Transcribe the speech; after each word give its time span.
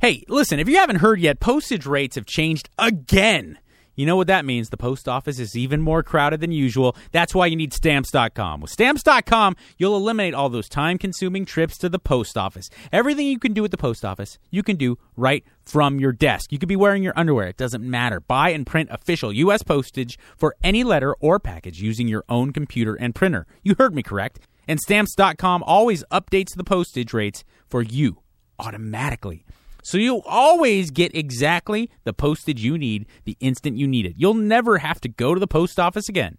Hey, 0.00 0.24
listen, 0.28 0.58
if 0.58 0.66
you 0.66 0.78
haven't 0.78 0.96
heard 0.96 1.20
yet, 1.20 1.40
postage 1.40 1.84
rates 1.84 2.14
have 2.14 2.24
changed 2.24 2.70
again. 2.78 3.58
You 3.94 4.06
know 4.06 4.16
what 4.16 4.28
that 4.28 4.46
means? 4.46 4.70
The 4.70 4.78
post 4.78 5.06
office 5.06 5.38
is 5.38 5.54
even 5.54 5.82
more 5.82 6.02
crowded 6.02 6.40
than 6.40 6.52
usual. 6.52 6.96
That's 7.12 7.34
why 7.34 7.44
you 7.44 7.56
need 7.56 7.74
stamps.com. 7.74 8.62
With 8.62 8.70
stamps.com, 8.70 9.56
you'll 9.76 9.98
eliminate 9.98 10.32
all 10.32 10.48
those 10.48 10.70
time 10.70 10.96
consuming 10.96 11.44
trips 11.44 11.76
to 11.76 11.90
the 11.90 11.98
post 11.98 12.38
office. 12.38 12.70
Everything 12.90 13.26
you 13.26 13.38
can 13.38 13.52
do 13.52 13.62
at 13.62 13.72
the 13.72 13.76
post 13.76 14.02
office, 14.02 14.38
you 14.50 14.62
can 14.62 14.76
do 14.76 14.96
right 15.16 15.44
from 15.66 16.00
your 16.00 16.12
desk. 16.12 16.50
You 16.50 16.58
could 16.58 16.66
be 16.66 16.76
wearing 16.76 17.02
your 17.02 17.12
underwear, 17.14 17.48
it 17.48 17.58
doesn't 17.58 17.84
matter. 17.84 18.20
Buy 18.20 18.50
and 18.50 18.66
print 18.66 18.88
official 18.90 19.34
U.S. 19.34 19.62
postage 19.62 20.18
for 20.34 20.56
any 20.62 20.82
letter 20.82 21.12
or 21.16 21.38
package 21.38 21.82
using 21.82 22.08
your 22.08 22.24
own 22.26 22.54
computer 22.54 22.94
and 22.94 23.14
printer. 23.14 23.46
You 23.62 23.74
heard 23.78 23.94
me 23.94 24.02
correct. 24.02 24.40
And 24.66 24.80
stamps.com 24.80 25.62
always 25.62 26.04
updates 26.10 26.56
the 26.56 26.64
postage 26.64 27.12
rates 27.12 27.44
for 27.68 27.82
you 27.82 28.22
automatically. 28.58 29.44
So 29.82 29.98
you'll 29.98 30.22
always 30.26 30.90
get 30.90 31.14
exactly 31.14 31.90
the 32.04 32.12
postage 32.12 32.62
you 32.62 32.78
need 32.78 33.06
the 33.24 33.36
instant 33.40 33.76
you 33.76 33.86
need 33.86 34.06
it. 34.06 34.14
You'll 34.16 34.34
never 34.34 34.78
have 34.78 35.00
to 35.00 35.08
go 35.08 35.34
to 35.34 35.40
the 35.40 35.46
post 35.46 35.78
office 35.78 36.08
again. 36.08 36.38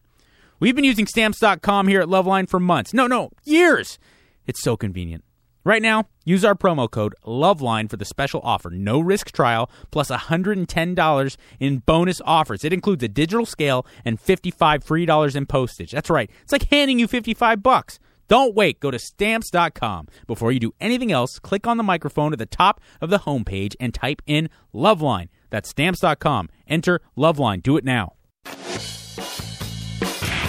We've 0.60 0.76
been 0.76 0.86
using 0.86 1.08
stamps.com 1.08 1.88
here 1.88 2.02
at 2.02 2.08
Loveline 2.08 2.48
for 2.48 2.60
months. 2.60 2.94
No, 2.94 3.08
no, 3.08 3.32
years. 3.44 3.98
It's 4.46 4.62
so 4.62 4.78
convenient. 4.78 5.24
Right 5.64 5.82
now, 5.82 6.06
use 6.26 6.44
our 6.44 6.56
promo 6.56 6.90
code 6.90 7.14
LOVELINE 7.24 7.88
for 7.88 7.96
the 7.96 8.06
special 8.06 8.42
offer. 8.44 8.72
No 8.72 9.00
risk 9.00 9.32
trial 9.32 9.70
plus 9.92 10.10
$110 10.10 11.38
in 11.60 11.78
bonus 11.80 12.20
offers. 12.26 12.64
It 12.64 12.74
includes 12.74 13.04
a 13.04 13.08
digital 13.08 13.46
scale 13.46 13.86
and 14.04 14.20
55 14.20 14.84
free 14.84 15.06
dollars 15.06 15.36
in 15.36 15.46
postage. 15.46 15.92
That's 15.92 16.10
right. 16.10 16.32
It's 16.42 16.52
like 16.52 16.68
handing 16.72 16.98
you 16.98 17.08
55 17.08 17.62
bucks. 17.62 18.00
Don't 18.32 18.56
wait. 18.56 18.80
Go 18.80 18.90
to 18.92 18.98
stamps.com. 18.98 20.08
Before 20.26 20.54
you 20.54 20.60
do 20.62 20.72
anything 20.80 21.12
else, 21.12 21.38
click 21.38 21.68
on 21.68 21.76
the 21.76 21.84
microphone 21.84 22.32
at 22.32 22.40
the 22.40 22.46
top 22.46 22.80
of 23.02 23.10
the 23.10 23.20
homepage 23.20 23.76
and 23.78 23.94
type 23.94 24.22
in 24.26 24.48
Loveline. 24.74 25.28
That's 25.50 25.68
stamps.com. 25.68 26.48
Enter 26.66 27.02
Loveline. 27.18 27.62
Do 27.62 27.76
it 27.76 27.84
now. 27.84 28.14
The 28.46 28.52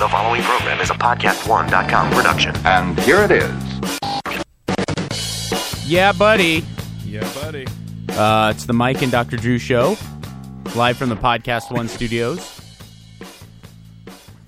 following 0.09 0.43
program 0.43 0.81
is 0.81 0.91
a 0.91 0.95
podcast1.com 0.95 2.12
production. 2.12 2.55
And 2.65 2.97
here 3.01 3.25
it 3.25 3.33
is. 3.33 3.51
Yeah, 5.84 6.12
buddy. 6.12 6.65
Yeah, 7.05 7.28
buddy. 7.34 7.67
Uh, 8.11 8.53
it's 8.55 8.67
the 8.67 8.75
Mike 8.75 9.03
and 9.03 9.11
Dr. 9.11 9.39
Drew 9.39 9.59
show, 9.59 9.97
live 10.77 10.97
from 10.97 11.09
the 11.09 11.17
Podcast 11.17 11.73
One 11.73 11.89
studios. 11.89 12.61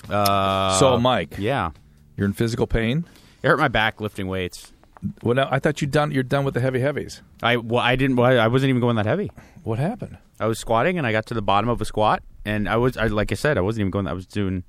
Uh, 0.09 0.79
so, 0.79 1.01
Mike, 1.01 1.35
yeah, 1.37 1.71
you're 2.17 2.29
in 2.29 2.33
physical 2.33 2.69
pain. 2.69 3.05
It 3.45 3.49
hurt 3.49 3.59
my 3.59 3.69
back 3.69 4.01
lifting 4.01 4.27
weights. 4.27 4.73
Well, 5.23 5.39
I 5.39 5.59
thought 5.59 5.83
you 5.83 5.87
done. 5.87 6.11
You're 6.13 6.23
done 6.23 6.45
with 6.45 6.55
the 6.55 6.61
heavy 6.61 6.81
heavies. 6.81 7.21
I 7.43 7.59
well, 7.59 7.83
I 7.83 7.95
didn't. 7.95 8.17
Well, 8.17 8.41
I 8.41 8.47
wasn't 8.49 8.71
even 8.71 8.81
going 8.81 8.97
that 8.97 9.05
heavy. 9.07 9.31
What 9.63 9.79
happened? 9.79 10.17
I 10.41 10.47
was 10.47 10.59
squatting 10.59 10.97
and 10.99 11.07
I 11.07 11.13
got 11.13 11.27
to 11.27 11.35
the 11.35 11.43
bottom 11.43 11.69
of 11.69 11.81
a 11.81 11.85
squat, 11.85 12.23
and 12.45 12.69
I 12.69 12.77
was, 12.77 12.97
I, 12.97 13.07
like 13.07 13.31
I 13.31 13.35
said, 13.35 13.57
I 13.59 13.61
wasn't 13.61 13.81
even 13.83 13.91
going. 13.91 14.07
I 14.07 14.15
was 14.15 14.27
doing 14.27 14.65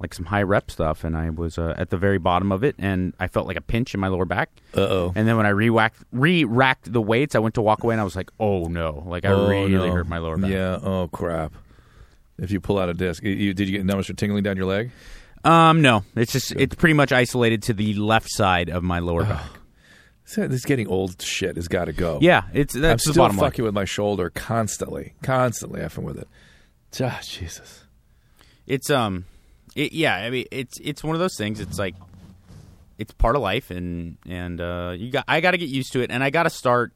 like 0.00 0.14
some 0.14 0.26
high 0.26 0.42
rep 0.42 0.70
stuff, 0.70 1.02
and 1.04 1.16
I 1.16 1.30
was 1.30 1.58
uh, 1.58 1.74
at 1.76 1.90
the 1.90 1.96
very 1.96 2.18
bottom 2.18 2.52
of 2.52 2.62
it, 2.62 2.76
and 2.78 3.12
I 3.18 3.26
felt 3.26 3.46
like 3.48 3.56
a 3.56 3.60
pinch 3.60 3.92
in 3.92 4.00
my 4.00 4.08
lower 4.08 4.24
back. 4.24 4.50
Uh 4.76 4.80
oh. 4.80 5.12
And 5.16 5.26
then 5.26 5.36
when 5.36 5.46
I 5.46 5.50
re-whacked, 5.50 5.98
re-racked 6.12 6.92
the 6.92 7.00
weights, 7.02 7.34
I 7.34 7.40
went 7.40 7.54
to 7.56 7.62
walk 7.62 7.82
away, 7.82 7.94
and 7.94 8.00
I 8.00 8.04
was 8.04 8.14
like, 8.16 8.30
"Oh 8.38 8.64
no!" 8.66 9.02
Like 9.06 9.24
I 9.24 9.30
really 9.30 9.90
hurt 9.90 10.06
my 10.08 10.18
lower 10.18 10.36
back. 10.36 10.50
Yeah. 10.50 10.78
Oh 10.82 11.08
crap. 11.12 11.52
If 12.38 12.50
you 12.50 12.60
pull 12.60 12.78
out 12.78 12.88
a 12.88 12.94
disc, 12.94 13.22
you- 13.22 13.52
did 13.54 13.68
you 13.68 13.76
get 13.78 13.84
numbness 13.84 14.10
or 14.10 14.14
tingling 14.14 14.42
down 14.44 14.56
your 14.56 14.66
leg? 14.66 14.90
Um, 15.44 15.82
no, 15.82 16.04
it's 16.16 16.32
just 16.32 16.52
it's 16.52 16.74
pretty 16.74 16.94
much 16.94 17.12
isolated 17.12 17.62
to 17.64 17.74
the 17.74 17.94
left 17.94 18.28
side 18.30 18.70
of 18.70 18.82
my 18.82 18.98
lower 19.00 19.24
back. 19.24 19.44
So 20.24 20.48
This 20.48 20.64
getting 20.64 20.88
old 20.88 21.20
shit 21.20 21.56
has 21.56 21.68
got 21.68 21.84
to 21.84 21.92
go. 21.92 22.18
Yeah, 22.22 22.44
it's 22.54 22.74
I'm 22.74 22.80
that's 22.80 23.04
the 23.04 23.12
still 23.12 23.24
bottom 23.24 23.36
line. 23.36 23.50
fucking 23.50 23.64
with 23.64 23.74
my 23.74 23.84
shoulder 23.84 24.30
constantly, 24.30 25.14
constantly 25.22 25.80
effing 25.80 26.04
with 26.04 26.18
it. 26.18 26.28
Ah, 27.00 27.20
Jesus. 27.22 27.84
It's 28.66 28.88
um, 28.88 29.26
it, 29.76 29.92
yeah. 29.92 30.16
I 30.16 30.30
mean, 30.30 30.46
it's 30.50 30.80
it's 30.80 31.04
one 31.04 31.14
of 31.14 31.20
those 31.20 31.36
things. 31.36 31.60
It's 31.60 31.78
like 31.78 31.94
it's 32.96 33.12
part 33.12 33.36
of 33.36 33.42
life, 33.42 33.70
and 33.70 34.16
and 34.26 34.60
uh, 34.60 34.94
you 34.96 35.10
got 35.10 35.24
I 35.28 35.40
got 35.42 35.50
to 35.50 35.58
get 35.58 35.68
used 35.68 35.92
to 35.92 36.00
it, 36.00 36.10
and 36.10 36.24
I 36.24 36.30
got 36.30 36.44
to 36.44 36.50
start. 36.50 36.92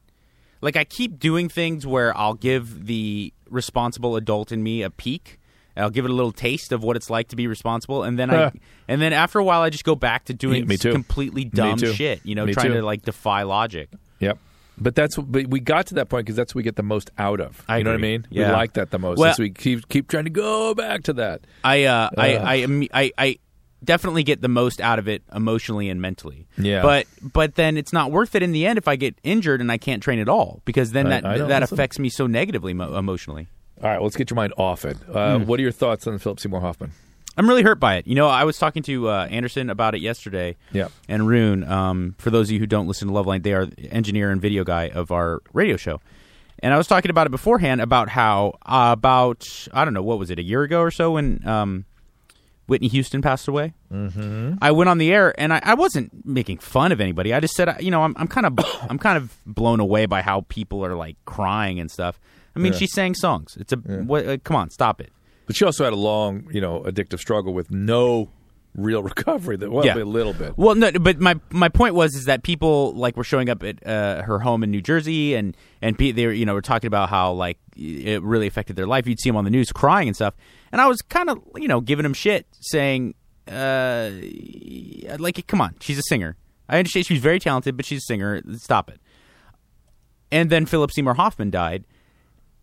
Like 0.61 0.75
I 0.75 0.83
keep 0.83 1.19
doing 1.19 1.47
things 1.49 1.85
where 1.85 2.17
I'll 2.17 2.33
give 2.33 2.87
the 2.87 3.31
responsible 3.49 4.15
adult 4.15 4.51
in 4.51 4.63
me 4.63 4.81
a 4.81 4.89
peek. 4.89 5.38
I'll 5.79 5.89
give 5.89 6.05
it 6.05 6.11
a 6.11 6.13
little 6.13 6.31
taste 6.31 6.71
of 6.71 6.83
what 6.83 6.95
it's 6.95 7.09
like 7.09 7.29
to 7.29 7.35
be 7.35 7.47
responsible, 7.47 8.03
and 8.03 8.17
then 8.19 8.29
I, 8.29 8.51
and 8.87 9.01
then 9.01 9.13
after 9.13 9.39
a 9.39 9.43
while, 9.43 9.61
I 9.61 9.69
just 9.69 9.83
go 9.85 9.95
back 9.95 10.25
to 10.25 10.33
doing 10.33 10.67
Me 10.67 10.77
too. 10.77 10.91
completely 10.91 11.45
Me 11.45 11.49
dumb 11.51 11.77
too. 11.77 11.93
shit. 11.93 12.21
You 12.23 12.35
know, 12.35 12.45
Me 12.45 12.53
trying 12.53 12.67
too. 12.67 12.73
to 12.75 12.85
like 12.85 13.03
defy 13.03 13.43
logic. 13.43 13.89
Yep. 14.19 14.37
But 14.81 14.95
that's 14.95 15.17
but 15.17 15.47
we 15.47 15.59
got 15.59 15.87
to 15.87 15.95
that 15.95 16.07
point 16.09 16.25
because 16.25 16.37
that's 16.37 16.53
what 16.55 16.59
we 16.59 16.63
get 16.63 16.77
the 16.77 16.83
most 16.83 17.11
out 17.17 17.41
of. 17.41 17.63
I 17.67 17.79
you 17.79 17.83
know 17.83 17.91
what 17.91 17.97
I 17.97 18.01
mean? 18.01 18.25
Yeah. 18.29 18.47
We 18.47 18.53
like 18.53 18.73
that 18.73 18.91
the 18.91 18.99
most. 18.99 19.17
Well- 19.17 19.33
so 19.33 19.43
we 19.43 19.49
keep 19.49 19.89
keep 19.89 20.07
trying 20.07 20.23
to 20.25 20.29
go 20.29 20.73
back 20.73 21.03
to 21.03 21.13
that. 21.13 21.41
I 21.65 21.83
uh, 21.83 22.09
I, 22.17 22.37
I 22.37 22.87
I 22.93 23.11
I 23.17 23.37
definitely 23.83 24.23
get 24.23 24.41
the 24.41 24.47
most 24.47 24.79
out 24.81 24.99
of 24.99 25.07
it 25.09 25.21
emotionally 25.33 25.89
and 25.89 26.01
mentally. 26.01 26.47
Yeah. 26.57 26.81
But 26.81 27.07
but 27.21 27.55
then 27.55 27.75
it's 27.77 27.91
not 27.91 28.11
worth 28.11 28.35
it 28.35 28.43
in 28.43 28.53
the 28.53 28.65
end 28.65 28.77
if 28.77 28.87
I 28.87 28.95
get 28.95 29.15
injured 29.23 29.59
and 29.61 29.69
I 29.69 29.77
can't 29.77 30.01
train 30.01 30.19
at 30.19 30.29
all 30.29 30.61
because 30.63 30.91
then 30.93 31.07
I- 31.07 31.09
that 31.09 31.25
I 31.25 31.35
know. 31.37 31.47
that 31.47 31.61
Listen. 31.61 31.75
affects 31.75 31.99
me 31.99 32.07
so 32.09 32.25
negatively 32.27 32.73
mo- 32.73 32.97
emotionally. 32.97 33.47
All 33.81 33.89
right, 33.89 34.01
let's 34.01 34.15
get 34.15 34.29
your 34.29 34.35
mind 34.35 34.53
off 34.57 34.85
it. 34.85 34.97
Uh, 35.13 35.39
Hmm. 35.39 35.45
What 35.45 35.59
are 35.59 35.63
your 35.63 35.71
thoughts 35.71 36.05
on 36.07 36.17
Philip 36.17 36.39
Seymour 36.39 36.59
Hoffman? 36.61 36.91
I'm 37.37 37.47
really 37.47 37.63
hurt 37.63 37.79
by 37.79 37.95
it. 37.95 38.05
You 38.07 38.15
know, 38.15 38.27
I 38.27 38.43
was 38.43 38.57
talking 38.57 38.83
to 38.83 39.07
uh, 39.09 39.27
Anderson 39.31 39.69
about 39.69 39.95
it 39.95 40.01
yesterday. 40.01 40.57
Yeah. 40.73 40.89
And 41.07 41.25
Rune, 41.25 41.63
um, 41.63 42.15
for 42.17 42.29
those 42.31 42.49
of 42.49 42.51
you 42.51 42.59
who 42.59 42.67
don't 42.67 42.87
listen 42.87 43.07
to 43.07 43.13
Loveline, 43.13 43.43
they 43.43 43.53
are 43.53 43.65
the 43.65 43.89
engineer 43.91 44.29
and 44.31 44.41
video 44.41 44.65
guy 44.65 44.89
of 44.89 45.11
our 45.11 45.41
radio 45.53 45.77
show. 45.77 46.01
And 46.61 46.73
I 46.73 46.77
was 46.77 46.87
talking 46.87 47.09
about 47.09 47.27
it 47.27 47.29
beforehand 47.29 47.79
about 47.79 48.09
how 48.09 48.57
uh, 48.65 48.89
about 48.91 49.47
I 49.71 49.85
don't 49.85 49.93
know 49.93 50.01
what 50.03 50.19
was 50.19 50.29
it 50.29 50.39
a 50.39 50.43
year 50.43 50.63
ago 50.63 50.81
or 50.81 50.91
so 50.91 51.11
when 51.11 51.47
um, 51.47 51.85
Whitney 52.67 52.89
Houston 52.89 53.21
passed 53.21 53.47
away. 53.47 53.73
Mm-hmm. 53.89 54.55
I 54.61 54.71
went 54.71 54.89
on 54.89 54.97
the 54.97 55.09
air 55.13 55.33
and 55.39 55.53
I, 55.53 55.61
I 55.63 55.75
wasn't 55.75 56.25
making 56.25 56.57
fun 56.57 56.91
of 56.91 56.99
anybody. 56.99 57.33
I 57.33 57.39
just 57.39 57.53
said, 57.55 57.73
you 57.79 57.89
know, 57.91 58.03
I'm, 58.03 58.13
I'm 58.17 58.27
kind 58.27 58.45
of 58.45 58.59
I'm 58.89 58.99
kind 58.99 59.15
of 59.17 59.33
blown 59.45 59.79
away 59.79 60.05
by 60.07 60.21
how 60.21 60.41
people 60.49 60.85
are 60.85 60.95
like 60.95 61.15
crying 61.23 61.79
and 61.79 61.89
stuff. 61.89 62.19
I 62.59 62.61
mean, 62.63 62.73
Yeah. 62.73 62.79
she 62.79 62.87
sang 62.87 63.15
songs. 63.15 63.55
It's 63.59 63.71
a 63.73 63.77
what, 63.77 64.27
uh, 64.27 64.37
come 64.43 64.57
on, 64.57 64.69
stop 64.69 64.99
it. 65.01 65.11
But 65.47 65.55
she 65.55 65.65
also 65.65 65.83
had 65.83 65.93
a 65.93 65.97
long, 65.97 66.47
you 66.51 66.61
know, 66.61 66.81
addictive 66.81 67.19
struggle 67.19 67.53
with 67.53 67.71
no 67.71 68.29
real 68.75 69.01
recovery. 69.11 69.57
That 69.57 69.71
well, 69.71 69.85
Yeah. 69.85 69.95
a 69.95 70.03
little 70.03 70.33
bit. 70.33 70.57
Well, 70.57 70.75
no, 70.75 70.91
but 70.91 71.19
my 71.19 71.39
my 71.51 71.69
point 71.69 71.95
was 71.95 72.15
is 72.15 72.25
that 72.25 72.43
people 72.43 72.93
like 72.93 73.17
were 73.17 73.23
showing 73.23 73.49
up 73.49 73.63
at 73.63 73.85
uh, 73.87 74.21
her 74.23 74.39
home 74.39 74.63
in 74.63 74.71
New 74.71 74.81
Jersey, 74.81 75.33
and 75.35 75.55
and 75.81 75.97
pe- 75.97 76.11
they 76.11 76.27
were 76.27 76.33
you 76.33 76.45
know 76.45 76.53
were 76.53 76.61
talking 76.61 76.87
about 76.87 77.09
how 77.09 77.31
like 77.31 77.57
it 77.75 78.21
really 78.21 78.45
affected 78.47 78.75
their 78.75 78.85
life. 78.87 79.07
You'd 79.07 79.19
see 79.19 79.29
them 79.29 79.37
on 79.37 79.45
the 79.45 79.49
news 79.49 79.71
crying 79.71 80.07
and 80.09 80.15
stuff, 80.15 80.35
and 80.71 80.81
I 80.81 80.87
was 80.87 81.01
kind 81.01 81.29
of 81.29 81.39
you 81.55 81.67
know 81.67 81.81
giving 81.81 82.03
them 82.03 82.13
shit, 82.13 82.45
saying, 82.59 83.15
uh, 83.47 84.11
like, 85.17 85.45
come 85.47 85.61
on, 85.61 85.75
she's 85.79 85.97
a 85.97 86.03
singer. 86.07 86.35
I 86.67 86.77
understand 86.77 87.05
she's 87.07 87.21
very 87.21 87.39
talented, 87.39 87.75
but 87.75 87.85
she's 87.87 87.99
a 87.99 88.05
singer. 88.05 88.41
Stop 88.57 88.89
it. 88.91 88.99
And 90.31 90.51
then 90.51 90.67
Philip 90.67 90.91
Seymour 90.91 91.15
Hoffman 91.15 91.49
died, 91.49 91.85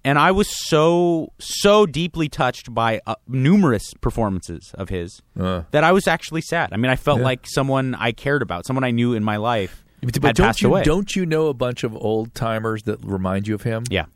and 0.06 0.19
I 0.19 0.31
was 0.31 0.49
so 0.69 1.33
so 1.39 1.84
deeply 1.84 2.28
touched 2.28 2.72
by 2.72 3.00
uh, 3.06 3.17
numerous 3.28 3.93
performances 4.00 4.72
of 4.78 4.89
his 4.89 5.21
Uh. 5.39 5.62
that 5.72 5.84
I 5.84 5.93
was 5.93 6.06
actually 6.09 6.41
sad. 6.43 6.72
I 6.72 6.77
mean, 6.77 6.91
I 6.91 6.97
felt 6.97 7.19
Yeah. 7.19 7.25
like 7.25 7.41
someone 7.47 7.94
I 7.94 8.12
cared 8.12 8.41
about, 8.43 8.66
someone 8.66 8.84
I 8.84 8.93
knew 8.93 9.12
in 9.15 9.22
my 9.25 9.37
life, 9.37 9.84
But 10.00 10.15
had 10.22 10.37
don't 10.37 10.61
you 10.62 10.69
away. 10.69 10.83
don't 10.84 11.15
you 11.16 11.27
know 11.27 11.49
a 11.49 11.55
bunch 11.55 11.84
of 11.84 11.95
old 11.95 12.34
timers 12.34 12.84
that 12.84 12.99
remind 13.05 13.47
you 13.49 13.55
of 13.55 13.62
him? 13.62 13.83
Yeah, 13.91 14.06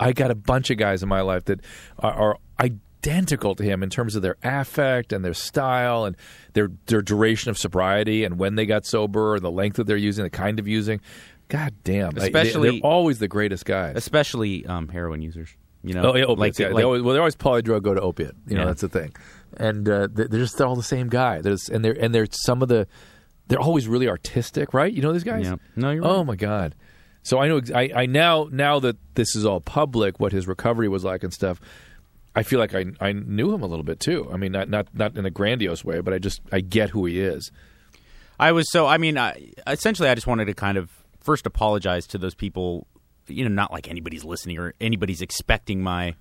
I 0.00 0.12
got 0.12 0.30
a 0.30 0.34
bunch 0.34 0.70
of 0.70 0.78
guys 0.78 1.02
in 1.02 1.08
my 1.08 1.20
life 1.20 1.44
that 1.44 1.60
are, 1.98 2.12
are 2.12 2.36
identical 2.60 3.54
to 3.54 3.62
him 3.62 3.82
in 3.82 3.90
terms 3.90 4.16
of 4.16 4.22
their 4.22 4.36
affect 4.42 5.12
and 5.12 5.22
their 5.24 5.34
style 5.34 6.06
and 6.06 6.16
their 6.54 6.70
their 6.86 7.02
duration 7.02 7.50
of 7.50 7.58
sobriety 7.58 8.24
and 8.24 8.38
when 8.38 8.54
they 8.54 8.64
got 8.64 8.86
sober 8.86 9.34
and 9.34 9.44
the 9.44 9.50
length 9.50 9.76
that 9.76 9.86
they're 9.86 9.96
using, 9.98 10.24
the 10.24 10.30
kind 10.30 10.58
of 10.58 10.66
using. 10.66 11.00
God 11.56 11.74
damn! 11.84 12.10
They- 12.12 12.24
Especially- 12.26 12.70
they, 12.70 12.78
are 12.80 12.90
always 12.90 13.18
the 13.18 13.28
greatest 13.28 13.64
guys. 13.64 13.94
especially 13.96 14.66
um, 14.66 14.88
heroin 14.88 15.22
users. 15.22 15.50
You 15.82 15.92
know, 15.94 16.12
Oh, 16.12 16.16
yeah, 16.16 16.24
opiates. 16.24 16.58
yeah. 16.58 16.68
like- 16.68 16.76
they 16.76 16.82
always, 16.82 17.02
well, 17.02 17.12
they're 17.12 17.20
always 17.22 17.36
polydrug 17.36 17.82
go 17.82 17.92
to 17.94 18.00
opiate. 18.00 18.32
You 18.46 18.54
know, 18.56 18.62
Yeah. 18.62 18.66
that's 18.68 18.80
the 18.80 18.88
thing. 18.88 19.14
And 19.58 19.86
uh, 19.88 20.08
they- 20.10 20.24
they're 20.26 20.40
just 20.40 20.56
they're 20.58 20.66
all 20.66 20.76
the 20.76 20.82
same 20.82 21.08
guy. 21.08 21.40
There's 21.42 21.68
and 21.68 21.84
they're 21.84 21.92
and 21.92 22.14
they're 22.14 22.26
some 22.30 22.62
of 22.62 22.68
the 22.68 22.86
they're 23.48 23.60
always 23.60 23.86
really 23.86 24.08
artistic, 24.08 24.72
right? 24.72 24.92
You 24.92 25.02
know 25.02 25.12
these 25.12 25.24
guys. 25.24 25.44
Yeah. 25.44 25.56
No, 25.76 25.90
you're 25.90 26.04
Oh 26.04 26.18
right. 26.18 26.26
my 26.26 26.36
god. 26.36 26.74
So 27.22 27.38
I 27.38 27.48
know 27.48 27.60
I, 27.74 27.90
I 27.94 28.06
now 28.06 28.48
now 28.50 28.80
that 28.80 28.96
this 29.14 29.36
is 29.36 29.44
all 29.46 29.60
public, 29.60 30.18
what 30.18 30.32
his 30.32 30.46
recovery 30.48 30.88
was 30.88 31.04
like 31.04 31.22
and 31.22 31.32
stuff. 31.32 31.60
I 32.34 32.42
feel 32.42 32.58
like 32.58 32.74
I 32.74 32.86
I 33.00 33.12
knew 33.12 33.52
him 33.54 33.62
a 33.62 33.66
little 33.66 33.84
bit 33.84 34.00
too. 34.00 34.28
I 34.32 34.36
mean, 34.38 34.52
not 34.52 34.68
not 34.70 34.88
not 34.94 35.16
in 35.16 35.24
a 35.26 35.30
grandiose 35.30 35.84
way, 35.84 36.00
but 36.00 36.12
I 36.14 36.18
just 36.18 36.40
I 36.50 36.60
get 36.60 36.90
who 36.90 37.04
he 37.06 37.20
is. 37.20 37.52
I 38.40 38.50
was 38.52 38.70
so. 38.72 38.86
I 38.86 38.98
mean, 38.98 39.16
I, 39.16 39.52
essentially, 39.66 40.08
I 40.08 40.14
just 40.16 40.26
wanted 40.26 40.46
to 40.46 40.54
kind 40.54 40.76
of 40.76 40.90
first 41.24 41.46
apologize 41.46 42.06
to 42.08 42.18
those 42.18 42.34
people. 42.34 42.86
You 43.26 43.42
know, 43.42 43.50
not 43.54 43.72
like 43.72 43.88
anybody's 43.90 44.24
listening 44.24 44.58
or 44.58 44.74
anybody's 44.80 45.22
expecting 45.22 45.82
my 45.82 46.14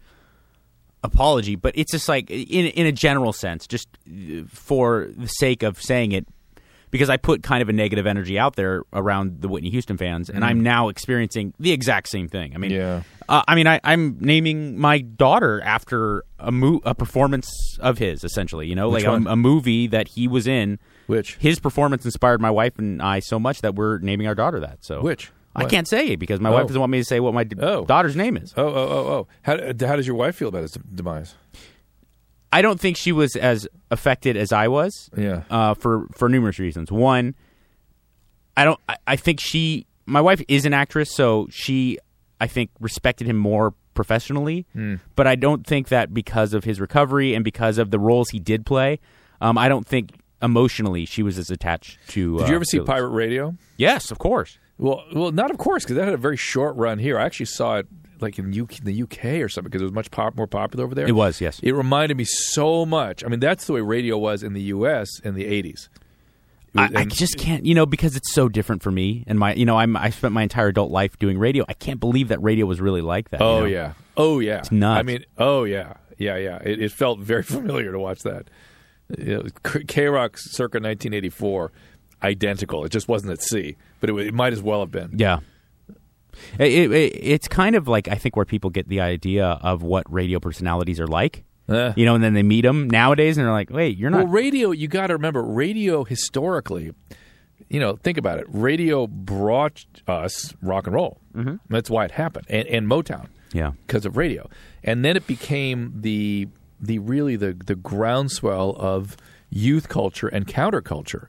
apology, 1.03 1.55
but 1.55 1.77
it's 1.77 1.91
just 1.91 2.07
like 2.07 2.29
in 2.31 2.65
in 2.67 2.85
a 2.88 2.91
general 2.91 3.33
sense, 3.33 3.67
just 3.67 3.88
uh, 4.07 4.44
for 4.47 5.09
the 5.17 5.27
sake 5.27 5.63
of 5.63 5.81
saying 5.81 6.11
it. 6.13 6.25
because 6.91 7.09
I 7.09 7.17
put 7.17 7.41
kind 7.44 7.61
of 7.63 7.69
a 7.69 7.73
negative 7.73 8.05
energy 8.05 8.38
out 8.38 8.55
there 8.55 8.83
around 8.94 9.41
the 9.41 9.47
Whitney 9.50 9.69
Houston 9.71 9.97
fans, 9.97 10.29
and 10.29 10.45
I'm 10.45 10.61
now 10.61 10.89
experiencing 10.89 11.53
the 11.59 11.71
exact 11.71 12.07
same 12.07 12.27
thing. 12.29 12.53
I 12.53 12.57
mean, 12.59 12.69
Yeah. 12.71 13.01
uh, 13.27 13.41
I 13.47 13.55
mean, 13.55 13.65
I, 13.67 13.81
I'm 13.83 14.17
naming 14.21 14.77
my 14.77 15.00
daughter 15.00 15.59
after 15.65 16.23
a 16.39 16.51
mo- 16.51 16.81
a 16.85 16.94
performance 16.94 17.50
of 17.79 17.97
his, 17.97 18.23
essentially. 18.23 18.67
You 18.67 18.75
know, 18.75 18.89
Which 18.89 19.05
like 19.05 19.25
a, 19.25 19.29
a 19.31 19.35
movie 19.35 19.88
that 19.88 20.07
he 20.09 20.27
was 20.27 20.45
in. 20.47 20.77
Which? 21.07 21.35
his 21.35 21.59
performance 21.59 22.05
inspired 22.05 22.39
my 22.41 22.51
wife 22.51 22.77
and 22.79 23.01
I 23.01 23.19
so 23.19 23.39
much 23.39 23.61
that 23.61 23.75
we're 23.75 23.97
naming 24.00 24.27
our 24.27 24.35
daughter 24.35 24.59
that. 24.61 24.83
So 24.85 25.01
Which? 25.01 25.31
I 25.55 25.65
can't 25.65 25.88
say 25.88 26.15
because 26.15 26.39
my 26.39 26.50
Oh. 26.50 26.53
wife 26.53 26.65
doesn't 26.67 26.79
want 26.79 26.91
me 26.91 26.97
to 26.97 27.03
say 27.03 27.19
what 27.19 27.33
my 27.33 27.44
d- 27.44 27.55
Oh. 27.59 27.85
daughter's 27.85 28.15
name 28.15 28.38
is. 28.38 28.53
Oh, 28.57 28.65
oh, 28.65 28.73
oh, 28.73 29.07
oh. 29.13 29.27
How, 29.44 29.57
how 29.57 29.95
does 29.95 30.07
your 30.07 30.15
wife 30.15 30.35
feel 30.35 30.47
about 30.47 30.63
his 30.63 30.71
demise? 30.95 31.35
I 32.51 32.61
don't 32.61 32.79
think 32.79 32.97
she 32.97 33.11
was 33.11 33.35
as 33.35 33.67
affected 33.91 34.35
as 34.38 34.51
I 34.51 34.67
was. 34.67 35.09
Yeah. 35.17 35.44
Uh, 35.50 35.73
for 35.73 36.07
for 36.15 36.29
numerous 36.29 36.57
reasons. 36.59 36.91
One, 36.91 37.35
I 38.55 38.65
don't. 38.65 38.79
I, 38.88 38.97
I 39.07 39.15
think 39.15 39.39
she, 39.41 39.85
my 40.05 40.21
wife, 40.21 40.41
is 40.47 40.65
an 40.65 40.73
actress, 40.73 41.13
so 41.13 41.47
she, 41.51 41.97
I 42.39 42.47
think, 42.47 42.69
respected 42.79 43.25
him 43.27 43.38
more 43.38 43.73
professionally. 43.95 44.65
Hmm. 44.73 44.95
But 45.15 45.25
I 45.27 45.35
don't 45.35 45.65
think 45.65 45.88
that 45.89 46.13
because 46.13 46.53
of 46.53 46.63
his 46.63 46.79
recovery 46.79 47.33
and 47.33 47.44
because 47.44 47.77
of 47.79 47.89
the 47.91 48.00
roles 48.00 48.29
he 48.29 48.39
did 48.39 48.65
play, 48.65 49.00
um, 49.41 49.57
I 49.57 49.67
don't 49.67 49.88
think 49.88 50.11
emotionally 50.44 51.06
she 51.06 51.24
was 51.24 51.38
as 51.40 51.50
attached 51.50 51.98
to. 52.10 52.38
Did 52.40 52.44
uh, 52.45 52.48
you 52.50 52.56
ever 52.56 52.66
see 52.66 52.78
Felix. 52.78 52.90
Pirate 52.90 53.10
Radio? 53.10 53.56
Yes, 53.78 54.12
of 54.12 54.19
course. 54.19 54.60
Well, 54.78 55.04
well, 55.13 55.31
not 55.31 55.50
of 55.51 55.57
course, 55.57 55.84
because 55.84 55.95
that 55.95 56.06
had 56.06 56.13
a 56.13 56.18
very 56.18 56.38
short 56.38 56.75
run 56.75 57.00
here. 57.00 57.18
I 57.18 57.25
actually 57.25 57.45
saw 57.48 57.78
it 57.78 57.88
like 58.19 58.40
in 58.40 58.60
UK, 58.60 58.78
the 58.84 59.04
UK 59.04 59.25
or 59.42 59.50
something 59.50 59.69
because 59.69 59.81
it 59.81 59.86
was 59.86 59.94
much 59.94 60.10
pop, 60.12 60.36
more 60.36 60.48
popular 60.48 60.86
over 60.86 60.95
there. 60.95 61.07
It 61.07 61.12
was, 61.13 61.42
yes. 61.42 61.60
It 61.62 61.74
reminded 61.74 62.18
me 62.18 62.24
so 62.25 62.86
much. 62.86 63.24
I 63.24 63.28
mean, 63.28 63.40
that's 63.40 63.66
the 63.66 63.74
way 63.74 63.81
radio 63.81 64.18
was 64.18 64.44
in 64.44 64.54
the 64.54 64.62
US 64.63 65.19
in 65.24 65.36
the 65.36 65.45
80s. 65.45 65.90
I, 66.75 66.89
I 66.96 67.06
just 67.06 67.38
can't, 67.38 67.66
you 67.68 67.75
know, 67.75 67.86
because 67.86 68.16
it's 68.16 68.34
so 68.34 68.50
different 68.50 68.81
for 68.81 68.89
me 68.89 69.24
and 69.28 69.38
my, 69.38 69.54
you 69.54 69.63
know, 69.66 69.78
I'm 69.78 69.96
I 69.96 70.10
spent 70.10 70.34
my 70.34 70.42
entire 70.42 70.69
adult 70.69 70.92
life 70.92 71.19
doing 71.19 71.38
radio. 71.38 71.66
I 71.69 71.74
can't 71.74 72.00
believe 72.00 72.30
that 72.30 72.42
radio 72.42 72.66
was 72.66 72.81
really 72.81 73.01
like 73.01 73.30
that. 73.30 73.42
you 73.42 73.46
Oh 73.46 73.60
know? 73.60 73.66
yeah. 73.66 73.94
Oh 74.18 74.39
yeah. 74.39 74.60
It's 74.60 74.72
nuts. 74.72 75.00
I 75.00 75.04
mean, 75.04 75.24
oh 75.38 75.66
yeah. 75.66 75.94
Yeah, 76.18 76.38
yeah. 76.38 76.57
It, 76.63 76.81
it 76.81 76.92
felt 76.92 77.19
very 77.19 77.44
familiar 77.57 77.92
to 77.92 78.00
watch 78.00 78.22
that. 78.22 78.48
KROQ 79.11 80.38
circa 80.38 80.77
1984, 80.77 81.71
identical. 82.23 82.85
It 82.85 82.91
just 82.91 83.07
wasn't 83.07 83.33
at 83.33 83.41
sea, 83.41 83.75
but 84.00 84.09
it, 84.09 84.15
it 84.27 84.33
might 84.33 84.53
as 84.53 84.61
well 84.61 84.79
have 84.81 84.91
been. 84.91 85.11
yeah. 85.17 85.39
It, 86.57 86.91
it, 86.91 87.13
it's 87.15 87.47
kind 87.47 87.75
of 87.75 87.88
like 87.88 88.07
I 88.07 88.15
think 88.15 88.35
where 88.35 88.45
people 88.45 88.71
get 88.71 88.88
the 88.89 89.01
idea 89.01 89.45
of 89.45 89.83
what 89.83 90.11
radio 90.11 90.39
personalities 90.39 91.00
are 91.00 91.05
like, 91.05 91.44
Eh. 91.69 91.94
you 91.95 92.05
know, 92.05 92.15
and 92.15 92.23
then 92.23 92.33
they 92.33 92.41
meet 92.41 92.61
them 92.61 92.89
nowadays, 92.89 93.38
and 93.38 93.45
they're 93.45 93.53
like, 93.53 93.69
"Wait, 93.69 93.97
you're 93.97 94.09
not." 94.09 94.23
Well, 94.23 94.27
radio, 94.33 94.71
you 94.71 94.88
got 94.88 95.07
to 95.07 95.13
remember, 95.13 95.44
radio 95.44 96.03
historically, 96.03 96.91
you 97.69 97.79
know, 97.79 97.97
think 97.97 98.17
about 98.17 98.39
it. 98.39 98.47
Radio 98.50 99.05
brought 99.05 99.85
us 100.07 100.55
rock 100.63 100.88
and 100.88 100.95
roll. 100.95 101.19
Mm-hmm. 101.35 101.57
That's 101.69 101.89
why 101.91 102.03
it 102.05 102.11
happened, 102.11 102.47
and, 102.50 102.67
and 102.67 102.88
Motown. 102.88 103.27
Yeah. 103.53 103.73
because 103.85 104.03
of 104.07 104.17
radio, 104.17 104.50
and 104.83 105.05
then 105.05 105.15
it 105.15 105.27
became 105.27 105.94
the 106.01 106.47
the 106.85 107.00
really 107.00 107.35
the 107.35 107.53
the 107.53 107.75
groundswell 107.75 108.75
of 108.77 109.18
youth 109.50 109.89
culture 109.89 110.27
and 110.27 110.47
counterculture. 110.47 111.27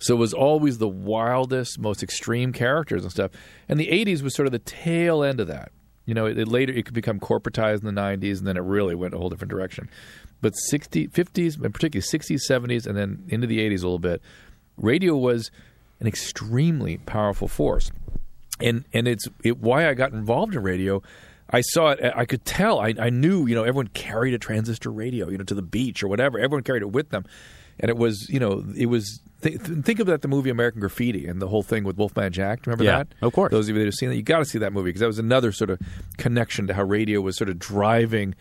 So 0.00 0.14
it 0.14 0.18
was 0.18 0.32
always 0.32 0.78
the 0.78 0.88
wildest, 0.88 1.78
most 1.78 2.02
extreme 2.02 2.52
characters 2.52 3.02
and 3.02 3.10
stuff. 3.10 3.32
And 3.68 3.80
the 3.80 3.88
'80s 3.88 4.22
was 4.22 4.34
sort 4.34 4.46
of 4.46 4.52
the 4.52 4.58
tail 4.60 5.22
end 5.22 5.40
of 5.40 5.46
that. 5.48 5.72
You 6.04 6.14
know, 6.14 6.26
it, 6.26 6.38
it 6.38 6.48
later 6.48 6.72
it 6.72 6.84
could 6.84 6.94
become 6.94 7.20
corporatized 7.20 7.84
in 7.84 7.94
the 7.94 8.00
'90s, 8.00 8.38
and 8.38 8.46
then 8.46 8.56
it 8.56 8.62
really 8.62 8.94
went 8.94 9.14
a 9.14 9.18
whole 9.18 9.30
different 9.30 9.50
direction. 9.50 9.88
But 10.40 10.52
60, 10.52 11.08
50s, 11.08 11.60
and 11.60 11.74
particularly 11.74 12.06
60s, 12.06 12.48
70s, 12.48 12.86
and 12.86 12.96
then 12.96 13.24
into 13.28 13.48
the 13.48 13.58
80s 13.58 13.80
a 13.80 13.86
little 13.86 13.98
bit, 13.98 14.22
radio 14.76 15.16
was 15.16 15.50
an 15.98 16.06
extremely 16.06 16.98
powerful 16.98 17.48
force 17.48 17.90
and 18.60 18.84
and 18.92 19.06
it's 19.08 19.26
it, 19.44 19.58
why 19.58 19.88
I 19.88 19.94
got 19.94 20.12
involved 20.12 20.54
in 20.54 20.62
radio. 20.62 21.02
I 21.50 21.60
saw 21.62 21.90
it. 21.90 22.00
I 22.14 22.24
could 22.26 22.44
tell. 22.44 22.80
I, 22.80 22.94
I 22.98 23.10
knew. 23.10 23.46
You 23.46 23.54
know, 23.54 23.62
everyone 23.62 23.88
carried 23.88 24.34
a 24.34 24.38
transistor 24.38 24.90
radio. 24.90 25.28
You 25.30 25.38
know, 25.38 25.44
to 25.44 25.54
the 25.54 25.62
beach 25.62 26.02
or 26.02 26.08
whatever. 26.08 26.38
Everyone 26.38 26.62
carried 26.62 26.82
it 26.82 26.90
with 26.92 27.10
them, 27.10 27.24
and 27.80 27.88
it 27.88 27.96
was. 27.96 28.28
You 28.28 28.40
know, 28.40 28.64
it 28.76 28.86
was. 28.86 29.20
Th- 29.40 29.56
th- 29.62 29.84
think 29.84 30.00
of 30.00 30.06
that 30.08 30.22
the 30.22 30.28
movie 30.28 30.50
American 30.50 30.80
Graffiti 30.80 31.26
and 31.26 31.40
the 31.40 31.46
whole 31.48 31.62
thing 31.62 31.84
with 31.84 31.96
Wolfman 31.96 32.32
Jack. 32.32 32.66
Remember 32.66 32.82
Yeah, 32.84 32.98
that? 32.98 33.08
of 33.22 33.32
course. 33.32 33.50
Those 33.52 33.68
of 33.68 33.76
you 33.76 33.80
that 33.80 33.86
have 33.86 33.94
seen 33.94 34.08
that, 34.10 34.16
you 34.16 34.22
got 34.22 34.40
to 34.40 34.44
see 34.44 34.58
that 34.58 34.72
movie 34.72 34.88
because 34.88 35.00
that 35.00 35.06
was 35.06 35.18
another 35.20 35.52
sort 35.52 35.70
of 35.70 35.78
connection 36.16 36.66
to 36.66 36.74
how 36.74 36.82
radio 36.82 37.20
was 37.20 37.36
sort 37.36 37.48
of 37.48 37.58
driving 37.58 38.34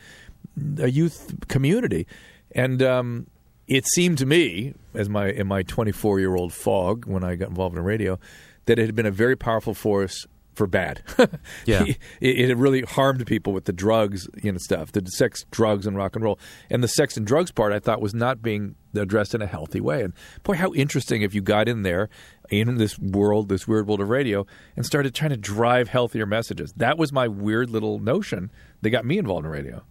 a 0.79 0.89
youth 0.89 1.47
community, 1.49 2.07
and 2.53 2.81
um, 2.81 3.27
it 3.67 3.85
seemed 3.87 4.17
to 4.17 4.25
me, 4.25 4.73
as 4.95 5.07
my 5.07 5.29
in 5.29 5.45
my 5.47 5.61
24 5.63 6.19
year 6.19 6.35
old 6.35 6.51
fog 6.51 7.05
when 7.05 7.23
I 7.23 7.35
got 7.35 7.49
involved 7.49 7.77
in 7.77 7.83
radio, 7.83 8.19
that 8.65 8.79
it 8.79 8.85
had 8.87 8.95
been 8.95 9.05
a 9.05 9.11
very 9.11 9.35
powerful 9.35 9.75
force 9.75 10.25
for 10.57 10.67
bad. 10.67 11.01
Yeah. 11.65 11.83
it, 11.83 11.97
it 12.21 12.57
really 12.57 12.81
harmed 12.81 13.25
people 13.25 13.51
with 13.51 13.65
the 13.65 13.73
drugs, 13.73 14.27
you 14.41 14.51
know, 14.51 14.57
stuff, 14.57 14.91
the 14.91 15.05
sex, 15.05 15.45
drugs, 15.51 15.85
and 15.85 15.97
rock 15.97 16.15
and 16.15 16.23
roll, 16.23 16.39
and 16.69 16.83
the 16.83 16.87
sex 16.87 17.17
and 17.17 17.25
drugs 17.25 17.51
part 17.51 17.73
I 17.73 17.79
thought 17.79 18.01
was 18.01 18.13
not 18.13 18.41
being 18.41 18.75
addressed 18.95 19.35
in 19.35 19.41
a 19.41 19.45
healthy 19.47 19.81
way. 19.81 20.03
And 20.03 20.13
boy, 20.43 20.55
how 20.55 20.73
interesting 20.73 21.21
if 21.21 21.33
you 21.35 21.41
got 21.41 21.67
in 21.67 21.83
there 21.83 22.09
in 22.49 22.75
this 22.75 22.97
world, 22.97 23.49
this 23.49 23.67
weird 23.67 23.87
world 23.87 24.01
of 24.01 24.09
radio, 24.09 24.45
and 24.75 24.85
started 24.85 25.13
trying 25.13 25.31
to 25.31 25.37
drive 25.37 25.89
healthier 25.89 26.25
messages. 26.25 26.73
That 26.77 26.97
was 26.97 27.11
my 27.11 27.27
weird 27.27 27.69
little 27.69 27.99
notion 27.99 28.49
that 28.81 28.89
got 28.89 29.05
me 29.05 29.17
involved 29.17 29.45
in 29.45 29.51
radio. 29.51 29.83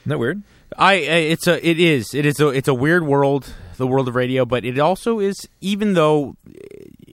Isn't 0.00 0.10
that 0.10 0.18
weird? 0.18 0.42
I 0.76 0.94
it's 0.94 1.46
a 1.46 1.66
it 1.66 1.78
is 1.78 2.14
it 2.14 2.26
is 2.26 2.40
a 2.40 2.48
it's 2.48 2.68
a 2.68 2.74
weird 2.74 3.04
world 3.06 3.52
the 3.78 3.86
world 3.86 4.08
of 4.08 4.14
radio 4.14 4.44
but 4.44 4.64
it 4.64 4.78
also 4.78 5.18
is 5.18 5.48
even 5.60 5.94
though 5.94 6.36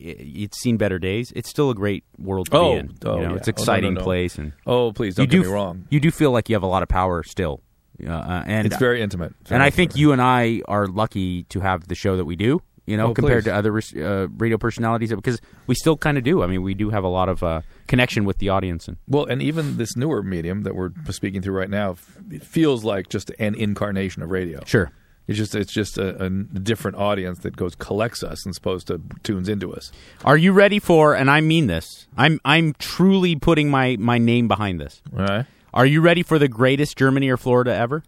it's 0.06 0.60
seen 0.60 0.78
better 0.78 1.00
days 1.00 1.32
it's 1.36 1.50
still 1.50 1.70
a 1.70 1.76
great 1.76 2.04
world 2.18 2.50
to 2.52 2.58
Oh, 2.58 2.74
be 2.74 2.80
in 2.80 2.92
oh, 3.06 3.16
you 3.18 3.22
know 3.24 3.30
yeah. 3.32 3.38
it's 3.38 3.48
Oh, 3.48 3.52
an 3.52 3.56
no, 3.56 3.58
no, 3.58 3.62
exciting 3.62 3.94
no. 3.96 4.02
place 4.04 4.38
and 4.38 4.54
Oh, 4.66 4.92
please 4.92 5.16
don't 5.16 5.24
you 5.32 5.40
get 5.40 5.44
do 5.44 5.50
me 5.50 5.54
wrong. 5.56 5.88
you 5.90 6.00
do 6.00 6.12
feel 6.12 6.32
like 6.32 6.50
you 6.50 6.56
have 6.56 6.64
a 6.64 6.68
lot 6.68 6.84
of 6.84 6.90
power 6.90 7.24
still 7.24 7.62
uh, 8.06 8.44
and 8.46 8.66
It's 8.68 8.78
very 8.78 9.02
intimate. 9.02 9.34
and 9.50 9.64
I 9.64 9.70
think 9.70 9.96
you 9.96 10.12
and 10.12 10.22
I 10.22 10.62
are 10.68 10.86
lucky 10.88 11.44
to 11.46 11.60
have 11.62 11.88
the 11.88 11.96
show 11.96 12.18
that 12.18 12.26
we 12.26 12.36
do 12.36 12.62
you 12.86 12.98
know 12.98 13.08
Oh, 13.08 13.14
compared 13.16 13.46
please. 13.46 13.50
to 13.52 13.56
other 13.56 14.06
uh, 14.06 14.28
radio 14.38 14.58
personalities 14.58 15.12
because 15.14 15.40
we 15.66 15.74
still 15.76 15.98
kind 15.98 16.18
of 16.20 16.24
do 16.24 16.44
I 16.44 16.48
mean 16.48 16.62
we 16.62 16.74
do 16.76 16.92
have 16.92 17.04
a 17.04 17.08
lot 17.08 17.30
of 17.30 17.42
uh, 17.42 17.62
connection 17.88 18.26
with 18.26 18.38
the 18.38 18.50
audience 18.50 18.88
and 18.88 18.98
Well, 19.08 19.26
and 19.26 19.42
even 19.42 19.78
this 19.78 19.96
newer 19.96 20.22
medium 20.22 20.62
that 20.64 20.76
we're 20.76 20.92
speaking 21.10 21.42
through 21.42 21.58
right 21.58 21.70
now, 21.70 21.96
it 22.30 22.44
feels 22.44 22.84
like 22.84 23.10
just 23.10 23.32
an 23.40 23.56
incarnation 23.56 24.22
of 24.22 24.30
radio. 24.30 24.60
sure 24.66 24.92
It's 25.28 25.38
just 25.38 25.56
it's 25.56 25.74
just 25.74 25.98
a, 25.98 26.26
a 26.26 26.30
different 26.30 26.98
audience 26.98 27.40
that 27.40 27.56
goes 27.56 27.76
collects 27.76 28.24
us 28.24 28.46
and 28.46 28.54
supposed 28.54 28.88
to 28.88 29.02
tunes 29.24 29.50
into 29.50 29.74
us. 29.74 29.92
are 30.24 30.38
you 30.38 30.52
ready 30.52 30.80
for 30.80 31.16
and 31.16 31.32
I 31.32 31.42
mean 31.42 31.68
this 31.68 32.08
I'm 32.16 32.40
I'm 32.46 32.74
truly 32.78 33.36
putting 33.36 33.70
my 33.70 33.98
my 34.00 34.18
name 34.18 34.48
behind 34.48 34.80
this 34.80 35.02
All 35.16 35.26
right. 35.26 35.46
Are 35.74 35.86
you 35.86 36.00
ready 36.02 36.24
for 36.24 36.40
the 36.40 36.48
greatest 36.48 36.98
Germany 36.98 37.28
or 37.30 37.38
Florida 37.38 37.76
ever? 37.76 38.04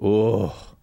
Oh, 0.00 0.74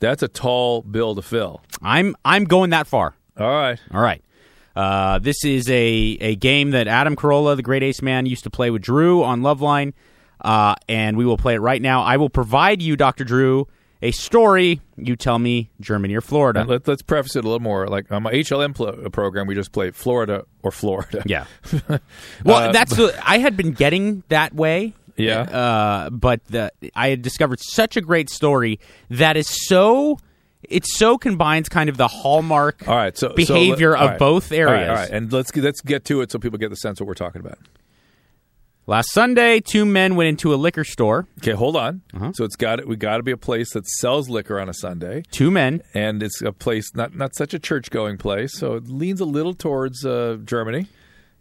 that's 0.00 0.22
a 0.22 0.28
tall 0.28 0.82
bill 0.82 1.14
to 1.14 1.22
fill. 1.22 1.62
I'm 1.80 2.16
I'm 2.24 2.44
going 2.44 2.70
that 2.70 2.86
far. 2.86 3.14
All 3.38 3.48
right. 3.48 3.78
All 3.92 4.00
right. 4.00 4.22
Uh, 4.74 5.18
this 5.20 5.44
is 5.44 5.70
a, 5.70 6.18
a 6.20 6.36
game 6.36 6.72
that 6.72 6.86
Adam 6.86 7.16
Carolla, 7.16 7.56
the 7.56 7.62
great 7.62 7.82
ace 7.82 8.02
man, 8.02 8.26
used 8.26 8.44
to 8.44 8.50
play 8.50 8.70
with 8.70 8.82
Drew 8.82 9.24
on 9.24 9.40
Loveline, 9.40 9.94
uh, 10.42 10.74
and 10.86 11.16
we 11.16 11.24
will 11.24 11.38
play 11.38 11.54
it 11.54 11.60
right 11.60 11.80
now. 11.80 12.02
I 12.02 12.18
will 12.18 12.28
provide 12.28 12.82
you, 12.82 12.94
Dr. 12.94 13.24
Drew, 13.24 13.68
a 14.02 14.10
story. 14.10 14.80
You 14.96 15.16
tell 15.16 15.38
me 15.38 15.70
Germany 15.80 16.14
or 16.14 16.20
Florida. 16.20 16.60
And 16.60 16.68
let, 16.68 16.86
let's 16.88 17.02
preface 17.02 17.36
it 17.36 17.40
a 17.44 17.48
little 17.48 17.60
more. 17.60 17.86
Like 17.88 18.10
on 18.12 18.22
my 18.22 18.32
HLN 18.32 18.74
pl- 18.74 19.10
program, 19.10 19.46
we 19.46 19.54
just 19.54 19.72
play 19.72 19.90
Florida 19.90 20.44
or 20.62 20.70
Florida. 20.70 21.22
yeah. 21.26 21.46
well, 22.44 22.68
Uh, 22.68 22.72
that's 22.72 22.94
the, 22.96 23.18
I 23.24 23.38
had 23.38 23.56
been 23.56 23.72
getting 23.72 24.22
that 24.28 24.54
way. 24.54 24.94
Yeah. 25.16 25.40
Uh, 25.42 26.10
but 26.10 26.44
the, 26.46 26.70
I 26.94 27.08
had 27.08 27.22
discovered 27.22 27.60
such 27.60 27.96
a 27.96 28.00
great 28.02 28.28
story 28.28 28.78
that 29.10 29.36
is 29.36 29.48
so 29.48 30.18
it 30.62 30.84
so 30.84 31.16
combines 31.16 31.68
kind 31.68 31.88
of 31.88 31.96
the 31.96 32.08
hallmark 32.08 32.86
All 32.88 32.96
right. 32.96 33.16
So 33.16 33.28
so 33.28 33.34
behavior 33.34 33.92
let- 33.92 34.00
of 34.02 34.10
right. 34.10 34.18
both 34.18 34.50
areas. 34.52 34.88
all 34.88 34.94
right. 34.96 35.10
And 35.10 35.32
let's 35.32 35.50
get, 35.52 35.64
let's 35.64 35.80
get 35.80 36.04
to 36.06 36.20
it 36.22 36.32
so 36.32 36.38
people 36.38 36.58
get 36.58 36.70
the 36.70 36.76
sense 36.76 37.00
what 37.00 37.06
we're 37.06 37.14
talking 37.14 37.40
about. 37.40 37.58
Last 38.88 39.12
Sunday, 39.12 39.58
two 39.58 39.84
men 39.84 40.14
went 40.14 40.28
into 40.28 40.54
a 40.54 40.56
liquor 40.56 40.84
store. 40.84 41.26
Okay, 41.38 41.52
hold 41.52 41.74
on. 41.74 42.02
Uh-huh. 42.14 42.30
So 42.34 42.44
it's 42.44 42.54
got 42.54 42.86
we 42.86 42.94
got 42.94 43.16
to 43.16 43.24
be 43.24 43.32
a 43.32 43.36
place 43.36 43.72
that 43.72 43.84
sells 43.84 44.28
liquor 44.28 44.60
on 44.60 44.68
a 44.68 44.74
Sunday. 44.74 45.24
Two 45.32 45.50
men. 45.50 45.82
and 45.92 46.22
it's 46.22 46.40
a 46.40 46.52
place 46.52 46.94
not 46.94 47.12
not 47.12 47.34
such 47.34 47.52
a 47.52 47.58
church 47.58 47.90
going 47.90 48.16
place, 48.16 48.56
so 48.56 48.74
it 48.74 48.86
leans 48.86 49.20
a 49.20 49.24
little 49.24 49.54
towards 49.54 50.06
uh, 50.06 50.38
Germany. 50.44 50.86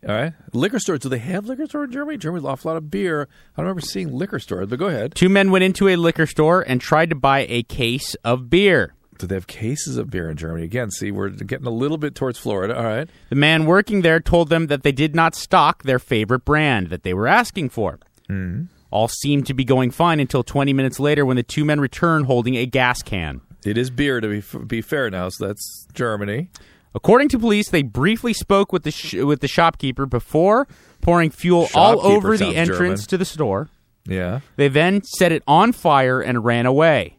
All 0.07 0.15
right, 0.15 0.33
liquor 0.53 0.79
stores. 0.79 1.01
Do 1.01 1.09
they 1.09 1.19
have 1.19 1.45
liquor 1.45 1.67
store 1.67 1.83
in 1.83 1.91
Germany? 1.91 2.17
Germany's 2.17 2.45
an 2.45 2.49
awful 2.49 2.71
lot 2.71 2.77
of 2.77 2.89
beer. 2.89 3.27
I 3.55 3.61
don't 3.61 3.65
remember 3.65 3.81
seeing 3.81 4.11
liquor 4.11 4.39
stores, 4.39 4.67
but 4.67 4.79
go 4.79 4.87
ahead. 4.87 5.13
Two 5.13 5.29
men 5.29 5.51
went 5.51 5.63
into 5.63 5.87
a 5.87 5.95
liquor 5.97 6.25
store 6.25 6.61
and 6.61 6.81
tried 6.81 7.11
to 7.11 7.15
buy 7.15 7.45
a 7.47 7.61
case 7.61 8.15
of 8.23 8.49
beer. 8.49 8.95
Do 9.17 9.27
they 9.27 9.35
have 9.35 9.47
cases 9.47 9.97
of 9.97 10.09
beer 10.09 10.29
in 10.29 10.37
Germany? 10.37 10.63
Again, 10.65 10.91
see, 10.91 11.11
we're 11.11 11.29
getting 11.29 11.67
a 11.67 11.71
little 11.71 11.97
bit 11.97 12.15
towards 12.15 12.37
Florida. 12.37 12.77
All 12.77 12.83
right, 12.83 13.09
The 13.29 13.35
man 13.35 13.65
working 13.65 14.01
there 14.01 14.19
told 14.19 14.49
them 14.49 14.67
that 14.67 14.83
they 14.83 14.91
did 14.91 15.15
not 15.15 15.35
stock 15.35 15.83
their 15.83 15.99
favorite 15.99 16.43
brand 16.45 16.87
that 16.89 17.03
they 17.03 17.13
were 17.13 17.27
asking 17.27 17.69
for. 17.69 17.99
Mm-hmm. 18.29 18.65
All 18.91 19.07
seemed 19.07 19.45
to 19.47 19.53
be 19.53 19.63
going 19.65 19.91
fine 19.91 20.19
until 20.19 20.43
20 20.43 20.73
minutes 20.73 20.99
later 20.99 21.25
when 21.25 21.35
the 21.37 21.43
two 21.43 21.65
men 21.65 21.79
returned 21.79 22.25
holding 22.27 22.55
a 22.55 22.65
gas 22.65 23.01
can. 23.01 23.41
it 23.65 23.77
is 23.77 23.89
beer 23.89 24.21
to 24.21 24.27
be 24.27 24.43
be 24.65 24.81
fair 24.81 25.09
now, 25.09 25.29
so 25.29 25.47
that's 25.47 25.87
Germany. 25.93 26.49
According 26.93 27.27
to 27.29 27.39
police, 27.39 27.69
they 27.69 27.81
briefly 27.83 28.31
spoke 28.33 28.71
with 28.71 28.83
the 28.83 28.91
sh- 28.91 29.15
with 29.15 29.41
the 29.41 29.47
shopkeeper 29.49 30.05
before 30.05 30.65
pouring 31.01 31.29
fuel 31.29 31.67
all 31.75 32.05
over 32.05 32.37
the 32.37 32.55
entrance 32.55 33.01
German. 33.01 33.07
to 33.09 33.17
the 33.17 33.25
store. 33.25 33.69
Yeah. 34.05 34.39
They 34.55 34.67
then 34.69 35.03
set 35.03 35.31
it 35.33 35.43
on 35.47 35.71
fire 35.73 36.21
and 36.21 36.45
ran 36.45 36.65
away. 36.65 37.17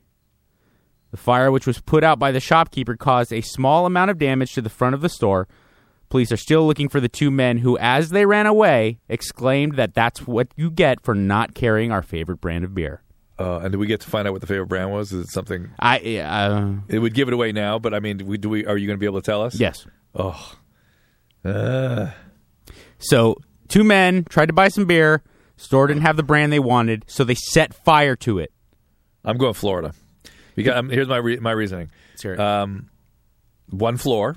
The 1.10 1.16
fire, 1.16 1.50
which 1.50 1.66
was 1.66 1.80
put 1.80 2.02
out 2.04 2.18
by 2.18 2.32
the 2.32 2.40
shopkeeper, 2.40 2.96
caused 2.96 3.32
a 3.32 3.40
small 3.40 3.86
amount 3.86 4.10
of 4.10 4.18
damage 4.18 4.52
to 4.54 4.62
the 4.62 4.68
front 4.68 4.94
of 4.94 5.00
the 5.00 5.08
store. 5.08 5.46
Police 6.08 6.30
are 6.30 6.36
still 6.36 6.66
looking 6.66 6.88
for 6.88 7.00
the 7.00 7.08
two 7.08 7.30
men 7.30 7.58
who, 7.58 7.76
as 7.78 8.10
they 8.10 8.26
ran 8.26 8.46
away, 8.46 8.98
exclaimed 9.08 9.76
that 9.76 9.94
that's 9.94 10.26
what 10.26 10.48
you 10.56 10.70
get 10.70 11.02
for 11.02 11.14
not 11.14 11.54
carrying 11.54 11.90
our 11.90 12.02
favorite 12.02 12.40
brand 12.40 12.64
of 12.64 12.74
beer. 12.74 13.02
Uh, 13.38 13.58
and 13.58 13.72
did 13.72 13.78
we 13.78 13.86
get 13.86 14.00
to 14.00 14.08
find 14.08 14.26
out 14.26 14.32
what 14.32 14.40
the 14.40 14.46
favorite 14.46 14.66
brand 14.68 14.90
was? 14.92 15.12
Is 15.12 15.26
it 15.26 15.30
something? 15.30 15.70
I 15.78 16.18
uh, 16.18 16.74
It 16.88 17.00
would 17.00 17.12
give 17.12 17.28
it 17.28 17.34
away 17.34 17.52
now, 17.52 17.78
but 17.78 17.92
I 17.92 18.00
mean, 18.00 18.24
we, 18.24 18.38
do 18.38 18.48
we? 18.48 18.64
Are 18.64 18.76
you 18.76 18.86
going 18.86 18.96
to 18.96 19.00
be 19.00 19.06
able 19.06 19.20
to 19.20 19.26
tell 19.26 19.42
us? 19.42 19.58
yes. 19.58 19.84
Oh. 20.14 20.54
Uh, 21.44 22.10
So 22.98 23.36
two 23.68 23.84
men 23.84 24.24
tried 24.24 24.46
to 24.46 24.52
buy 24.52 24.68
some 24.68 24.86
beer. 24.86 25.22
Store 25.56 25.86
didn't 25.86 26.02
have 26.02 26.16
the 26.16 26.22
brand 26.22 26.52
they 26.52 26.58
wanted, 26.58 27.04
so 27.06 27.24
they 27.24 27.34
set 27.34 27.72
fire 27.74 28.16
to 28.16 28.38
it. 28.38 28.52
I'm 29.24 29.36
going 29.38 29.54
Florida. 29.54 29.92
Because 30.56 30.74
um, 30.76 30.90
here's 30.90 31.06
my 31.08 31.18
re- 31.18 31.38
my 31.38 31.52
reasoning. 31.52 31.90
Let's 32.12 32.22
hear 32.22 32.34
it. 32.34 32.40
Um, 32.40 32.90
one 33.70 33.96
floor. 33.96 34.34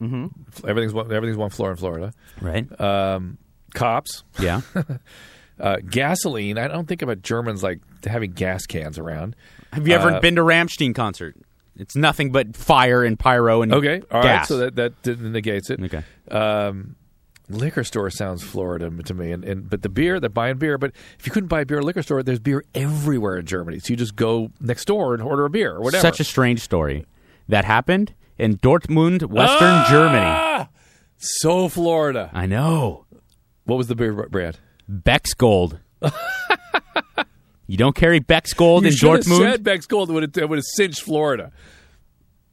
Mm-hmm. 0.00 0.68
Everything's 0.68 0.94
one, 0.94 1.12
everything's 1.12 1.36
one 1.38 1.50
floor 1.50 1.70
in 1.70 1.76
Florida. 1.76 2.12
right? 2.40 2.80
Um, 2.80 3.36
cops. 3.74 4.24
yeah. 4.40 4.60
Uh, 5.58 5.76
gasoline. 5.88 6.58
I 6.58 6.68
don't 6.68 6.86
think 6.86 7.00
about 7.00 7.22
Germans 7.22 7.62
like 7.62 7.80
having 8.04 8.32
gas 8.32 8.66
cans 8.66 8.98
around. 8.98 9.34
Have 9.72 9.88
you 9.88 9.94
ever 9.94 10.10
Uh, 10.10 10.20
been 10.20 10.36
to 10.36 10.42
Rammstein 10.42 10.94
concert? 10.94 11.34
It's 11.76 11.96
nothing 11.96 12.30
but 12.30 12.54
fire 12.54 13.02
and 13.02 13.18
pyro 13.18 13.62
and 13.62 13.72
Okay, 13.72 14.02
all 14.10 14.20
right. 14.20 14.22
gas. 14.22 14.48
So 14.48 14.58
that 14.68 14.76
that 15.02 15.18
negates 15.18 15.70
it. 15.70 15.80
Okay. 15.82 16.02
Um, 16.30 16.96
liquor 17.48 17.84
store 17.84 18.10
sounds 18.10 18.42
Florida 18.42 18.90
to 18.90 19.14
me, 19.14 19.32
and, 19.32 19.44
and 19.44 19.68
but 19.70 19.82
the 19.82 19.88
beer 19.88 20.18
they're 20.20 20.28
buying 20.30 20.58
beer. 20.58 20.78
But 20.78 20.92
if 21.18 21.26
you 21.26 21.32
couldn't 21.32 21.48
buy 21.48 21.64
beer 21.64 21.78
at 21.78 21.82
a 21.82 21.86
liquor 21.86 22.02
store, 22.02 22.22
there's 22.22 22.38
beer 22.40 22.64
everywhere 22.74 23.36
in 23.38 23.46
Germany. 23.46 23.78
So 23.78 23.88
you 23.92 23.96
just 23.96 24.16
go 24.16 24.50
next 24.60 24.86
door 24.86 25.14
and 25.14 25.22
order 25.22 25.44
a 25.44 25.50
beer 25.50 25.72
or 25.74 25.80
whatever. 25.80 26.00
Such 26.02 26.20
a 26.20 26.24
strange 26.24 26.60
story 26.60 27.06
that 27.48 27.64
happened 27.64 28.14
in 28.38 28.58
Dortmund, 28.58 29.22
Western 29.24 29.68
Ah! 29.68 29.86
Germany. 29.88 30.68
So 31.18 31.68
Florida. 31.68 32.30
I 32.34 32.46
know. 32.46 33.06
What 33.64 33.76
was 33.76 33.86
the 33.88 33.94
beer 33.94 34.12
brand? 34.12 34.58
Beck's 34.88 35.34
Gold. 35.34 35.78
you 37.66 37.76
don't 37.76 37.96
carry 37.96 38.18
Beck's 38.20 38.52
Gold 38.52 38.84
You 38.84 38.90
in 38.90 38.96
should 38.96 39.10
have 39.10 39.20
Dortmund. 39.24 39.38
said 39.50 39.64
Beck's 39.64 39.86
Gold 39.86 40.10
would 40.10 40.36
have, 40.36 40.48
would 40.50 40.58
have 40.58 40.64
cinched 40.74 41.02
Florida. 41.02 41.50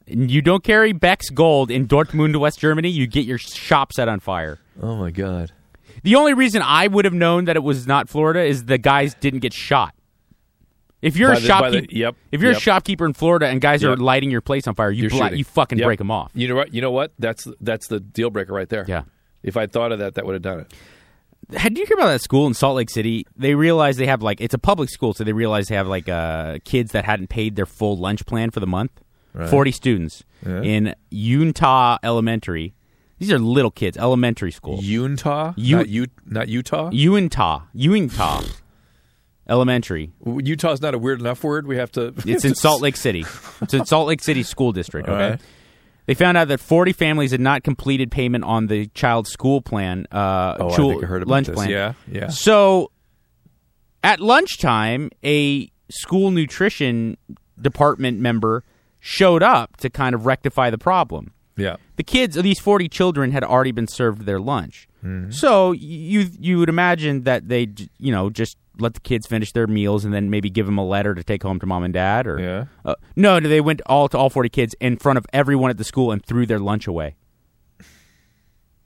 You 0.06 0.42
don't 0.42 0.62
carry 0.64 0.92
Beck's 0.92 1.30
Gold 1.30 1.70
in 1.70 1.86
Dortmund, 1.88 2.36
West 2.36 2.58
Germany. 2.58 2.88
You 2.90 3.06
get 3.06 3.24
your 3.24 3.38
shop 3.38 3.92
set 3.92 4.08
on 4.08 4.20
fire. 4.20 4.58
Oh 4.80 4.96
my 4.96 5.10
God! 5.10 5.52
The 6.02 6.14
only 6.16 6.34
reason 6.34 6.62
I 6.62 6.86
would 6.86 7.04
have 7.04 7.14
known 7.14 7.44
that 7.46 7.56
it 7.56 7.62
was 7.62 7.86
not 7.86 8.08
Florida 8.08 8.42
is 8.42 8.64
the 8.66 8.78
guys 8.78 9.14
didn't 9.14 9.40
get 9.40 9.52
shot. 9.52 9.94
If 11.02 11.16
you're 11.18 11.30
By 11.32 11.36
a 11.36 11.40
the- 11.40 11.46
shopkeeper, 11.46 11.86
the- 11.86 11.96
yep, 11.96 12.16
if 12.32 12.40
you're 12.40 12.52
yep. 12.52 12.58
a 12.58 12.62
shopkeeper 12.62 13.04
in 13.04 13.12
Florida 13.12 13.46
and 13.48 13.60
guys 13.60 13.84
are 13.84 13.94
lighting 13.96 14.30
your 14.30 14.40
place 14.40 14.66
on 14.66 14.74
fire, 14.74 14.90
you 14.90 15.10
bla- 15.10 15.32
you 15.32 15.44
fucking 15.44 15.78
Yep. 15.78 15.86
break 15.86 15.98
them 15.98 16.10
off. 16.10 16.30
You 16.34 16.48
know 16.48 16.54
what? 16.56 16.72
You 16.72 16.80
know 16.80 16.90
what? 16.90 17.12
That's 17.18 17.46
that's 17.60 17.88
the 17.88 18.00
deal 18.00 18.30
breaker 18.30 18.52
right 18.54 18.68
there. 18.68 18.84
Yeah. 18.88 19.02
If 19.42 19.56
I 19.58 19.66
thought 19.66 19.92
of 19.92 19.98
that, 19.98 20.14
that 20.14 20.24
would 20.24 20.32
have 20.32 20.42
done 20.42 20.60
it. 20.60 20.72
Had 21.58 21.76
you 21.76 21.84
hear 21.84 21.96
about 21.98 22.06
that 22.06 22.22
school 22.22 22.46
in 22.46 22.54
Salt 22.54 22.76
Lake 22.76 22.88
City? 22.88 23.26
They 23.36 23.54
realized 23.54 23.98
they 23.98 24.06
have 24.06 24.22
like 24.22 24.40
it's 24.40 24.54
a 24.54 24.58
public 24.58 24.88
school, 24.88 25.12
so 25.12 25.24
they 25.24 25.34
realized 25.34 25.68
they 25.68 25.74
have 25.74 25.86
like 25.86 26.08
uh, 26.08 26.58
kids 26.64 26.92
that 26.92 27.04
hadn't 27.04 27.28
paid 27.28 27.54
their 27.54 27.66
full 27.66 27.98
lunch 27.98 28.24
plan 28.24 28.50
for 28.50 28.60
the 28.60 28.66
month. 28.66 28.90
Forty 29.48 29.72
students 29.72 30.22
Yeah. 30.46 30.62
in 30.62 30.94
Utah 31.10 31.98
Elementary. 32.02 32.74
These 33.18 33.32
are 33.32 33.38
little 33.38 33.70
kids, 33.70 33.96
elementary 33.96 34.50
school. 34.52 34.80
Utah, 34.82 35.54
You- 35.56 35.76
not, 35.78 35.88
U- 35.88 36.06
not 36.26 36.48
Utah. 36.48 36.90
Utah, 36.92 37.62
Utah 37.72 38.42
Elementary. 39.48 40.10
Utah's 40.24 40.80
not 40.80 40.94
a 40.94 40.98
weird 40.98 41.20
enough 41.20 41.44
word. 41.44 41.66
We 41.66 41.76
have 41.76 41.92
to. 41.92 42.14
It's 42.26 42.44
in 42.44 42.54
Salt 42.54 42.80
Lake 42.80 42.96
City. 42.96 43.24
It's 43.60 43.74
in 43.74 43.84
Salt 43.84 44.08
Lake 44.08 44.22
City 44.22 44.42
School 44.42 44.72
District. 44.72 45.06
Okay. 45.08 45.30
right. 45.32 45.40
They 46.06 46.14
found 46.14 46.36
out 46.36 46.48
that 46.48 46.60
40 46.60 46.92
families 46.92 47.30
had 47.30 47.40
not 47.40 47.62
completed 47.64 48.10
payment 48.10 48.44
on 48.44 48.66
the 48.66 48.86
child's 48.88 49.30
school 49.30 49.60
plan. 49.62 50.06
Uh, 50.12 50.54
Oh, 50.60 50.70
I 50.70 50.76
think 50.76 51.02
I 51.04 51.06
heard 51.06 51.22
about 51.22 51.30
lunch 51.32 51.46
this. 51.46 51.54
plan. 51.54 51.70
Yeah, 51.70 51.92
yeah. 52.10 52.28
So, 52.28 52.90
at 54.02 54.20
lunchtime, 54.20 55.10
a 55.24 55.70
school 55.90 56.30
nutrition 56.30 57.16
department 57.60 58.20
member 58.20 58.64
showed 59.06 59.42
up 59.42 59.76
to 59.76 59.90
kind 59.90 60.14
of 60.14 60.24
rectify 60.24 60.70
the 60.70 60.78
problem. 60.78 61.30
Yeah. 61.58 61.76
The 61.96 62.02
kids, 62.02 62.36
these 62.36 62.58
40 62.58 62.88
children, 62.88 63.32
had 63.32 63.44
already 63.44 63.70
been 63.70 63.86
served 63.86 64.22
their 64.22 64.40
lunch. 64.40 64.88
Mm-hmm. 65.04 65.30
So 65.30 65.72
you 65.72 66.30
you 66.40 66.58
would 66.58 66.70
imagine 66.70 67.24
that 67.24 67.48
they 67.48 67.68
you 67.98 68.10
know 68.10 68.30
just 68.30 68.56
let 68.80 68.94
the 68.94 69.00
kids 69.00 69.26
finish 69.26 69.52
their 69.52 69.66
meals 69.66 70.04
and 70.06 70.12
then 70.14 70.30
maybe 70.30 70.48
give 70.48 70.64
them 70.66 70.78
a 70.78 70.84
letter 70.84 71.14
to 71.14 71.22
take 71.22 71.42
home 71.42 71.60
to 71.60 71.66
mom 71.66 71.84
and 71.84 71.92
dad 71.92 72.26
or 72.26 72.40
Yeah. 72.40 72.64
uh, 72.84 72.94
no, 73.14 73.38
no, 73.38 73.48
they 73.48 73.60
went 73.60 73.82
all 73.86 74.08
to 74.08 74.16
all 74.18 74.30
40 74.30 74.48
kids 74.48 74.74
in 74.80 74.96
front 74.96 75.18
of 75.18 75.26
everyone 75.34 75.68
at 75.70 75.76
the 75.76 75.84
school 75.84 76.10
and 76.10 76.24
threw 76.24 76.46
their 76.46 76.58
lunch 76.58 76.86
away. 76.88 77.14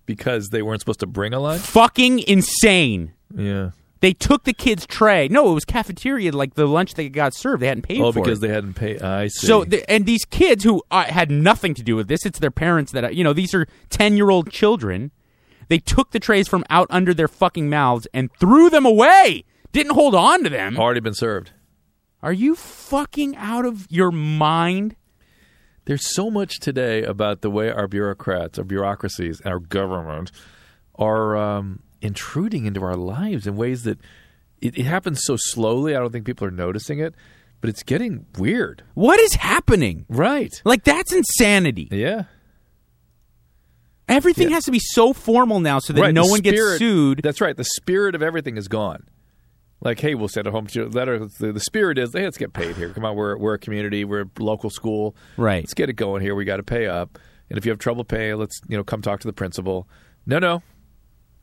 Because 0.05 0.49
they 0.49 0.63
weren't 0.63 0.81
supposed 0.81 1.01
to 1.01 1.07
bring 1.07 1.33
a 1.35 1.39
lunch. 1.41 1.63
Fucking 1.63 2.19
insane. 2.21 3.13
Yeah. 3.35 3.71
They 4.01 4.13
took 4.13 4.45
the 4.45 4.53
kids' 4.53 4.87
tray. 4.87 5.27
No, 5.29 5.51
it 5.51 5.55
was 5.55 5.65
cafeteria, 5.65 6.31
like 6.33 6.55
the 6.55 6.67
lunch 6.67 6.95
they 6.95 7.09
got 7.09 7.35
served. 7.35 7.63
They 7.63 7.67
hadn't 7.67 7.83
paid 7.83 8.01
Oh, 8.01 8.13
for 8.13 8.23
because 8.23 8.39
it. 8.39 8.43
they 8.47 8.53
hadn't 8.55 8.75
paid. 8.75 9.03
I 9.03 9.27
see. 9.29 9.47
So, 9.47 9.65
the, 9.65 9.89
and 9.91 10.07
these 10.07 10.25
kids 10.25 10.63
who 10.65 10.83
uh, 10.91 11.05
had 11.05 11.31
nothing 11.31 11.75
to 11.75 11.83
do 11.83 11.97
with 11.97 12.07
this, 12.09 12.25
it's 12.25 12.39
their 12.39 12.51
parents 12.53 12.93
that, 12.93 13.05
uh, 13.05 13.09
you 13.09 13.25
know, 13.25 13.33
these 13.33 13.55
are 13.55 13.67
10 13.91 14.17
year 14.17 14.31
old 14.31 14.51
children. 14.51 15.11
They 15.69 15.79
took 15.79 16.13
the 16.13 16.21
trays 16.21 16.47
from 16.49 16.65
out 16.71 16.87
under 16.91 17.13
their 17.13 17.29
fucking 17.29 17.69
mouths 17.69 18.07
and 18.15 18.31
threw 18.39 18.71
them 18.71 18.87
away. 18.87 19.45
Didn't 19.73 19.93
hold 19.95 20.15
on 20.15 20.45
to 20.45 20.49
them. 20.51 20.79
already 20.79 21.01
been 21.01 21.13
served. 21.15 21.53
Are 22.23 22.33
you 22.33 22.55
fucking 22.57 23.37
out 23.37 23.67
of 23.67 23.87
your 23.91 24.11
mind? 24.11 24.97
There's 25.85 26.15
so 26.15 26.31
much 26.31 26.59
today 26.61 27.03
about 27.03 27.41
the 27.43 27.51
way 27.51 27.71
our 27.71 27.87
bureaucrats, 27.89 28.59
our 28.59 28.65
bureaucracies, 28.65 29.41
our 29.45 29.59
government 29.59 30.31
are 30.95 31.37
um, 31.37 31.83
intruding 32.01 32.67
into 32.67 32.83
our 32.83 32.97
lives 32.97 33.47
in 33.47 33.57
ways 33.57 33.83
that 33.85 33.99
it, 34.61 34.77
it 34.79 34.85
happens 34.85 35.21
so 35.25 35.37
slowly. 35.37 35.95
I 35.97 36.01
don't 36.01 36.11
think 36.13 36.25
people 36.27 36.47
are 36.47 36.51
noticing 36.53 36.99
it, 37.01 37.15
but 37.61 37.71
it's 37.71 37.83
getting 37.83 38.27
weird. 38.39 38.83
What 38.95 39.19
is 39.21 39.35
happening? 39.35 40.05
Right. 40.09 40.53
Like, 40.65 40.85
that's 40.85 41.13
insanity. 41.13 41.89
Yeah. 41.91 42.25
Everything 44.09 44.49
Yeah. 44.49 44.55
has 44.55 44.65
to 44.65 44.71
be 44.71 44.79
so 44.79 45.13
formal 45.13 45.61
now 45.61 45.79
so 45.81 45.93
that 45.93 46.01
right. 46.01 46.15
no 46.15 46.25
the 46.25 46.31
one 46.31 46.41
gets 46.41 46.57
spirit- 46.57 46.79
sued. 46.79 47.21
That's 47.23 47.41
right. 47.41 47.57
The 47.57 47.65
spirit 47.65 48.15
of 48.15 48.23
everything 48.23 48.57
is 48.57 48.67
gone. 48.69 49.05
Like, 49.81 50.01
hey, 50.01 50.15
we'll 50.15 50.29
send 50.29 50.47
a 50.47 50.51
home 50.51 50.67
to 50.69 50.89
letter. 50.89 51.19
The, 51.27 51.53
the 51.53 51.61
spirit 51.61 51.99
is, 51.99 52.13
hey, 52.13 52.25
let's 52.25 52.39
get 52.39 52.53
paid 52.53 52.75
here. 52.75 52.91
Come 52.93 53.05
on, 53.05 53.15
we're 53.15 53.37
we're 53.37 53.55
a 53.55 53.59
community, 53.59 54.05
we're 54.05 54.23
a 54.23 54.43
local 54.43 54.71
school. 54.71 55.15
Right. 55.37 55.63
Let's 55.63 55.75
get 55.75 55.89
it 55.89 55.93
going 55.93 56.21
here. 56.23 56.35
We 56.35 56.45
got 56.45 56.57
to 56.57 56.63
pay 56.65 56.87
up. 56.89 57.17
And 57.49 57.57
if 57.59 57.65
you 57.65 57.71
have 57.71 57.79
trouble 57.79 58.03
paying, 58.03 58.37
let's 58.39 58.61
you 58.67 58.77
know 58.77 58.83
come 58.83 59.03
talk 59.03 59.21
to 59.21 59.29
the 59.29 59.33
principal. 59.33 59.87
No, 60.27 60.39
no, 60.41 60.63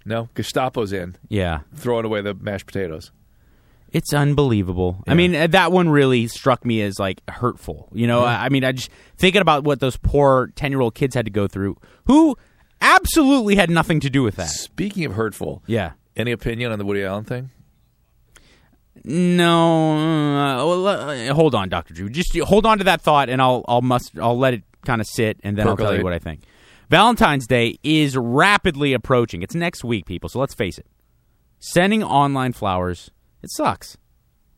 no. 0.06 0.30
Gestapo's 0.36 0.94
in 0.94 1.16
Yeah. 1.30 1.60
throwing 1.74 2.06
away 2.06 2.22
the 2.22 2.34
mashed 2.34 2.66
potatoes. 2.68 3.12
It's 3.92 4.14
unbelievable. 4.14 5.04
I 5.08 5.14
mean, 5.14 5.34
uh, 5.36 5.48
that 5.48 5.72
one 5.72 5.88
really 5.90 6.28
struck 6.28 6.66
me 6.66 6.82
as 6.82 7.00
like 7.00 7.22
hurtful. 7.30 7.88
You 7.94 8.08
know, 8.08 8.24
I 8.24 8.46
I 8.46 8.50
mean, 8.50 8.64
I 8.66 8.74
just 8.74 8.90
thinking 9.18 9.42
about 9.42 9.64
what 9.64 9.80
those 9.80 9.96
poor 9.98 10.48
10 10.56 10.72
year 10.72 10.82
old 10.82 10.96
kids 10.96 11.16
had 11.16 11.26
to 11.26 11.32
go 11.32 11.48
through 11.48 11.78
who 12.06 12.36
absolutely 12.82 13.56
had 13.56 13.70
nothing 13.70 14.02
to 14.02 14.10
do 14.10 14.22
with 14.22 14.36
that. 14.36 14.50
Speaking 14.50 15.06
of 15.06 15.14
hurtful, 15.14 15.64
Yeah. 15.66 15.92
any 16.18 16.32
opinion 16.32 16.74
on 16.74 16.80
the 16.80 16.86
Woody 16.86 17.04
Allen 17.04 17.24
thing? 17.24 17.52
No, 19.04 19.92
uh, 19.94 20.66
well, 20.66 20.88
uh, 20.88 21.34
hold 21.34 21.54
on, 21.54 21.70
Doctor 21.70 21.94
Drew. 21.94 22.10
Just 22.10 22.36
hold 22.40 22.66
on 22.66 22.80
to 22.80 22.84
that 22.86 23.02
thought, 23.02 23.30
and 23.30 23.42
I'll 23.42 23.64
I'll 23.68 23.82
must 23.82 24.18
I'll 24.20 24.38
let 24.38 24.54
it 24.56 24.64
kind 24.86 25.00
of 25.00 25.08
sit, 25.08 25.38
and 25.44 25.58
then 25.58 25.68
I'll 25.68 25.76
tell 25.78 25.86
Percolate. 25.88 26.00
you 26.00 26.04
what 26.04 26.14
I 26.14 26.20
think. 26.20 26.42
Valentine's 26.90 27.48
Day 27.48 27.78
is 27.84 28.16
rapidly 28.18 28.94
approaching. 28.94 29.42
It's 29.42 29.56
next 29.56 29.84
week, 29.84 30.06
people. 30.06 30.30
So 30.30 30.40
let's 30.40 30.54
face 30.54 30.78
it. 30.78 30.86
Sending 31.60 32.04
online 32.04 32.54
flowers, 32.54 33.10
it 33.42 33.50
sucks. 33.52 33.98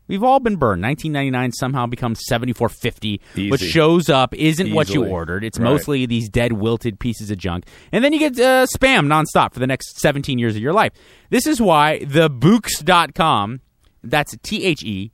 We've 0.08 0.22
all 0.24 0.40
been 0.40 0.56
burned. 0.56 0.82
1999 0.82 1.52
somehow 1.52 1.86
becomes 1.86 2.20
7450. 2.28 3.20
What 3.50 3.60
Easy. 3.60 3.70
shows 3.70 4.08
up 4.08 4.34
isn't 4.34 4.72
what 4.72 4.88
you 4.88 5.04
ordered. 5.04 5.44
It's 5.44 5.58
Right. 5.58 5.64
mostly 5.64 6.06
these 6.06 6.30
dead, 6.30 6.54
wilted 6.54 6.98
pieces 6.98 7.30
of 7.30 7.36
junk. 7.36 7.66
And 7.92 8.02
then 8.02 8.14
you 8.14 8.18
get 8.18 8.38
uh, 8.40 8.66
spam 8.74 9.06
nonstop 9.06 9.52
for 9.52 9.60
the 9.60 9.66
next 9.66 9.98
17 10.00 10.38
years 10.38 10.56
of 10.56 10.62
your 10.62 10.72
life. 10.72 10.92
This 11.28 11.46
is 11.46 11.60
why 11.60 12.00
thebouqs.com, 12.04 13.60
that's 14.02 14.34
T 14.42 14.64
H 14.64 14.82
E 14.82 15.12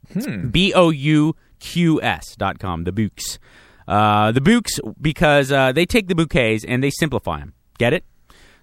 B 0.51 0.73
O 0.75 0.91
U 0.91 1.35
Q 1.59 2.01
S 2.01 2.37
dot 2.37 2.59
com, 2.61 2.85
the 2.85 2.93
Bouqs. 2.93 3.39
Uh, 3.87 4.33
the 4.33 4.41
Bouqs, 4.41 4.81
because 5.01 5.53
uh, 5.53 5.73
they 5.73 5.87
take 5.87 6.09
the 6.09 6.15
bouquets 6.15 6.65
and 6.65 6.83
they 6.83 6.91
simplify 6.91 7.39
them. 7.39 7.55
Get 7.79 7.93
it? 7.93 8.05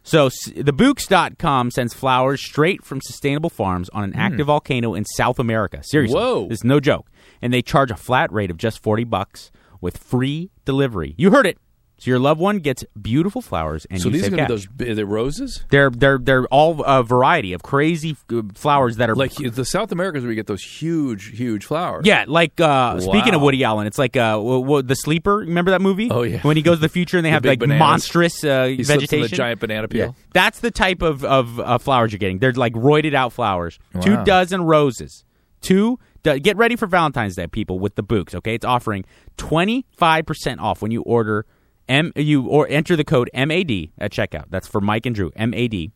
So 0.04 0.30
thebouqs.com 0.30 1.72
sends 1.72 1.94
flowers 1.94 2.44
straight 2.44 2.84
from 2.84 3.02
sustainable 3.02 3.50
farms 3.50 3.90
on 3.90 4.04
an 4.04 4.16
active 4.16 4.48
volcano 4.48 4.94
in 4.96 5.06
South 5.06 5.38
America. 5.38 5.84
Seriously. 5.84 6.20
Whoa. 6.20 6.48
This 6.48 6.60
is 6.60 6.64
no 6.64 6.80
joke. 6.80 7.08
And 7.42 7.54
they 7.54 7.62
charge 7.62 7.92
a 7.92 7.96
flat 7.96 8.32
rate 8.32 8.50
of 8.50 8.58
just 8.58 8.82
40 8.82 9.04
bucks 9.04 9.52
with 9.80 9.98
free 9.98 10.50
delivery. 10.66 11.14
You 11.18 11.32
heard 11.32 11.46
it. 11.46 11.58
So 12.02 12.10
your 12.10 12.18
loved 12.18 12.42
one 12.42 12.58
gets 12.58 12.84
beautiful 13.00 13.44
flowers, 13.44 13.86
and 13.92 14.02
So 14.02 14.08
you 14.10 14.14
these 14.14 14.22
are 14.22 14.26
save 14.26 14.32
to 14.32 14.38
cash. 14.38 14.48
be 14.48 14.86
those. 14.86 14.90
Are 14.92 14.96
they 14.96 15.04
roses? 15.04 15.64
They're 15.70 15.92
they're 15.92 16.18
they're 16.18 16.46
all 16.48 16.82
a 16.84 17.04
variety 17.04 17.54
of 17.54 17.62
crazy 17.62 18.18
uh, 18.34 18.42
flowers 18.56 18.98
that 18.98 19.08
are 19.12 19.16
Like 19.16 19.34
the 19.36 19.64
South 19.64 19.92
Americans, 19.92 20.24
where 20.24 20.32
you 20.32 20.36
get 20.36 20.48
those 20.48 20.64
huge, 20.64 21.38
huge 21.38 21.64
flowers. 21.64 22.08
Yeah, 22.08 22.26
like 22.28 22.60
uh, 22.60 23.00
speaking 23.02 23.36
of 23.36 23.42
Wow. 23.42 23.46
Woody 23.46 23.64
Allen, 23.64 23.86
it's 23.86 24.00
like 24.00 24.18
uh, 24.18 24.32
w- 24.32 24.62
w- 24.64 24.82
the 24.82 24.96
Sleeper. 24.96 25.38
Remember 25.38 25.70
that 25.70 25.82
movie? 25.82 26.10
Oh, 26.10 26.24
yeah. 26.24 26.40
when 26.42 26.58
he 26.58 26.64
goes 26.64 26.78
to 26.78 26.82
the 26.82 26.90
future 26.98 27.18
and 27.18 27.26
they 27.26 27.30
The 27.30 27.34
have 27.34 27.44
big 27.44 27.50
like 27.52 27.60
bananas. 27.60 27.80
monstrous 27.80 28.44
uh, 28.44 28.64
he 28.66 28.78
slips 28.84 28.90
in 28.90 28.96
vegetation. 28.96 29.30
the 29.30 29.36
giant 29.38 29.60
banana 29.60 29.88
Yeah, 29.92 30.06
peel. 30.08 30.16
that's 30.34 30.60
the 30.60 30.72
type 30.72 31.04
of 31.04 31.24
of 31.24 31.60
uh, 31.60 31.78
flowers 31.78 32.12
you're 32.12 32.18
getting. 32.18 32.40
They're 32.40 32.52
like 32.54 32.74
roided 32.74 33.14
out 33.14 33.32
flowers. 33.32 33.78
Two 34.02 34.24
dozen 34.24 34.64
roses. 34.64 35.24
Two. 35.62 36.00
do- 36.24 36.40
get 36.40 36.58
ready 36.58 36.76
for 36.76 36.88
Valentine's 36.88 37.36
Day, 37.36 37.46
people, 37.46 37.78
with 37.78 37.94
the 37.94 38.04
Bouqs. 38.04 38.34
Okay, 38.34 38.56
it's 38.56 38.66
offering 38.66 39.06
twenty 39.38 39.86
five 39.96 40.26
percent 40.26 40.60
off 40.60 40.82
when 40.82 40.90
you 40.90 41.04
order 41.04 41.46
M. 41.90 42.12
You 42.16 42.48
or 42.48 42.68
enter 42.70 42.96
the 42.96 43.04
code 43.04 43.30
MAD 43.34 43.90
at 43.98 44.12
checkout. 44.12 44.46
That's 44.50 44.68
for 44.68 44.82
Mike 44.82 45.06
and 45.06 45.16
Drew. 45.16 45.32
MAD 45.36 45.92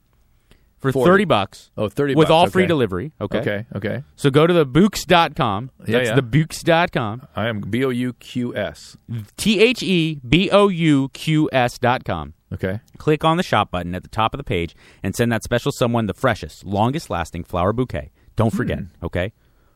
for 0.79 0.91
40. 0.91 1.09
thirty 1.09 1.25
bucks. 1.25 1.71
Oh, 1.77 1.89
30 1.89 2.15
with 2.15 2.27
bucks, 2.27 2.31
all 2.31 2.49
free 2.49 2.65
delivery. 2.65 3.11
Okay. 3.19 3.39
Okay. 3.39 3.65
Okay. 3.75 4.03
So 4.15 4.29
go 4.29 4.45
to 4.45 4.53
the 4.53 4.65
Bouqs.com. 4.65 5.71
Yeah, 5.79 5.97
That's 5.97 6.09
yeah. 6.09 6.15
the 6.15 6.21
Bouqs.com. 6.21 7.27
I 7.35 7.47
am 7.47 7.61
B 7.61 7.83
O 7.83 7.89
U 7.89 8.13
Q 8.13 8.55
S. 8.55 8.97
T 9.37 9.59
H 9.59 9.81
E 9.81 10.19
B 10.27 10.49
O 10.51 10.67
U 10.67 11.09
Q 11.09 11.49
S 11.51 11.77
dot 11.77 12.03
com. 12.03 12.33
Okay. 12.53 12.79
Click 12.97 13.23
on 13.23 13.37
the 13.37 13.43
shop 13.43 13.71
button 13.71 13.95
at 13.95 14.03
the 14.03 14.09
top 14.09 14.33
of 14.33 14.37
the 14.37 14.43
page 14.43 14.75
and 15.03 15.15
send 15.15 15.31
that 15.31 15.43
special 15.43 15.71
someone 15.71 16.05
the 16.05 16.13
freshest, 16.13 16.65
longest 16.65 17.09
lasting 17.09 17.43
flower 17.43 17.73
bouquet. 17.73 18.11
Don't 18.35 18.53
forget, 18.53 18.79
hmm. 18.79 19.05
okay? 19.05 19.33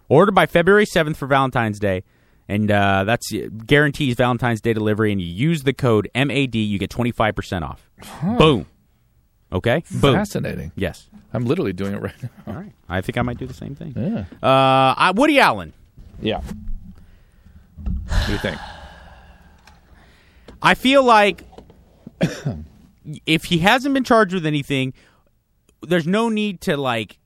Order 0.07 0.31
by 0.31 0.45
February 0.45 0.85
7th 0.85 1.15
for 1.17 1.27
Valentine's 1.27 1.79
Day, 1.79 2.03
and 2.49 2.71
uh, 2.71 3.03
that's 3.03 3.31
guarantees 3.67 4.15
Valentine's 4.15 4.59
Day 4.59 4.73
delivery, 4.73 5.11
and 5.11 5.21
you 5.21 5.27
use 5.27 5.61
the 5.61 5.71
code 5.71 6.09
MAD, 6.15 6.55
you 6.55 6.79
get 6.79 6.89
25% 6.89 7.61
off. 7.61 7.87
Boom. 8.39 8.65
Okay? 9.53 9.83
Boom. 9.91 10.15
Fascinating. 10.15 10.71
Yes. 10.75 11.07
I'm 11.31 11.45
literally 11.45 11.73
doing 11.73 11.93
it 11.93 12.01
right 12.01 12.23
now. 12.23 12.29
All 12.47 12.53
right. 12.55 12.73
I 12.89 13.01
think 13.01 13.19
I 13.19 13.21
might 13.21 13.37
do 13.37 13.45
the 13.45 13.53
same 13.53 13.75
thing. 13.75 13.93
Yeah. 13.95 14.25
Uh, 14.41 14.95
I, 14.97 15.11
Woody 15.15 15.39
Allen. 15.39 15.73
Yeah. 16.19 16.41
What 17.83 18.25
do 18.25 18.31
you 18.31 18.39
think? 18.39 18.57
I 20.59 20.73
feel 20.73 21.03
like 21.03 21.43
if 23.27 23.45
he 23.45 23.59
hasn't 23.59 23.93
been 23.93 24.03
charged 24.03 24.33
with 24.33 24.47
anything, 24.47 24.93
there's 25.83 26.07
no 26.07 26.29
need 26.29 26.61
to 26.61 26.77
like. 26.77 27.19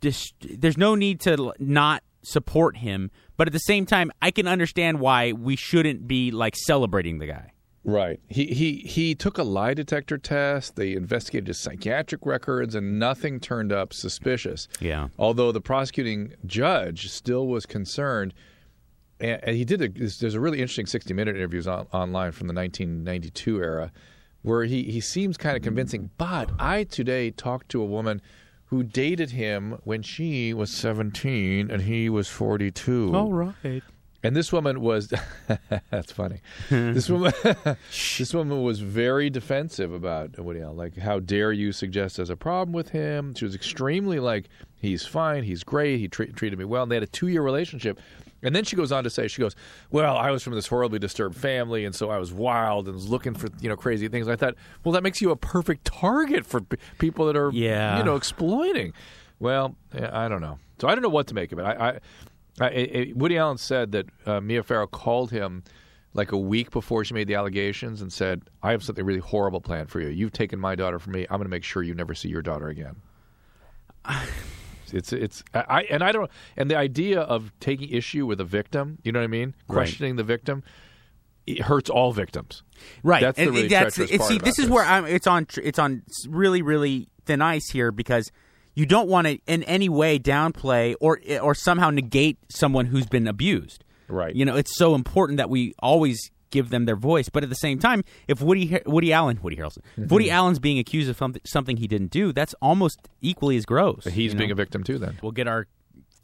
Dis- 0.00 0.32
there's 0.40 0.78
no 0.78 0.94
need 0.94 1.20
to 1.22 1.54
not 1.58 2.02
support 2.22 2.78
him, 2.78 3.10
but 3.36 3.46
at 3.46 3.52
the 3.52 3.58
same 3.60 3.86
time, 3.86 4.10
I 4.20 4.30
can 4.30 4.46
understand 4.46 5.00
why 5.00 5.32
we 5.32 5.56
shouldn't 5.56 6.06
be 6.06 6.30
like 6.30 6.56
celebrating 6.56 7.18
the 7.18 7.26
guy. 7.26 7.52
Right. 7.84 8.20
He 8.28 8.46
he 8.46 8.76
he 8.76 9.14
took 9.14 9.38
a 9.38 9.42
lie 9.42 9.74
detector 9.74 10.16
test. 10.16 10.76
They 10.76 10.92
investigated 10.92 11.48
his 11.48 11.58
psychiatric 11.58 12.24
records, 12.24 12.76
and 12.76 12.98
nothing 12.98 13.40
turned 13.40 13.72
up 13.72 13.92
suspicious. 13.92 14.68
Yeah. 14.80 15.08
Although 15.18 15.50
the 15.50 15.60
prosecuting 15.60 16.34
judge 16.46 17.10
still 17.10 17.48
was 17.48 17.66
concerned, 17.66 18.34
and, 19.18 19.42
and 19.42 19.56
he 19.56 19.64
did. 19.64 19.82
A, 19.82 19.88
there's 19.88 20.20
there's 20.20 20.34
a 20.34 20.40
really 20.40 20.60
interesting 20.60 20.86
60 20.86 21.12
minute 21.12 21.34
interviews 21.34 21.66
on, 21.66 21.88
online 21.92 22.30
from 22.30 22.46
the 22.46 22.54
1992 22.54 23.60
era, 23.60 23.92
where 24.42 24.62
he 24.62 24.84
he 24.84 25.00
seems 25.00 25.36
kind 25.36 25.56
of 25.56 25.62
convincing. 25.64 26.10
But 26.18 26.50
I 26.60 26.84
today 26.84 27.32
talked 27.32 27.68
to 27.70 27.82
a 27.82 27.86
woman 27.86 28.22
who 28.72 28.82
dated 28.82 29.32
him 29.32 29.78
when 29.84 30.00
she 30.00 30.54
was 30.54 30.70
17 30.70 31.70
and 31.70 31.82
he 31.82 32.08
was 32.08 32.26
42. 32.26 33.10
right. 33.30 33.82
And 34.22 34.34
this 34.34 34.50
woman 34.50 34.80
was 34.80 35.12
that's 35.90 36.10
funny. 36.10 36.40
this 36.70 37.10
woman 37.10 37.34
this 37.44 38.32
woman 38.32 38.62
was 38.62 38.80
very 38.80 39.28
defensive 39.28 39.92
about 39.92 40.38
Woody 40.38 40.62
Allen. 40.62 40.78
Like, 40.78 40.96
how 40.96 41.18
dare 41.18 41.52
you 41.52 41.70
suggest 41.70 42.16
there's 42.16 42.30
a 42.30 42.36
problem 42.36 42.72
with 42.72 42.88
him? 42.88 43.34
She 43.34 43.44
was 43.44 43.54
extremely 43.54 44.20
like, 44.20 44.48
he's 44.80 45.04
fine, 45.04 45.42
he's 45.42 45.62
great, 45.64 45.98
he 45.98 46.08
tre- 46.08 46.28
treated 46.28 46.58
me 46.58 46.64
well. 46.64 46.84
And 46.84 46.90
they 46.90 46.96
had 46.96 47.02
a 47.02 47.08
two 47.08 47.28
year 47.28 47.42
relationship. 47.42 48.00
And 48.42 48.54
then 48.56 48.64
she 48.64 48.74
goes 48.76 48.90
on 48.90 49.04
to 49.04 49.10
say, 49.10 49.28
she 49.28 49.40
goes, 49.40 49.54
well, 49.90 50.16
I 50.16 50.30
was 50.32 50.42
from 50.42 50.54
this 50.54 50.66
horribly 50.66 50.98
disturbed 50.98 51.36
family, 51.36 51.84
and 51.84 51.94
so 51.94 52.10
I 52.10 52.18
was 52.18 52.32
wild 52.32 52.86
and 52.86 52.94
was 52.94 53.08
looking 53.08 53.34
for 53.34 53.48
you 53.60 53.68
know 53.68 53.76
crazy 53.76 54.08
things. 54.08 54.26
I 54.28 54.36
thought, 54.36 54.54
well, 54.84 54.92
that 54.92 55.02
makes 55.02 55.20
you 55.20 55.30
a 55.30 55.36
perfect 55.36 55.84
target 55.84 56.44
for 56.44 56.60
p- 56.60 56.76
people 56.98 57.26
that 57.26 57.36
are 57.36 57.50
Yeah. 57.52 57.98
you 57.98 58.04
know 58.04 58.16
exploiting. 58.16 58.92
Well, 59.38 59.76
yeah, 59.94 60.10
I 60.12 60.28
don't 60.28 60.40
know. 60.40 60.58
So 60.80 60.88
I 60.88 60.94
don't 60.94 61.02
know 61.02 61.08
what 61.08 61.26
to 61.28 61.34
make 61.34 61.52
of 61.52 61.58
it. 61.60 61.62
I, 61.62 61.72
I, 61.88 61.98
I, 62.60 62.66
I 62.68 63.12
Woody 63.14 63.38
Allen 63.38 63.58
said 63.58 63.92
that 63.92 64.06
uh, 64.26 64.40
Mia 64.40 64.62
Farrow 64.62 64.86
called 64.86 65.30
him 65.30 65.62
like 66.14 66.32
a 66.32 66.38
week 66.38 66.70
before 66.70 67.04
she 67.04 67.14
made 67.14 67.26
the 67.28 67.34
allegations 67.36 68.02
and 68.02 68.12
said, 68.12 68.42
"I 68.62 68.72
have 68.72 68.82
something 68.82 69.04
really 69.04 69.20
horrible 69.20 69.60
planned 69.60 69.88
for 69.88 70.00
you. 70.00 70.08
You've 70.08 70.32
taken 70.32 70.58
my 70.58 70.74
daughter 70.74 70.98
from 70.98 71.12
me. 71.14 71.22
I'm 71.30 71.36
going 71.38 71.44
to 71.44 71.48
make 71.48 71.64
sure 71.64 71.82
you 71.82 71.94
never 71.94 72.14
see 72.14 72.28
your 72.28 72.42
daughter 72.42 72.68
again." 72.68 72.96
It's 74.94 75.12
it's 75.12 75.42
I 75.54 75.82
and 75.90 76.02
I 76.02 76.12
don't 76.12 76.30
and 76.56 76.70
the 76.70 76.76
idea 76.76 77.20
of 77.20 77.52
taking 77.60 77.88
issue 77.90 78.26
with 78.26 78.40
a 78.40 78.44
victim, 78.44 78.98
you 79.02 79.12
know 79.12 79.20
what 79.20 79.24
I 79.24 79.28
mean? 79.28 79.54
Right. 79.68 79.74
Questioning 79.76 80.16
the 80.16 80.24
victim, 80.24 80.62
it 81.46 81.60
hurts 81.62 81.90
all 81.90 82.12
victims. 82.12 82.62
Right. 83.02 83.20
That's 83.20 83.36
the 83.36 83.42
And 83.44 83.50
really 83.52 83.68
that's 83.68 83.96
treacherous 83.96 84.10
it- 84.14 84.18
part 84.18 84.30
see, 84.30 84.38
this 84.38 84.58
is 84.58 84.64
this. 84.66 84.68
where 84.68 84.84
I'm. 84.84 85.06
It's 85.06 85.26
on. 85.26 85.46
It's 85.62 85.78
on 85.78 86.02
really, 86.28 86.62
really 86.62 87.08
thin 87.26 87.40
ice 87.42 87.68
here 87.70 87.92
because 87.92 88.30
you 88.74 88.86
don't 88.86 89.08
want 89.08 89.26
to 89.26 89.38
in 89.46 89.62
any 89.64 89.88
way 89.88 90.18
downplay 90.18 90.94
or 91.00 91.20
or 91.40 91.54
somehow 91.54 91.90
negate 91.90 92.38
someone 92.48 92.86
who's 92.86 93.06
been 93.06 93.26
abused. 93.28 93.84
Right. 94.08 94.34
You 94.34 94.44
know, 94.44 94.56
it's 94.56 94.76
so 94.76 94.94
important 94.94 95.36
that 95.38 95.48
we 95.50 95.74
always 95.78 96.30
give 96.52 96.70
them 96.70 96.84
their 96.84 96.94
voice. 96.94 97.28
But 97.28 97.42
at 97.42 97.48
the 97.48 97.56
same 97.56 97.80
time, 97.80 98.04
if 98.28 98.40
Woody 98.40 98.78
Woody 98.86 99.12
Allen, 99.12 99.40
Woody 99.42 99.56
Harrelson, 99.56 99.78
Woody 99.96 100.26
Mm-hmm. 100.26 100.34
Allen's 100.34 100.58
being 100.60 100.78
accused 100.78 101.10
of 101.10 101.16
something, 101.16 101.42
something 101.44 101.78
he 101.78 101.88
didn't 101.88 102.12
do, 102.12 102.32
that's 102.32 102.54
almost 102.62 103.00
equally 103.20 103.56
as 103.56 103.66
gross. 103.66 104.04
He's 104.04 104.32
you 104.32 104.38
being 104.38 104.50
know? 104.50 104.52
a 104.52 104.56
victim 104.56 104.84
too. 104.84 104.98
Then 104.98 105.18
We'll 105.20 105.32
get 105.32 105.48
our 105.48 105.66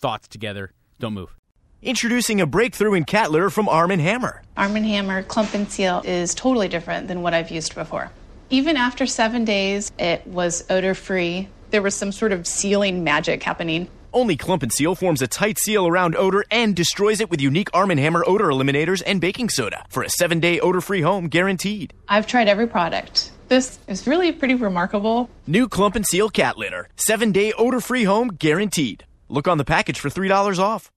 thoughts 0.00 0.28
together. 0.28 0.72
Don't 1.00 1.14
move. 1.14 1.34
Introducing 1.80 2.40
a 2.40 2.46
breakthrough 2.46 2.94
in 2.94 3.04
cat 3.04 3.30
litter 3.30 3.50
from 3.50 3.68
Arm 3.68 3.90
& 3.90 3.98
Hammer. 3.98 4.42
Arm 4.56 4.74
& 4.74 4.76
Hammer 4.76 5.22
Clump 5.22 5.54
and 5.54 5.70
Seal 5.70 6.02
is 6.04 6.34
totally 6.34 6.68
different 6.68 7.06
than 7.08 7.22
what 7.22 7.34
I've 7.34 7.50
used 7.50 7.74
before. 7.74 8.10
Even 8.50 8.76
after 8.76 9.06
seven 9.06 9.44
days, 9.44 9.92
it 9.98 10.26
was 10.26 10.64
odor 10.70 10.94
free. 10.94 11.48
There 11.70 11.82
was 11.82 11.94
some 11.94 12.10
sort 12.12 12.32
of 12.32 12.46
sealing 12.48 13.04
magic 13.04 13.42
happening. 13.42 13.88
Only 14.12 14.36
Clump 14.36 14.62
and 14.62 14.72
Seal 14.72 14.94
forms 14.94 15.22
a 15.22 15.26
tight 15.26 15.58
seal 15.58 15.86
around 15.86 16.16
odor 16.16 16.44
and 16.50 16.74
destroys 16.74 17.20
it 17.20 17.30
with 17.30 17.40
unique 17.40 17.68
Arm 17.74 17.90
& 17.90 17.96
Hammer 17.98 18.24
odor 18.26 18.46
eliminators 18.46 19.02
and 19.06 19.20
baking 19.20 19.50
soda 19.50 19.84
for 19.90 20.02
a 20.02 20.08
seven-day 20.08 20.60
odor-free 20.60 21.02
home 21.02 21.28
guaranteed. 21.28 21.92
I've 22.08 22.26
tried 22.26 22.48
every 22.48 22.66
product. 22.66 23.32
This 23.48 23.78
is 23.86 24.06
really 24.06 24.32
pretty 24.32 24.54
remarkable. 24.54 25.30
New 25.46 25.68
Clump 25.68 25.94
and 25.96 26.06
Seal 26.06 26.30
cat 26.30 26.56
litter. 26.58 26.88
Seven-day 26.96 27.52
odor-free 27.58 28.04
home 28.04 28.28
guaranteed. 28.28 29.04
Look 29.28 29.46
on 29.46 29.58
the 29.58 29.64
package 29.64 30.00
for 30.00 30.08
$3 30.08 30.58
off. 30.58 30.90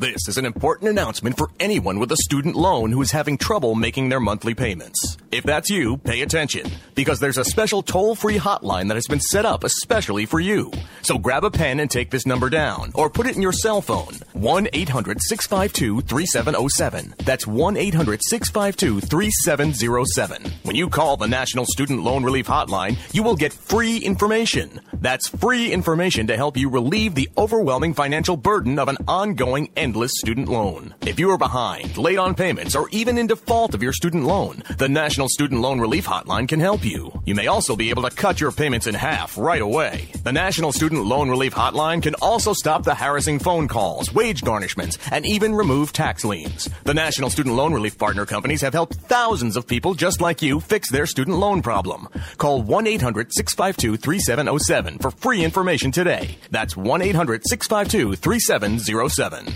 This 0.00 0.28
is 0.28 0.38
an 0.38 0.46
important 0.46 0.88
announcement 0.88 1.36
for 1.36 1.50
anyone 1.60 1.98
with 1.98 2.10
a 2.10 2.16
student 2.16 2.56
loan 2.56 2.90
who 2.90 3.02
is 3.02 3.10
having 3.10 3.36
trouble 3.36 3.74
making 3.74 4.08
their 4.08 4.18
monthly 4.18 4.54
payments. 4.54 5.18
If 5.30 5.44
that's 5.44 5.68
you, 5.68 5.98
pay 5.98 6.22
attention, 6.22 6.70
because 6.94 7.20
there's 7.20 7.36
a 7.36 7.44
special 7.44 7.82
toll 7.82 8.14
free 8.14 8.38
hotline 8.38 8.88
that 8.88 8.94
has 8.94 9.06
been 9.06 9.20
set 9.20 9.44
up 9.44 9.62
especially 9.62 10.24
for 10.24 10.40
you. 10.40 10.72
So 11.02 11.18
grab 11.18 11.44
a 11.44 11.50
pen 11.50 11.80
and 11.80 11.90
take 11.90 12.10
this 12.10 12.24
number 12.24 12.48
down, 12.48 12.92
or 12.94 13.10
put 13.10 13.26
it 13.26 13.36
in 13.36 13.42
your 13.42 13.52
cell 13.52 13.82
phone 13.82 14.14
1 14.32 14.68
800 14.72 15.20
652 15.20 16.00
3707. 16.00 17.14
That's 17.18 17.46
1 17.46 17.76
800 17.76 18.20
652 18.24 19.06
3707. 19.06 20.50
When 20.62 20.76
you 20.76 20.88
call 20.88 21.18
the 21.18 21.28
National 21.28 21.66
Student 21.66 22.04
Loan 22.04 22.24
Relief 22.24 22.46
Hotline, 22.46 22.96
you 23.12 23.22
will 23.22 23.36
get 23.36 23.52
free 23.52 23.98
information. 23.98 24.80
That's 24.94 25.28
free 25.28 25.70
information 25.70 26.26
to 26.28 26.36
help 26.36 26.56
you 26.56 26.70
relieve 26.70 27.14
the 27.14 27.28
overwhelming 27.36 27.92
financial 27.92 28.38
burden 28.38 28.78
of 28.78 28.88
an 28.88 28.96
ongoing 29.06 29.68
endless 29.90 30.12
student 30.18 30.48
loan. 30.48 30.94
If 31.00 31.18
you 31.18 31.30
are 31.32 31.36
behind, 31.36 31.98
late 31.98 32.16
on 32.16 32.36
payments, 32.36 32.76
or 32.76 32.88
even 32.90 33.18
in 33.18 33.26
default 33.26 33.74
of 33.74 33.82
your 33.82 33.92
student 33.92 34.22
loan, 34.22 34.62
the 34.78 34.88
National 34.88 35.26
Student 35.28 35.62
Loan 35.62 35.80
Relief 35.80 36.06
Hotline 36.06 36.46
can 36.46 36.60
help 36.60 36.84
you. 36.84 37.10
You 37.24 37.34
may 37.34 37.48
also 37.48 37.74
be 37.74 37.90
able 37.90 38.04
to 38.04 38.14
cut 38.14 38.40
your 38.40 38.52
payments 38.52 38.86
in 38.86 38.94
half 38.94 39.36
right 39.36 39.60
away. 39.60 40.12
The 40.22 40.30
National 40.30 40.70
Student 40.70 41.06
Loan 41.06 41.28
Relief 41.28 41.56
Hotline 41.56 42.00
can 42.04 42.14
also 42.22 42.52
stop 42.52 42.84
the 42.84 42.94
harassing 42.94 43.40
phone 43.40 43.66
calls, 43.66 44.14
wage 44.14 44.42
garnishments, 44.42 44.96
and 45.10 45.26
even 45.26 45.56
remove 45.56 45.92
tax 45.92 46.24
liens. 46.24 46.68
The 46.84 46.94
National 46.94 47.28
Student 47.28 47.56
Loan 47.56 47.74
Relief 47.74 47.98
partner 47.98 48.26
companies 48.26 48.60
have 48.60 48.72
helped 48.72 48.94
thousands 48.94 49.56
of 49.56 49.66
people 49.66 49.94
just 49.94 50.20
like 50.20 50.40
you 50.40 50.60
fix 50.60 50.88
their 50.88 51.06
student 51.06 51.38
loan 51.38 51.62
problem. 51.62 52.06
Call 52.38 52.62
1 52.62 52.86
800 52.86 53.32
652 53.32 53.96
3707 53.96 54.98
for 55.00 55.10
free 55.10 55.42
information 55.42 55.90
today. 55.90 56.38
That's 56.52 56.76
1 56.76 57.02
800 57.02 57.42
652 57.44 58.14
3707. 58.14 59.52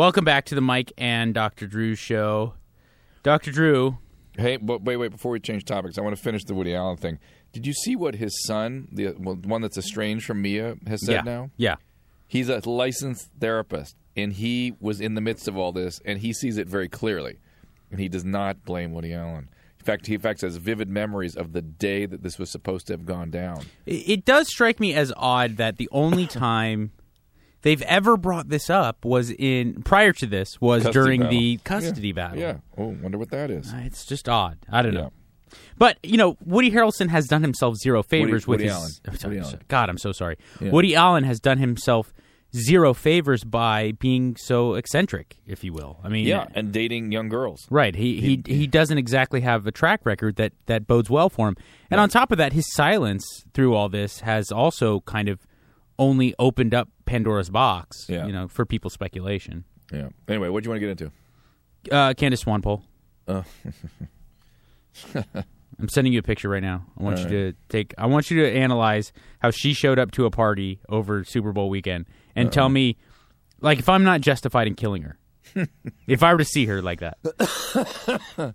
Welcome 0.00 0.24
back 0.24 0.46
to 0.46 0.54
the 0.54 0.62
Mike 0.62 0.94
and 0.96 1.34
Dr. 1.34 1.66
Drew 1.66 1.94
show. 1.94 2.54
Dr. 3.22 3.52
Drew, 3.52 3.98
Hey, 4.34 4.56
but 4.56 4.80
wait, 4.80 4.96
wait. 4.96 5.10
Before 5.10 5.30
we 5.30 5.40
change 5.40 5.66
topics, 5.66 5.98
I 5.98 6.00
want 6.00 6.16
to 6.16 6.22
finish 6.22 6.42
the 6.42 6.54
Woody 6.54 6.74
Allen 6.74 6.96
thing. 6.96 7.18
Did 7.52 7.66
you 7.66 7.74
see 7.74 7.96
what 7.96 8.14
his 8.14 8.42
son, 8.46 8.88
the 8.90 9.14
well, 9.18 9.34
one 9.34 9.60
that's 9.60 9.76
estranged 9.76 10.24
from 10.24 10.40
Mia, 10.40 10.76
has 10.86 11.04
said 11.04 11.16
yeah, 11.16 11.20
now? 11.20 11.50
yeah. 11.58 11.74
He's 12.26 12.48
a 12.48 12.66
licensed 12.66 13.28
therapist, 13.38 13.94
and 14.16 14.32
he 14.32 14.72
was 14.80 15.02
in 15.02 15.16
the 15.16 15.20
midst 15.20 15.46
of 15.48 15.58
all 15.58 15.70
this, 15.70 16.00
and 16.06 16.20
he 16.20 16.32
sees 16.32 16.56
it 16.56 16.66
very 16.66 16.88
clearly, 16.88 17.36
and 17.90 18.00
he 18.00 18.08
does 18.08 18.24
not 18.24 18.64
blame 18.64 18.94
Woody 18.94 19.12
Allen. 19.12 19.50
In 19.80 19.84
fact, 19.84 20.06
he 20.06 20.14
in 20.14 20.20
fact 20.22 20.40
has 20.40 20.56
vivid 20.56 20.88
memories 20.88 21.36
of 21.36 21.52
the 21.52 21.60
day 21.60 22.06
that 22.06 22.22
this 22.22 22.38
was 22.38 22.50
supposed 22.50 22.86
to 22.86 22.94
have 22.94 23.04
gone 23.04 23.30
down. 23.30 23.66
It, 23.84 24.08
it 24.08 24.24
does 24.24 24.48
strike 24.48 24.80
me 24.80 24.94
as 24.94 25.12
odd 25.14 25.58
that 25.58 25.76
the 25.76 25.90
only 25.92 26.26
time 26.26 26.92
they've 27.62 27.82
ever 27.82 28.16
brought 28.16 28.48
this 28.48 28.70
up 28.70 29.04
was 29.04 29.30
in 29.30 29.82
prior 29.82 30.12
to 30.14 30.26
this 30.26 30.60
was 30.60 30.82
Custody 30.84 30.92
during 31.04 31.20
battle. 31.20 31.38
the 31.38 31.56
custody 31.64 32.08
Yeah. 32.08 32.12
battle. 32.14 32.38
Yeah. 32.38 32.56
Oh, 32.78 32.96
wonder 33.02 33.18
what 33.18 33.30
that 33.30 33.50
is. 33.50 33.72
Uh, 33.72 33.82
It's 33.84 34.04
just 34.06 34.28
odd. 34.28 34.58
I 34.70 34.82
don't 34.82 34.94
Yeah. 34.94 35.00
know. 35.00 35.12
But 35.78 35.98
you 36.02 36.16
know, 36.16 36.36
Woody 36.44 36.70
Harrelson 36.70 37.08
has 37.08 37.26
done 37.26 37.42
himself 37.42 37.76
zero 37.76 38.02
favors 38.02 38.46
Woody 38.46 38.64
with 38.64 38.72
Allen. 38.72 38.86
his. 38.90 39.00
Woody 39.06 39.18
sorry, 39.18 39.40
Allen. 39.40 39.60
God, 39.68 39.88
I'm 39.88 39.98
so 39.98 40.12
sorry. 40.12 40.36
Yeah. 40.60 40.70
Woody 40.70 40.94
Allen 40.94 41.24
has 41.24 41.40
done 41.40 41.58
himself 41.58 42.12
zero 42.56 42.92
favors 42.94 43.44
by 43.44 43.92
being 43.92 44.34
so 44.36 44.74
eccentric, 44.74 45.36
if 45.46 45.62
you 45.62 45.72
will. 45.72 45.98
I 46.02 46.08
mean, 46.08 46.26
Yeah, 46.26 46.46
and 46.54 46.72
dating 46.72 47.12
young 47.12 47.28
girls. 47.28 47.66
Right. 47.70 47.94
He, 47.94 48.20
he 48.20 48.42
he 48.46 48.66
doesn't 48.66 48.98
exactly 48.98 49.40
have 49.42 49.66
a 49.66 49.70
track 49.72 50.00
record 50.04 50.34
that, 50.36 50.52
that 50.66 50.86
bodes 50.86 51.08
well 51.10 51.28
for 51.30 51.46
him. 51.48 51.56
And 51.90 52.00
on 52.00 52.08
top 52.08 52.32
of 52.32 52.38
that, 52.38 52.52
his 52.52 52.64
silence 52.72 53.24
through 53.54 53.74
all 53.74 53.88
this 53.88 54.20
has 54.20 54.50
also 54.50 55.00
kind 55.02 55.28
of 55.28 55.38
only 56.00 56.34
opened 56.40 56.74
up 56.74 56.88
Pandora's 57.04 57.50
box, 57.50 58.06
Yeah. 58.08 58.26
you 58.26 58.32
know, 58.32 58.48
for 58.48 58.64
people's 58.66 58.94
speculation. 58.94 59.64
Yeah. 59.92 60.08
Anyway, 60.28 60.48
what 60.48 60.64
do 60.64 60.66
you 60.68 60.70
want 60.70 60.80
to 60.80 60.86
get 60.86 60.90
into? 60.90 61.12
Uh, 61.94 62.14
Candice 62.14 62.44
Swanepoel. 62.44 62.82
Oh. 63.28 63.44
I'm 65.78 65.88
sending 65.88 66.12
you 66.12 66.18
a 66.18 66.22
picture 66.22 66.48
right 66.48 66.62
now. 66.62 66.84
I 66.98 67.02
want 67.02 67.20
you 67.20 67.28
to 67.28 67.52
take. 67.68 67.94
I 67.96 68.06
want 68.06 68.30
you 68.30 68.42
to 68.42 68.52
analyze 68.52 69.12
how 69.38 69.50
she 69.50 69.72
showed 69.72 69.98
up 69.98 70.10
to 70.12 70.26
a 70.26 70.30
party 70.30 70.80
over 70.88 71.24
Super 71.24 71.52
Bowl 71.52 71.70
weekend 71.70 72.04
and 72.36 72.52
tell 72.52 72.68
me, 72.68 72.96
like, 73.60 73.78
if 73.78 73.88
I'm 73.88 74.04
not 74.04 74.20
justified 74.20 74.66
in 74.66 74.74
killing 74.74 75.02
her, 75.02 75.18
if 76.06 76.22
I 76.22 76.32
were 76.32 76.38
to 76.38 76.44
see 76.44 76.66
her 76.66 76.82
like 76.82 77.00
that. 77.00 77.18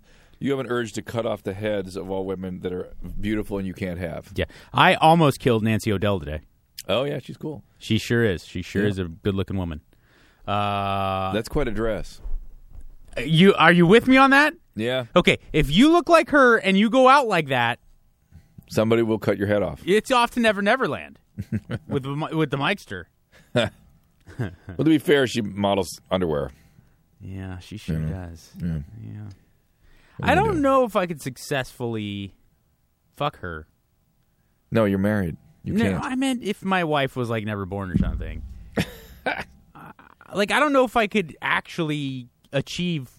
You 0.38 0.50
have 0.50 0.60
an 0.60 0.66
urge 0.68 0.92
to 0.92 1.02
cut 1.02 1.24
off 1.24 1.42
the 1.44 1.54
heads 1.54 1.96
of 1.96 2.10
all 2.10 2.26
women 2.26 2.60
that 2.60 2.70
are 2.70 2.92
beautiful 3.18 3.56
and 3.56 3.66
you 3.66 3.72
can't 3.72 3.98
have. 3.98 4.30
Yeah, 4.34 4.44
I 4.70 4.92
almost 4.96 5.40
killed 5.40 5.64
Nancy 5.64 5.90
O'Dell 5.90 6.20
today. 6.20 6.40
Oh 6.88 7.04
yeah, 7.04 7.18
she's 7.18 7.36
cool. 7.36 7.62
She 7.78 7.98
sure 7.98 8.24
is. 8.24 8.44
She 8.46 8.62
sure 8.62 8.82
Yeah. 8.84 8.88
is 8.88 8.98
a 8.98 9.04
good-looking 9.04 9.56
woman. 9.56 9.80
Uh, 10.46 11.32
That's 11.32 11.48
quite 11.48 11.66
a 11.68 11.72
dress. 11.72 12.20
you 13.18 13.54
are 13.54 13.72
you 13.72 13.86
with 13.86 14.06
me 14.06 14.16
on 14.16 14.30
that? 14.30 14.54
Yeah. 14.76 15.06
Okay, 15.16 15.38
if 15.52 15.70
you 15.70 15.90
look 15.90 16.08
like 16.08 16.30
her 16.30 16.56
and 16.58 16.78
you 16.78 16.88
go 16.90 17.08
out 17.08 17.26
like 17.26 17.48
that, 17.48 17.78
Somebody 18.68 19.02
will 19.02 19.18
cut 19.18 19.38
your 19.38 19.46
head 19.46 19.62
off. 19.62 19.80
it's 19.86 20.10
off 20.10 20.32
to 20.32 20.40
Never 20.40 20.60
Neverland 20.62 21.18
with 21.88 22.04
with 22.32 22.50
the 22.50 22.56
Mikester. 22.56 23.04
Well, 23.54 23.70
to 24.78 24.84
be 24.84 24.98
fair, 24.98 25.26
she 25.26 25.40
models 25.40 26.00
underwear. 26.10 26.50
Yeah, 27.20 27.58
she 27.60 27.76
sure 27.78 27.98
does. 27.98 28.50
Yeah. 28.62 28.78
Yeah. 29.02 29.20
I 30.22 30.34
do 30.34 30.40
you 30.40 30.46
don't 30.46 30.56
do? 30.56 30.60
know 30.62 30.84
if 30.84 30.94
I 30.96 31.06
could 31.06 31.22
successfully 31.22 32.34
fuck 33.16 33.38
her. 33.38 33.66
No, 34.70 34.84
you're 34.84 34.98
married. 34.98 35.36
You 35.66 35.74
no, 35.74 35.84
can't. 35.84 36.04
I 36.04 36.14
meant 36.14 36.42
if 36.42 36.64
my 36.64 36.84
wife 36.84 37.16
was 37.16 37.28
like 37.28 37.44
never 37.44 37.66
born 37.66 37.90
or 37.90 37.98
something. 37.98 38.42
Uh, 39.26 39.92
like 40.34 40.50
I 40.52 40.60
don't 40.60 40.72
know 40.72 40.84
if 40.84 40.96
I 40.96 41.06
could 41.08 41.36
actually 41.42 42.28
achieve 42.52 43.10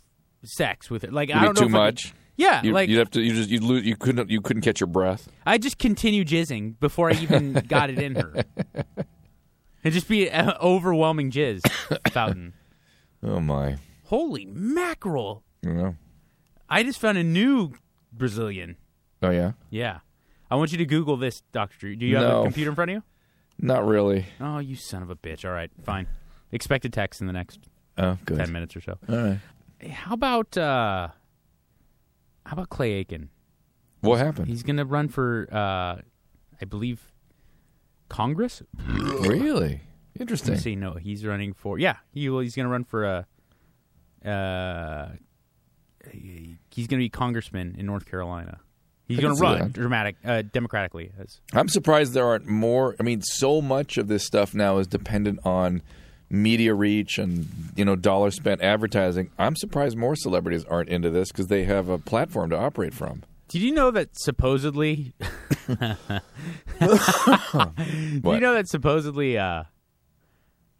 sex 0.43 0.89
with 0.89 1.03
it. 1.03 1.11
Like 1.13 1.29
It'd 1.29 1.41
I 1.41 1.45
don't 1.45 1.55
know 1.55 1.61
too 1.63 1.67
if 1.67 1.75
I 1.75 1.77
could- 1.89 1.95
much. 1.95 2.13
yeah, 2.37 2.61
You'd, 2.63 2.73
like 2.73 2.89
you'd 2.89 2.99
have 2.99 3.11
to. 3.11 3.21
You 3.21 3.33
just. 3.33 3.49
You 3.49 3.59
lose. 3.59 3.85
You 3.85 3.95
couldn't. 3.97 4.29
You 4.29 4.39
couldn't 4.41 4.61
catch 4.63 4.79
your 4.79 4.87
breath. 4.87 5.27
I 5.45 5.57
just 5.57 5.77
continue 5.77 6.23
jizzing 6.23 6.79
before 6.79 7.09
I 7.11 7.13
even 7.15 7.53
got 7.67 7.89
it 7.89 7.99
in 7.99 8.15
her. 8.15 8.43
It'd 9.83 9.93
just 9.93 10.07
be 10.07 10.29
an 10.29 10.53
overwhelming 10.61 11.29
jizz 11.31 11.61
fountain. 12.11 12.53
Oh 13.21 13.39
my. 13.41 13.77
Holy 14.05 14.45
mackerel! 14.45 15.43
You 15.61 15.73
know. 15.73 15.95
I 16.69 16.83
just 16.83 16.99
found 16.99 17.17
a 17.17 17.23
new 17.23 17.73
Brazilian. 18.13 18.77
Oh 19.21 19.29
yeah. 19.31 19.51
Yeah. 19.69 19.99
I 20.49 20.55
want 20.55 20.71
you 20.71 20.77
to 20.77 20.85
Google 20.85 21.17
this, 21.17 21.41
Dr. 21.51 21.77
Drew. 21.77 21.95
Do 21.95 22.05
you 22.05 22.15
have 22.17 22.27
No. 22.27 22.41
a 22.41 22.43
computer 22.43 22.69
in 22.71 22.75
front 22.75 22.91
of 22.91 22.95
you? 22.95 23.03
Not 23.59 23.85
really. 23.85 24.25
Oh, 24.39 24.59
you 24.59 24.75
son 24.75 25.01
of 25.03 25.09
a 25.09 25.15
bitch. 25.15 25.43
All 25.45 25.51
right, 25.51 25.71
fine. 25.83 26.07
Expected 26.51 26.93
text 26.93 27.21
in 27.21 27.27
the 27.27 27.33
next 27.33 27.59
Oh, 27.97 28.17
good. 28.25 28.37
10 28.37 28.51
minutes 28.51 28.75
or 28.75 28.81
so. 28.81 28.97
All 29.09 29.15
right. 29.17 29.39
How 29.89 30.13
about 30.13 30.57
uh 30.57 31.09
how 32.45 32.53
about 32.53 32.69
Clay 32.69 32.91
Aiken? 32.93 33.29
What 34.01 34.19
happened? 34.19 34.47
He's 34.47 34.63
going 34.63 34.77
to 34.77 34.85
run 34.85 35.07
for 35.09 35.47
uh 35.51 36.01
I 36.61 36.65
believe 36.67 37.11
Congress? 38.09 38.61
really 38.85 39.81
interesting. 40.19 40.57
see. 40.57 40.75
No, 40.75 40.93
he's 40.93 41.25
running 41.25 41.53
for 41.53 41.77
Yeah, 41.79 41.97
he 42.11 42.29
will, 42.29 42.39
he's 42.39 42.55
going 42.55 42.65
to 42.65 42.71
run 42.71 42.83
for 42.85 43.03
a 43.05 43.27
uh 44.27 45.09
he's 46.11 46.87
going 46.87 46.99
to 46.99 47.03
be 47.05 47.09
congressman 47.09 47.75
in 47.77 47.85
North 47.85 48.05
Carolina. 48.05 48.59
He's 49.07 49.19
going 49.19 49.35
to 49.35 49.41
run 49.41 49.71
dramatic 49.71 50.17
uh, 50.25 50.41
democratically 50.41 51.11
as 51.19 51.39
I'm 51.53 51.69
surprised 51.69 52.13
there 52.13 52.25
aren't 52.25 52.47
more. 52.47 52.95
I 52.99 53.03
mean, 53.03 53.21
so 53.21 53.61
much 53.61 53.97
of 53.97 54.07
this 54.07 54.25
stuff 54.25 54.53
now 54.53 54.79
is 54.79 54.87
dependent 54.87 55.39
on 55.45 55.81
media 56.29 56.73
reach 56.73 57.17
and 57.17 57.47
you 57.75 57.85
know 57.85 57.95
dollar 57.95 58.31
spent 58.31 58.61
advertising. 58.61 59.31
I'm 59.37 59.55
surprised 59.55 59.97
more 59.97 60.15
celebrities 60.15 60.65
aren't 60.65 60.89
into 60.89 61.09
this 61.09 61.31
because 61.31 61.47
they 61.47 61.63
have 61.63 61.87
a 61.87 61.97
platform 61.97 62.49
to 62.49 62.57
operate 62.57 62.93
from. 62.93 63.23
Did 63.47 63.61
you 63.61 63.71
know 63.71 63.91
that 63.91 64.19
supposedly? 64.19 65.13
Did 65.67 65.79
you 66.79 68.39
know 68.39 68.53
that 68.53 68.67
supposedly 68.67 69.37
uh, 69.37 69.63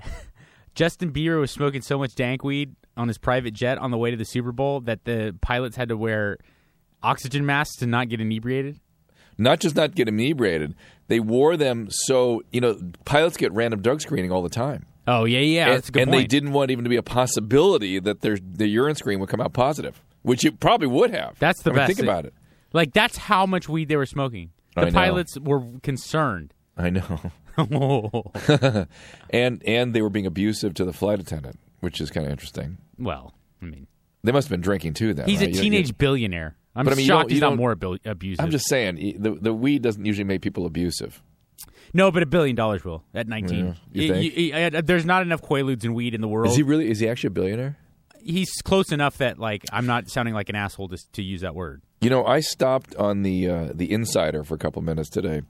Justin 0.76 1.14
Bieber 1.14 1.40
was 1.40 1.52
smoking 1.52 1.82
so 1.82 1.98
much 1.98 2.14
dank 2.14 2.44
weed 2.44 2.76
on 2.98 3.08
his 3.08 3.18
private 3.18 3.54
jet 3.54 3.78
on 3.78 3.92
the 3.92 3.98
way 3.98 4.12
to 4.12 4.18
the 4.18 4.26
Super 4.26 4.52
Bowl 4.52 4.82
that 4.82 5.06
the 5.06 5.34
pilots 5.40 5.78
had 5.78 5.88
to 5.90 5.96
wear 5.96 6.40
oxygen 7.08 7.46
masks 7.46 7.78
to 7.78 7.88
not 7.88 8.10
get 8.10 8.20
inebriated? 8.22 8.80
Not 9.38 9.60
just 9.60 9.76
not 9.76 9.94
get 9.96 10.08
inebriated, 10.08 10.76
they 11.08 11.20
wore 11.20 11.58
them 11.58 11.88
so 11.90 12.42
you 12.52 12.60
know 12.62 12.80
pilots 13.06 13.38
get 13.38 13.54
random 13.54 13.82
drug 13.82 14.02
screening 14.02 14.32
all 14.32 14.42
the 14.42 14.50
time. 14.50 14.86
Oh 15.08 15.24
yeah, 15.26 15.40
yeah, 15.40 15.66
and, 15.68 15.74
that's 15.76 15.90
a 15.90 15.92
good 15.92 16.02
and 16.04 16.14
they 16.14 16.26
didn't 16.26 16.52
want 16.54 16.72
even 16.72 16.84
to 16.84 16.90
be 16.90 16.96
a 16.98 17.04
possibility 17.04 18.00
that 18.00 18.22
their 18.22 18.38
the 18.38 18.68
urine 18.68 18.96
screen 18.96 19.20
would 19.20 19.30
come 19.30 19.40
out 19.40 19.54
positive, 19.54 20.02
which 20.24 20.44
it 20.44 20.60
probably 20.60 20.88
would 20.88 21.12
have. 21.12 21.38
That's 21.40 21.62
the 21.62 21.70
I 21.70 21.74
mean, 21.74 21.78
best. 21.78 21.88
Think 21.96 22.00
about 22.08 22.26
it. 22.26 22.34
Like 22.74 22.94
that's 22.94 23.16
how 23.18 23.46
much 23.46 23.70
weed 23.70 23.88
they 23.90 23.96
were 23.96 24.06
smoking. 24.08 24.52
The 24.76 24.82
I 24.82 24.86
know. 24.86 24.92
pilots 24.92 25.38
were 25.40 25.64
concerned. 25.84 26.54
I 26.76 26.90
know. 26.90 27.32
and 29.30 29.64
and 29.66 29.94
they 29.94 30.02
were 30.02 30.10
being 30.10 30.26
abusive 30.26 30.74
to 30.76 30.86
the 30.86 30.94
flight 30.94 31.20
attendant, 31.20 31.60
which 31.80 32.02
is 32.02 32.10
kind 32.12 32.26
of 32.26 32.32
interesting. 32.32 32.78
well, 33.00 33.34
I 33.62 33.66
mean, 33.66 33.88
They 34.24 34.32
must 34.32 34.48
have 34.48 34.52
been 34.52 34.62
drinking 34.62 34.94
too. 34.96 35.14
Then 35.14 35.28
he's 35.28 35.40
right? 35.40 35.50
a 35.50 35.52
You- 35.52 35.62
teenage 35.62 35.88
you- 35.90 35.94
billionaire. 35.94 36.56
I'm 36.78 36.86
But 36.86 36.94
I 36.94 36.96
mean, 36.96 37.08
shocked 37.08 37.30
you 37.32 37.36
he's 37.36 37.42
not 37.42 37.58
more 37.58 37.72
abu- 37.72 37.98
abusive. 38.06 38.44
I'm 38.44 38.52
just 38.52 38.68
saying 38.70 39.16
the 39.20 39.32
the 39.32 39.54
weed 39.54 39.82
doesn't 39.82 40.06
usually 40.06 40.24
make 40.26 40.42
people 40.42 40.66
abusive. 40.66 41.22
No, 41.94 42.12
but 42.12 42.22
a 42.22 42.26
billion 42.26 42.56
dollars 42.56 42.84
will 42.86 43.04
at 43.14 43.28
19. 43.28 43.58
Yeah, 43.66 43.74
you 43.94 44.12
Y- 44.14 44.20
think? 44.22 44.54
y- 44.54 44.70
y- 44.76 44.82
there's 44.82 45.06
not 45.06 45.22
enough 45.24 45.42
Quaaludes 45.42 45.84
and 45.86 45.96
weed 45.96 46.14
in 46.14 46.22
the 46.22 46.28
world. 46.28 46.50
Is 46.52 46.56
he 46.58 46.64
really? 46.64 46.90
Is 46.90 47.00
he 47.00 47.08
actually 47.10 47.28
a 47.28 47.32
billionaire? 47.32 47.78
He's 48.28 48.50
close 48.64 48.92
enough 48.92 49.18
that 49.18 49.40
like 49.40 49.64
I'm 49.72 49.86
not 49.86 50.10
sounding 50.10 50.34
like 50.34 50.50
an 50.50 50.56
asshole 50.56 50.90
to, 50.90 50.98
to 51.14 51.24
use 51.24 51.42
that 51.42 51.56
word. 51.56 51.82
You 52.02 52.12
know, 52.12 52.24
I 52.26 52.42
stopped 52.42 52.96
on 52.98 53.24
the 53.24 53.50
uh, 53.50 53.72
the 53.74 53.92
Insider 53.92 54.44
for 54.44 54.54
a 54.54 54.58
couple 54.60 54.82
minutes 54.84 55.10
today, 55.10 55.42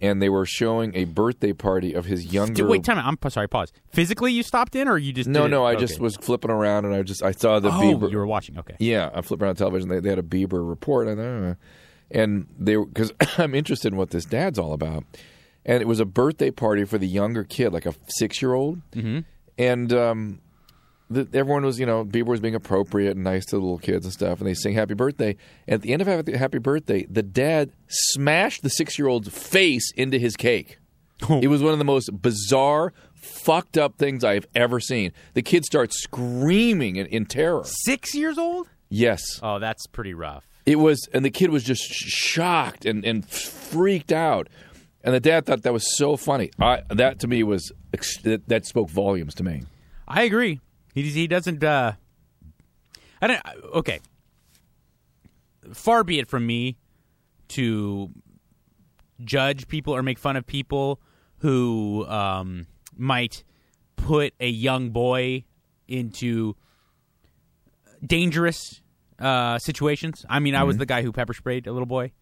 and 0.00 0.20
they 0.20 0.28
were 0.28 0.44
showing 0.44 0.92
a 0.96 1.04
birthday 1.04 1.52
party 1.52 1.92
of 1.92 2.04
his 2.06 2.32
younger. 2.32 2.66
Wait, 2.66 2.82
time. 2.82 2.98
I'm 2.98 3.30
sorry. 3.30 3.48
Pause. 3.48 3.72
Physically, 3.92 4.32
you 4.32 4.42
stopped 4.42 4.74
in, 4.74 4.88
or 4.88 4.98
you 4.98 5.12
just 5.12 5.28
no, 5.28 5.46
no, 5.46 5.64
I 5.64 5.72
Okay. 5.74 5.80
just 5.82 6.00
was 6.00 6.16
flipping 6.16 6.50
around 6.50 6.84
and 6.84 6.94
I 6.94 7.02
just 7.02 7.22
I 7.22 7.30
saw 7.30 7.60
the 7.60 7.68
Oh, 7.68 7.72
Bieber. 7.80 8.10
you 8.10 8.16
were 8.18 8.26
watching. 8.26 8.58
Okay. 8.58 8.74
Yeah, 8.80 9.10
I 9.14 9.20
flipped 9.22 9.40
around 9.42 9.54
television. 9.56 9.88
They, 9.88 10.00
they 10.00 10.08
had 10.08 10.18
a 10.18 10.22
Bieber 10.22 10.68
report, 10.68 11.06
and, 11.06 11.20
uh, 11.20 11.54
and 12.10 12.48
they 12.58 12.76
were 12.76 12.86
because 12.86 13.12
I'm 13.38 13.54
interested 13.54 13.92
in 13.92 13.96
what 13.96 14.10
this 14.10 14.24
dad's 14.24 14.58
all 14.58 14.72
about. 14.72 15.04
And 15.66 15.80
it 15.80 15.86
was 15.86 16.00
a 16.00 16.04
birthday 16.04 16.50
party 16.50 16.84
for 16.84 16.98
the 16.98 17.06
younger 17.06 17.44
kid, 17.44 17.72
like 17.72 17.86
a 17.86 17.94
six 18.08 18.42
year 18.42 18.52
old. 18.54 18.80
Mm-hmm. 18.92 19.20
And 19.58 19.92
um, 19.92 20.40
the, 21.10 21.28
everyone 21.34 21.64
was, 21.64 21.78
you 21.78 21.86
know, 21.86 22.04
Bieber 22.04 22.26
was 22.26 22.40
being 22.40 22.54
appropriate 22.54 23.14
and 23.14 23.24
nice 23.24 23.44
to 23.46 23.56
the 23.56 23.62
little 23.62 23.78
kids 23.78 24.06
and 24.06 24.12
stuff. 24.12 24.38
And 24.38 24.48
they 24.48 24.54
sing 24.54 24.74
happy 24.74 24.94
birthday. 24.94 25.36
And 25.66 25.74
at 25.74 25.82
the 25.82 25.92
end 25.92 26.02
of 26.02 26.08
happy, 26.08 26.36
happy 26.36 26.58
birthday, 26.58 27.06
the 27.08 27.22
dad 27.22 27.72
smashed 27.88 28.62
the 28.62 28.70
six 28.70 28.98
year 28.98 29.08
old's 29.08 29.28
face 29.28 29.92
into 29.96 30.18
his 30.18 30.36
cake. 30.36 30.78
Oh. 31.28 31.40
It 31.40 31.46
was 31.46 31.62
one 31.62 31.72
of 31.72 31.78
the 31.78 31.84
most 31.84 32.10
bizarre, 32.20 32.92
fucked 33.14 33.78
up 33.78 33.98
things 33.98 34.24
I've 34.24 34.46
ever 34.54 34.80
seen. 34.80 35.12
The 35.34 35.42
kid 35.42 35.64
starts 35.64 36.02
screaming 36.02 36.96
in, 36.96 37.06
in 37.06 37.26
terror. 37.26 37.62
Six 37.64 38.14
years 38.14 38.38
old? 38.38 38.68
Yes. 38.88 39.22
Oh, 39.42 39.58
that's 39.58 39.86
pretty 39.86 40.14
rough. 40.14 40.46
It 40.66 40.76
was, 40.76 41.06
and 41.12 41.24
the 41.24 41.30
kid 41.30 41.50
was 41.50 41.62
just 41.62 41.82
sh- 41.82 42.08
shocked 42.08 42.86
and, 42.86 43.04
and 43.04 43.28
freaked 43.28 44.12
out. 44.12 44.48
And 45.02 45.14
the 45.14 45.20
dad 45.20 45.44
thought 45.44 45.62
that 45.62 45.72
was 45.72 45.96
so 45.96 46.16
funny. 46.16 46.50
I, 46.58 46.82
that 46.88 47.20
to 47.20 47.28
me 47.28 47.42
was 47.42 47.70
that, 48.22 48.48
that 48.48 48.64
spoke 48.66 48.88
volumes 48.88 49.34
to 49.34 49.44
me. 49.44 49.64
I 50.08 50.22
agree. 50.22 50.60
He 50.94 51.02
he 51.02 51.26
doesn't. 51.26 51.62
uh 51.62 51.92
I 53.20 53.26
don't. 53.26 53.42
Okay. 53.74 54.00
Far 55.72 56.04
be 56.04 56.18
it 56.18 56.28
from 56.28 56.46
me 56.46 56.76
to 57.48 58.10
judge 59.22 59.66
people 59.68 59.94
or 59.94 60.02
make 60.02 60.18
fun 60.18 60.36
of 60.36 60.46
people 60.46 61.00
who 61.38 62.06
um, 62.06 62.66
might 62.96 63.44
put 63.96 64.34
a 64.40 64.48
young 64.48 64.90
boy 64.90 65.44
into 65.88 66.54
dangerous 68.04 68.82
uh, 69.18 69.58
situations. 69.58 70.26
I 70.28 70.38
mean, 70.40 70.54
I 70.54 70.64
was 70.64 70.76
the 70.76 70.86
guy 70.86 71.02
who 71.02 71.12
pepper 71.12 71.32
sprayed 71.32 71.66
a 71.66 71.72
little 71.72 71.86
boy. 71.86 72.12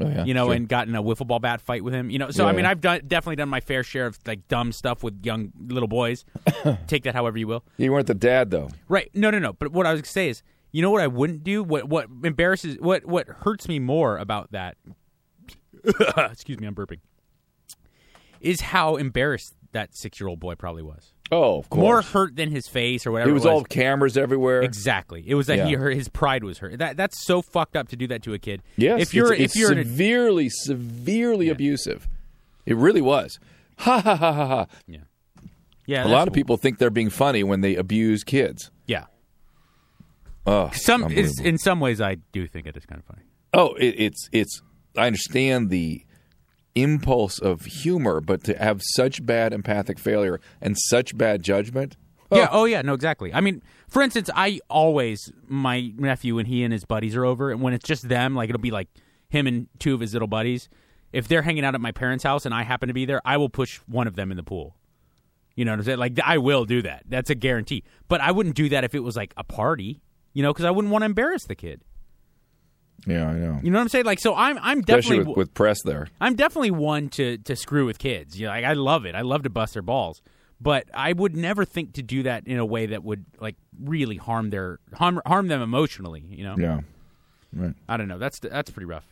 Oh, 0.00 0.08
yeah, 0.08 0.24
you 0.24 0.32
know, 0.32 0.46
sure. 0.46 0.54
and 0.54 0.68
gotten 0.68 0.94
a 0.94 1.02
wiffle 1.02 1.26
ball 1.26 1.38
bat 1.38 1.60
fight 1.60 1.84
with 1.84 1.92
him. 1.92 2.08
You 2.10 2.18
know, 2.18 2.30
so 2.30 2.44
Yeah, 2.44 2.48
I 2.48 2.52
mean, 2.52 2.64
yeah. 2.64 2.70
I've 2.70 2.80
done 2.80 3.02
definitely 3.06 3.36
done 3.36 3.50
my 3.50 3.60
fair 3.60 3.82
share 3.84 4.06
of 4.06 4.18
like 4.26 4.48
dumb 4.48 4.72
stuff 4.72 5.02
with 5.02 5.24
young 5.24 5.52
little 5.68 5.88
boys. 5.88 6.24
Take 6.86 7.04
that 7.04 7.14
however 7.14 7.36
you 7.38 7.46
will. 7.46 7.62
You 7.76 7.92
weren't 7.92 8.06
the 8.06 8.14
dad 8.14 8.50
though. 8.50 8.70
Right? 8.88 9.10
No, 9.14 9.30
no, 9.30 9.38
no. 9.38 9.52
But 9.52 9.72
what 9.72 9.86
I 9.86 9.92
was 9.92 10.00
gonna 10.00 10.08
say 10.08 10.28
is, 10.30 10.42
you 10.72 10.80
know 10.80 10.90
what 10.90 11.02
I 11.02 11.06
wouldn't 11.08 11.44
do? 11.44 11.62
What 11.62 11.88
what 11.88 12.08
embarrasses? 12.24 12.78
What 12.80 13.04
what 13.04 13.28
hurts 13.28 13.68
me 13.68 13.78
more 13.78 14.16
about 14.16 14.52
that? 14.52 14.76
excuse 16.16 16.58
me, 16.58 16.66
I'm 16.66 16.74
burping. 16.74 17.00
Is 18.40 18.60
how 18.60 18.96
embarrassed 18.96 19.54
that 19.72 19.94
six 19.94 20.20
year 20.20 20.28
old 20.28 20.40
boy 20.40 20.54
probably 20.54 20.82
was. 20.82 21.12
Oh, 21.34 21.58
of 21.60 21.70
course. 21.70 21.80
More 21.80 22.02
hurt 22.02 22.36
than 22.36 22.50
his 22.50 22.68
face 22.68 23.06
or 23.06 23.10
whatever. 23.12 23.30
It 23.30 23.32
was 23.32 23.46
it 23.46 23.48
all 23.48 23.64
cameras 23.64 24.18
everywhere. 24.18 24.60
Exactly. 24.60 25.24
It 25.26 25.34
was 25.34 25.46
that 25.46 25.66
he 25.66 25.72
hurt 25.72 25.94
his 25.96 26.08
pride 26.08 26.44
was 26.44 26.58
hurt. 26.58 26.78
That 26.78 26.98
that's 26.98 27.24
so 27.24 27.40
fucked 27.40 27.74
up 27.74 27.88
to 27.88 27.96
do 27.96 28.06
that 28.08 28.22
to 28.24 28.34
a 28.34 28.38
kid. 28.38 28.62
Yes, 28.76 29.00
If 29.00 29.14
you're 29.14 29.32
it's, 29.32 29.54
if 29.54 29.60
you're 29.60 29.72
in 29.72 29.78
a, 29.78 29.82
severely, 29.84 30.50
severely 30.50 31.48
abusive. 31.48 32.06
It 32.66 32.76
really 32.76 33.00
was. 33.00 33.38
Ha 33.78 34.00
ha 34.00 34.14
ha 34.14 34.32
ha 34.32 34.46
ha. 34.46 34.66
yeah. 34.86 34.98
Yeah. 35.86 36.06
A 36.06 36.08
lot 36.08 36.28
of 36.28 36.34
people 36.34 36.56
think 36.58 36.78
they're 36.78 36.90
being 36.90 37.10
funny 37.10 37.42
when 37.42 37.62
they 37.62 37.74
abuse 37.74 38.22
kids. 38.22 38.70
Yeah. 38.86 39.06
Oh, 40.46 40.70
Some 40.74 41.10
in 41.10 41.56
some 41.58 41.80
ways 41.80 42.00
I 42.00 42.16
do 42.32 42.46
think 42.46 42.66
it 42.66 42.76
is 42.76 42.84
kind 42.84 43.00
of 43.00 43.06
funny. 43.06 43.22
oh, 43.54 43.74
it, 43.74 43.94
it's 43.98 44.28
it's. 44.32 44.60
I 44.96 45.06
understand 45.06 45.70
the 45.70 46.04
impulse 46.74 47.38
of 47.38 47.64
humor, 47.64 48.20
but 48.20 48.44
to 48.44 48.56
have 48.56 48.80
such 48.82 49.24
bad 49.24 49.52
empathic 49.52 49.98
failure 49.98 50.40
and 50.60 50.76
such 50.78 51.16
bad 51.16 51.42
judgment. 51.42 51.96
Yeah. 52.30 52.48
Oh. 52.50 52.62
oh 52.62 52.64
yeah. 52.64 52.82
No. 52.82 52.94
Exactly. 52.94 53.32
I 53.32 53.40
mean, 53.40 53.62
for 53.88 54.02
instance, 54.02 54.30
I 54.34 54.60
always 54.68 55.32
my 55.46 55.92
nephew 55.96 56.38
and 56.38 56.48
he 56.48 56.64
and 56.64 56.72
his 56.72 56.84
buddies 56.84 57.14
are 57.14 57.24
over, 57.24 57.50
and 57.50 57.60
when 57.60 57.74
it's 57.74 57.86
just 57.86 58.08
them, 58.08 58.34
like 58.34 58.48
it'll 58.48 58.60
be 58.60 58.70
like 58.70 58.88
him 59.28 59.46
and 59.46 59.68
two 59.78 59.94
of 59.94 60.00
his 60.00 60.12
little 60.12 60.28
buddies. 60.28 60.68
If 61.12 61.28
they're 61.28 61.42
hanging 61.42 61.64
out 61.64 61.74
at 61.74 61.80
my 61.80 61.92
parents' 61.92 62.24
house 62.24 62.46
and 62.46 62.54
I 62.54 62.62
happen 62.62 62.88
to 62.88 62.94
be 62.94 63.04
there, 63.04 63.20
I 63.24 63.36
will 63.36 63.50
push 63.50 63.78
one 63.86 64.06
of 64.06 64.16
them 64.16 64.30
in 64.30 64.38
the 64.38 64.42
pool. 64.42 64.76
You 65.54 65.66
know 65.66 65.72
what 65.72 65.80
I'm 65.80 65.84
saying? 65.84 65.98
Like 65.98 66.18
I 66.24 66.38
will 66.38 66.64
do 66.64 66.80
that. 66.82 67.04
That's 67.06 67.28
a 67.28 67.34
guarantee. 67.34 67.84
But 68.08 68.22
I 68.22 68.30
wouldn't 68.30 68.54
do 68.54 68.70
that 68.70 68.84
if 68.84 68.94
it 68.94 69.00
was 69.00 69.16
like 69.16 69.34
a 69.36 69.44
party. 69.44 70.00
You 70.32 70.42
know, 70.42 70.52
because 70.52 70.64
I 70.64 70.70
wouldn't 70.70 70.90
want 70.90 71.02
to 71.02 71.06
embarrass 71.06 71.44
the 71.44 71.54
kid. 71.54 71.82
Yeah, 73.06 73.28
I 73.28 73.32
know. 73.34 73.60
You 73.62 73.70
know 73.70 73.78
what 73.78 73.82
I'm 73.82 73.88
saying? 73.88 74.04
Like, 74.04 74.20
so 74.20 74.34
I'm 74.34 74.58
I'm 74.58 74.80
Especially 74.80 75.16
definitely 75.18 75.24
with, 75.30 75.36
with 75.36 75.54
press 75.54 75.82
there. 75.84 76.06
I'm 76.20 76.34
definitely 76.36 76.70
one 76.70 77.08
to 77.10 77.38
to 77.38 77.56
screw 77.56 77.84
with 77.86 77.98
kids. 77.98 78.38
You 78.38 78.46
know, 78.46 78.52
like, 78.52 78.64
I 78.64 78.74
love 78.74 79.06
it. 79.06 79.14
I 79.14 79.22
love 79.22 79.42
to 79.42 79.50
bust 79.50 79.72
their 79.74 79.82
balls. 79.82 80.22
But 80.60 80.86
I 80.94 81.12
would 81.12 81.34
never 81.36 81.64
think 81.64 81.94
to 81.94 82.02
do 82.02 82.22
that 82.22 82.46
in 82.46 82.58
a 82.58 82.64
way 82.64 82.86
that 82.86 83.02
would 83.02 83.24
like 83.40 83.56
really 83.82 84.16
harm 84.16 84.50
their 84.50 84.78
harm 84.94 85.20
harm 85.26 85.48
them 85.48 85.60
emotionally. 85.60 86.22
You 86.28 86.44
know, 86.44 86.54
Yeah. 86.56 86.80
Right. 87.52 87.74
I 87.88 87.96
don't 87.96 88.06
know. 88.06 88.18
That's 88.18 88.38
that's 88.38 88.70
pretty 88.70 88.86
rough. 88.86 89.06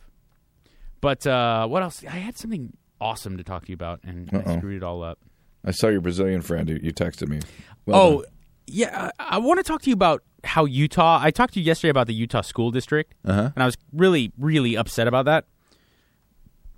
But 1.01 1.27
uh, 1.27 1.67
what 1.67 1.83
else? 1.83 2.03
I 2.05 2.11
had 2.11 2.37
something 2.37 2.71
awesome 3.01 3.35
to 3.37 3.43
talk 3.43 3.63
to 3.65 3.69
you 3.69 3.73
about, 3.73 3.99
and 4.03 4.29
I 4.31 4.37
Uh-oh. 4.37 4.57
screwed 4.57 4.77
it 4.77 4.83
all 4.83 5.03
up. 5.03 5.19
I 5.65 5.71
saw 5.71 5.89
your 5.89 6.01
Brazilian 6.01 6.41
friend. 6.41 6.69
You, 6.69 6.79
you 6.81 6.93
texted 6.93 7.27
me. 7.27 7.39
Well 7.85 7.99
oh, 8.01 8.21
done. 8.21 8.31
yeah. 8.67 9.11
I, 9.19 9.35
I 9.35 9.37
want 9.39 9.59
to 9.59 9.63
talk 9.63 9.81
to 9.81 9.89
you 9.89 9.93
about 9.93 10.23
how 10.43 10.65
Utah. 10.65 11.19
I 11.21 11.31
talked 11.31 11.53
to 11.53 11.59
you 11.59 11.65
yesterday 11.65 11.89
about 11.91 12.07
the 12.07 12.13
Utah 12.13 12.41
school 12.41 12.71
district, 12.71 13.13
Uh-huh. 13.25 13.51
and 13.55 13.63
I 13.63 13.65
was 13.65 13.77
really, 13.93 14.31
really 14.37 14.75
upset 14.75 15.07
about 15.07 15.25
that. 15.25 15.45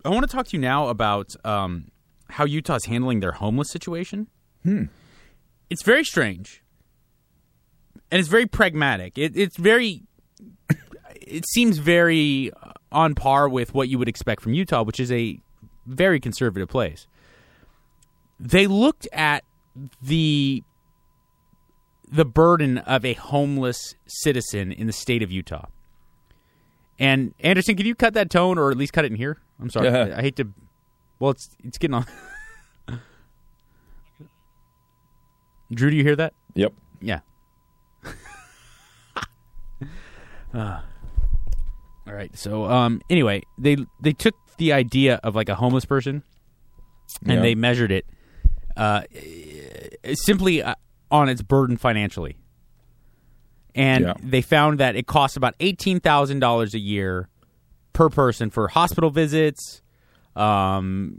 I 0.06 0.10
want 0.10 0.30
to 0.30 0.36
talk 0.36 0.48
to 0.48 0.58
you 0.58 0.62
now 0.62 0.90
about 0.90 1.34
um, 1.46 1.90
how 2.30 2.44
Utah's 2.46 2.86
handling 2.86 3.22
their 3.22 3.32
homeless 3.32 3.70
situation. 3.72 4.28
Hmm. 4.64 4.86
It's 5.70 5.84
very 5.84 6.04
strange, 6.04 6.62
and 8.12 8.20
it's 8.20 8.30
very 8.30 8.46
pragmatic. 8.46 9.18
It, 9.18 9.36
it's 9.38 9.58
very. 9.58 10.04
It 11.26 11.46
seems 11.54 11.78
very 11.78 12.52
on 12.92 13.16
par 13.16 13.48
with 13.48 13.74
what 13.74 13.88
you 13.88 13.98
would 13.98 14.10
expect 14.10 14.42
from 14.42 14.54
Utah, 14.54 14.84
which 14.84 15.00
is 15.00 15.10
a 15.12 15.40
very 15.88 16.20
conservative 16.20 16.68
place. 16.68 17.08
They 18.40 18.68
looked 18.68 19.08
at 19.14 19.44
the 20.02 20.64
the 22.14 22.24
burden 22.26 22.78
of 22.78 23.04
a 23.04 23.14
homeless 23.14 23.96
citizen 24.06 24.72
in 24.72 24.86
the 24.86 24.94
state 24.94 25.24
of 25.24 25.32
Utah. 25.32 25.66
And 27.00 27.34
Anderson, 27.40 27.76
can 27.76 27.88
you 27.88 27.96
cut 27.96 28.14
that 28.14 28.30
tone 28.30 28.60
or 28.60 28.70
at 28.70 28.78
least 28.78 28.94
cut 28.94 29.04
it 29.04 29.12
in 29.12 29.18
here? 29.18 29.40
I'm 29.60 29.72
sorry. 29.72 29.88
Yeah. 29.88 30.14
I, 30.16 30.22
hate 30.22 30.36
to 30.36 30.48
Well, 31.20 31.32
it's 31.32 31.50
it's 31.64 31.80
getting 31.80 31.96
on. 31.96 32.06
Drew, 35.74 35.90
do 35.90 35.98
you 35.98 36.04
hear 36.04 36.16
that? 36.16 36.34
Yep. 36.56 36.74
Yeah. 37.02 37.20
Ah. 40.56 40.86
all 42.06 42.14
right. 42.14 42.30
So, 42.38 42.66
um, 42.66 43.02
anyway, 43.10 43.42
they 43.58 43.76
they 44.00 44.14
took 44.14 44.36
the 44.58 44.72
idea 44.72 45.20
of 45.24 45.34
like 45.34 45.50
a 45.50 45.56
homeless 45.56 45.84
person, 45.84 46.22
and 47.24 47.34
Yeah. 47.34 47.42
they 47.42 47.56
measured 47.56 47.92
it, 47.92 48.06
uh, 48.78 49.02
simply 50.14 50.62
uh, 50.62 50.76
on 51.14 51.30
its 51.30 51.42
burden 51.42 51.78
financially, 51.78 52.36
and 53.76 54.04
Yeah. 54.06 54.14
they 54.22 54.42
found 54.42 54.80
that 54.80 54.96
it 54.98 55.08
costs 55.08 55.38
about 55.38 55.56
eighteen 55.62 56.00
thousand 56.02 56.40
dollars 56.40 56.74
a 56.74 56.80
year 56.80 57.30
per 57.94 58.10
person 58.10 58.50
for 58.50 58.68
hospital 58.68 59.10
visits. 59.12 59.82
Um, 60.36 61.14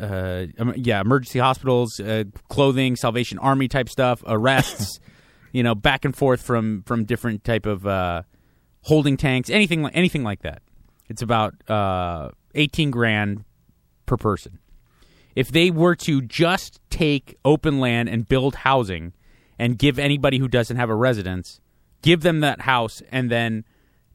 uh, 0.00 0.46
yeah, 0.76 1.00
emergency 1.02 1.38
hospitals, 1.38 2.00
uh, 2.00 2.24
clothing, 2.48 2.96
Salvation 2.96 3.38
Army 3.38 3.68
type 3.68 3.90
stuff, 3.90 4.22
arrests, 4.26 5.00
you 5.52 5.62
know, 5.62 5.74
back 5.74 6.04
and 6.06 6.16
forth 6.16 6.40
from 6.40 6.82
from 6.86 7.04
different 7.04 7.44
type 7.44 7.66
of 7.66 7.86
uh, 7.86 8.22
holding 8.82 9.18
tanks, 9.18 9.50
anything 9.50 9.82
like 9.82 9.94
anything 9.94 10.24
like 10.24 10.40
that. 10.42 10.62
It's 11.10 11.20
about 11.20 11.54
uh, 11.70 12.30
eighteen 12.54 12.90
grand 12.90 13.44
per 14.06 14.16
person. 14.16 14.58
If 15.36 15.52
they 15.52 15.70
were 15.70 15.94
to 15.96 16.20
just 16.22 16.80
take 16.90 17.36
open 17.44 17.78
land 17.78 18.08
and 18.08 18.26
build 18.26 18.56
housing 18.56 19.12
and 19.58 19.78
give 19.78 19.98
anybody 19.98 20.38
who 20.38 20.48
doesn't 20.48 20.76
have 20.76 20.90
a 20.90 20.94
residence, 20.94 21.60
give 22.02 22.22
them 22.22 22.40
that 22.40 22.62
house 22.62 23.02
and 23.12 23.30
then 23.30 23.64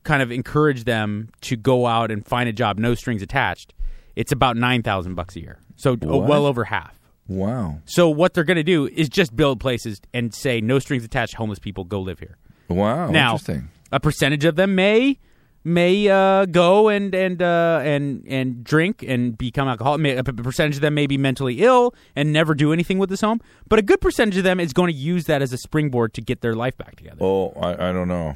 kind 0.04 0.22
of 0.24 0.32
encourage 0.32 0.84
them 0.86 1.30
to 1.42 1.56
go 1.56 1.86
out 1.86 2.10
and 2.12 2.26
find 2.26 2.50
a 2.50 2.54
job, 2.54 2.80
no 2.80 2.96
strings 2.96 3.22
attached, 3.22 3.74
it's 4.16 4.32
about 4.32 4.58
nine 4.58 4.82
thousand 4.84 5.14
bucks 5.16 5.36
a 5.36 5.40
year. 5.42 5.60
So 5.78 5.94
uh, 5.94 5.98
What? 6.08 6.28
well 6.28 6.46
over 6.48 6.64
half. 6.66 7.00
Wow. 7.28 7.80
So 7.86 8.10
what 8.10 8.34
they're 8.34 8.44
going 8.44 8.58
to 8.58 8.64
do 8.64 8.88
is 8.88 9.08
just 9.08 9.36
build 9.36 9.60
places 9.60 10.02
and 10.14 10.34
say 10.34 10.60
no 10.60 10.80
strings 10.80 11.06
attached. 11.06 11.36
Homeless 11.36 11.60
people 11.60 11.84
go 11.86 12.02
live 12.02 12.20
here. 12.20 12.36
Wow. 12.68 13.10
now, 13.12 13.34
Interesting. 13.34 13.70
a 13.92 14.00
percentage 14.00 14.44
of 14.44 14.56
them 14.56 14.76
may 14.76 15.18
may 15.64 16.08
uh, 16.10 16.46
go 16.46 16.90
and 16.90 17.14
and 17.14 17.42
uh, 17.42 17.82
and 17.84 18.26
and 18.28 18.64
drink 18.64 19.04
and 19.08 19.38
become 19.38 19.68
alcoholic. 19.68 20.18
A 20.18 20.24
percentage 20.34 20.76
of 20.76 20.82
them 20.82 20.94
may 20.94 21.08
be 21.08 21.18
mentally 21.18 21.62
ill 21.62 21.94
and 22.16 22.34
never 22.34 22.54
do 22.56 22.74
anything 22.74 22.98
with 22.98 23.10
this 23.10 23.22
home. 23.22 23.40
But 23.68 23.80
a 23.80 23.82
good 23.82 24.02
percentage 24.02 24.38
of 24.38 24.44
them 24.44 24.60
is 24.60 24.74
going 24.74 24.92
to 24.92 24.98
use 24.98 25.26
that 25.26 25.42
as 25.42 25.54
a 25.54 25.58
springboard 25.58 26.14
to 26.16 26.22
get 26.22 26.42
their 26.42 26.56
life 26.56 26.78
back 26.78 26.96
together. 26.96 27.18
Oh, 27.22 27.50
I, 27.52 27.90
I 27.90 27.92
don't 27.94 28.08
know. 28.08 28.34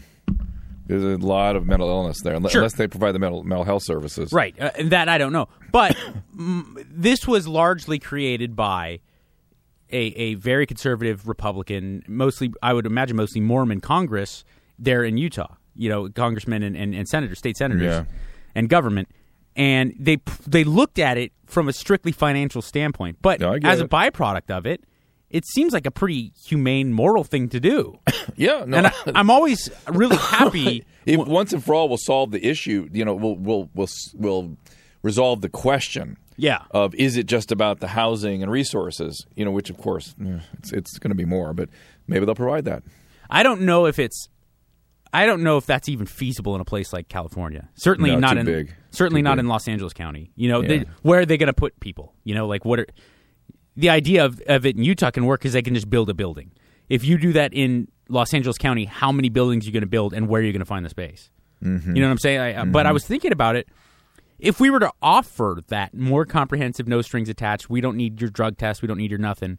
There's 0.87 1.03
a 1.03 1.17
lot 1.17 1.55
of 1.55 1.65
mental 1.65 1.89
illness 1.89 2.21
there, 2.21 2.35
unless, 2.35 2.51
Sure. 2.51 2.61
unless 2.61 2.75
they 2.75 2.87
provide 2.87 3.13
the 3.13 3.19
mental 3.19 3.43
mental 3.43 3.63
health 3.65 3.81
services. 3.83 4.31
Right. 4.31 4.55
Uh, 4.59 4.69
that 4.85 5.09
I 5.09 5.17
don't 5.17 5.33
know. 5.33 5.47
But 5.71 5.97
this 6.35 7.27
was 7.27 7.47
largely 7.47 7.97
created 7.97 8.55
by 8.55 8.99
a, 9.91 9.97
a 9.97 10.33
very 10.35 10.65
conservative 10.67 11.27
Republican, 11.27 12.03
mostly, 12.07 12.53
I 12.61 12.73
would 12.73 12.85
imagine, 12.85 13.15
mostly 13.15 13.41
Mormon 13.41 13.81
Congress 13.81 14.43
there 14.77 15.03
in 15.03 15.17
Utah. 15.17 15.55
You 15.75 15.89
know, 15.89 16.09
congressmen 16.09 16.63
and, 16.63 16.75
and, 16.77 16.95
and 16.95 17.07
senators, 17.07 17.37
state 17.39 17.57
senators, 17.57 17.83
Yeah. 17.83 18.03
and 18.55 18.69
government. 18.69 19.09
And 19.55 19.93
they 19.99 20.17
they 20.47 20.63
looked 20.63 20.99
at 20.99 21.17
it 21.17 21.31
from 21.45 21.67
a 21.69 21.73
strictly 21.73 22.11
financial 22.11 22.61
standpoint. 22.61 23.17
But 23.21 23.39
No, 23.39 23.57
as 23.63 23.79
a 23.81 23.87
byproduct 23.87 24.49
of 24.49 24.65
it, 24.65 24.83
it 25.29 25.45
seems 25.47 25.71
like 25.73 25.85
a 25.85 25.91
pretty 25.91 26.33
humane, 26.45 26.91
moral 26.93 27.23
thing 27.23 27.49
to 27.49 27.59
do. 27.59 27.99
Yeah. 28.37 28.65
No. 28.67 28.77
And 28.79 28.87
I, 28.87 28.91
I'm 29.15 29.29
always 29.29 29.69
really 29.87 30.17
happy. 30.19 30.83
if 31.05 31.17
once 31.25 31.53
and 31.53 31.63
for 31.63 31.73
all, 31.73 31.87
we'll 31.87 31.97
solve 31.97 32.31
the 32.31 32.45
issue. 32.45 32.89
You 32.91 33.05
know, 33.05 33.13
we'll 33.15 33.35
we'll 33.37 33.69
we'll 33.73 33.87
we'll 34.15 34.57
resolve 35.03 35.39
the 35.41 35.47
question. 35.47 36.17
Yeah. 36.35 36.63
Of 36.71 36.93
is 36.95 37.15
it 37.15 37.27
just 37.27 37.53
about 37.53 37.79
the 37.79 37.87
housing 37.87 38.43
and 38.43 38.51
resources? 38.51 39.25
You 39.35 39.45
know, 39.45 39.51
which 39.51 39.69
of 39.69 39.77
course 39.77 40.15
eh, 40.21 40.39
it's 40.57 40.73
it's 40.73 40.99
going 40.99 41.11
to 41.11 41.15
be 41.15 41.23
more, 41.23 41.53
but 41.53 41.69
maybe 42.07 42.25
they'll 42.25 42.35
provide 42.35 42.65
that. 42.65 42.83
I 43.29 43.41
don't 43.43 43.61
know 43.61 43.85
if 43.85 43.99
it's. 43.99 44.27
I 45.13 45.25
don't 45.25 45.43
know 45.43 45.57
if 45.57 45.65
that's 45.65 45.87
even 45.89 46.05
feasible 46.05 46.55
in 46.55 46.61
a 46.61 46.65
place 46.65 46.91
like 46.91 47.07
California. 47.07 47.69
Certainly 47.75 48.11
No, 48.11 48.19
not 48.19 48.37
in. 48.37 48.45
big. 48.45 48.75
Certainly 48.91 49.21
Too 49.21 49.23
not 49.23 49.35
big. 49.35 49.39
in 49.45 49.47
Los 49.47 49.67
Angeles 49.67 49.93
County. 49.93 50.31
You 50.35 50.49
know, 50.49 50.61
Yeah. 50.61 50.67
they, 50.67 50.85
where 51.03 51.21
are 51.21 51.25
they 51.25 51.37
going 51.37 51.47
to 51.47 51.53
put 51.53 51.79
people? 51.79 52.13
You 52.23 52.35
know, 52.35 52.47
like 52.47 52.65
what 52.65 52.79
are 52.79 52.87
the 53.77 53.89
idea 53.89 54.25
of, 54.25 54.41
of 54.47 54.65
it 54.65 54.75
in 54.75 54.83
Utah 54.83 55.11
can 55.11 55.25
work 55.25 55.39
because 55.41 55.53
they 55.53 55.61
can 55.61 55.73
just 55.73 55.89
build 55.89 56.09
a 56.09 56.13
building. 56.13 56.51
If 56.89 57.03
you 57.05 57.17
do 57.17 57.33
that 57.33 57.53
in 57.53 57.87
Los 58.09 58.33
Angeles 58.33 58.57
County, 58.57 58.85
how 58.85 59.11
many 59.11 59.29
buildings 59.29 59.65
are 59.65 59.67
you 59.67 59.73
going 59.73 59.81
to 59.81 59.87
build 59.87 60.13
and 60.13 60.27
where 60.27 60.41
are 60.41 60.43
you 60.45 60.51
going 60.51 60.59
to 60.59 60.65
find 60.65 60.85
the 60.85 60.89
space? 60.89 61.29
Mm-hmm. 61.63 61.95
You 61.95 62.01
know 62.01 62.07
what 62.07 62.11
I'm 62.11 62.17
saying? 62.19 62.39
I, 62.57 62.65
But 62.65 62.85
I 62.85 62.91
was 62.91 63.05
thinking 63.05 63.31
about 63.31 63.55
it. 63.55 63.67
If 64.37 64.59
we 64.59 64.69
were 64.69 64.79
to 64.81 64.91
offer 65.01 65.61
that 65.69 65.93
more 65.93 66.25
comprehensive, 66.25 66.87
no 66.87 67.01
strings 67.01 67.29
attached, 67.29 67.69
we 67.69 67.79
don't 67.79 67.95
need 67.95 68.19
your 68.19 68.29
drug 68.29 68.57
test, 68.57 68.81
we 68.81 68.87
don't 68.87 68.97
need 68.97 69.09
your 69.09 69.17
nothing. 69.19 69.57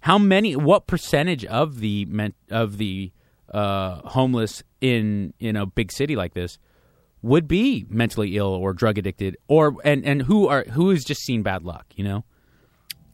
How 0.00 0.18
many? 0.18 0.54
What 0.56 0.86
percentage 0.86 1.44
of 1.46 1.80
the 1.80 2.04
men, 2.04 2.34
of 2.50 2.76
the 2.78 3.12
uh, 3.52 4.00
homeless 4.08 4.62
in 4.80 5.32
in 5.40 5.56
a 5.56 5.66
big 5.66 5.90
city 5.92 6.16
like 6.16 6.34
this 6.34 6.58
would 7.22 7.46
be 7.46 7.84
mentally 7.88 8.36
ill 8.36 8.46
or 8.54 8.72
drug 8.72 8.96
addicted 8.98 9.36
or 9.48 9.74
and 9.84 10.04
and 10.04 10.22
who 10.22 10.46
are 10.48 10.64
who 10.70 10.90
has 10.90 11.04
just 11.04 11.20
seen 11.22 11.42
bad 11.42 11.62
luck 11.64 11.86
you 11.96 12.04
know 12.04 12.24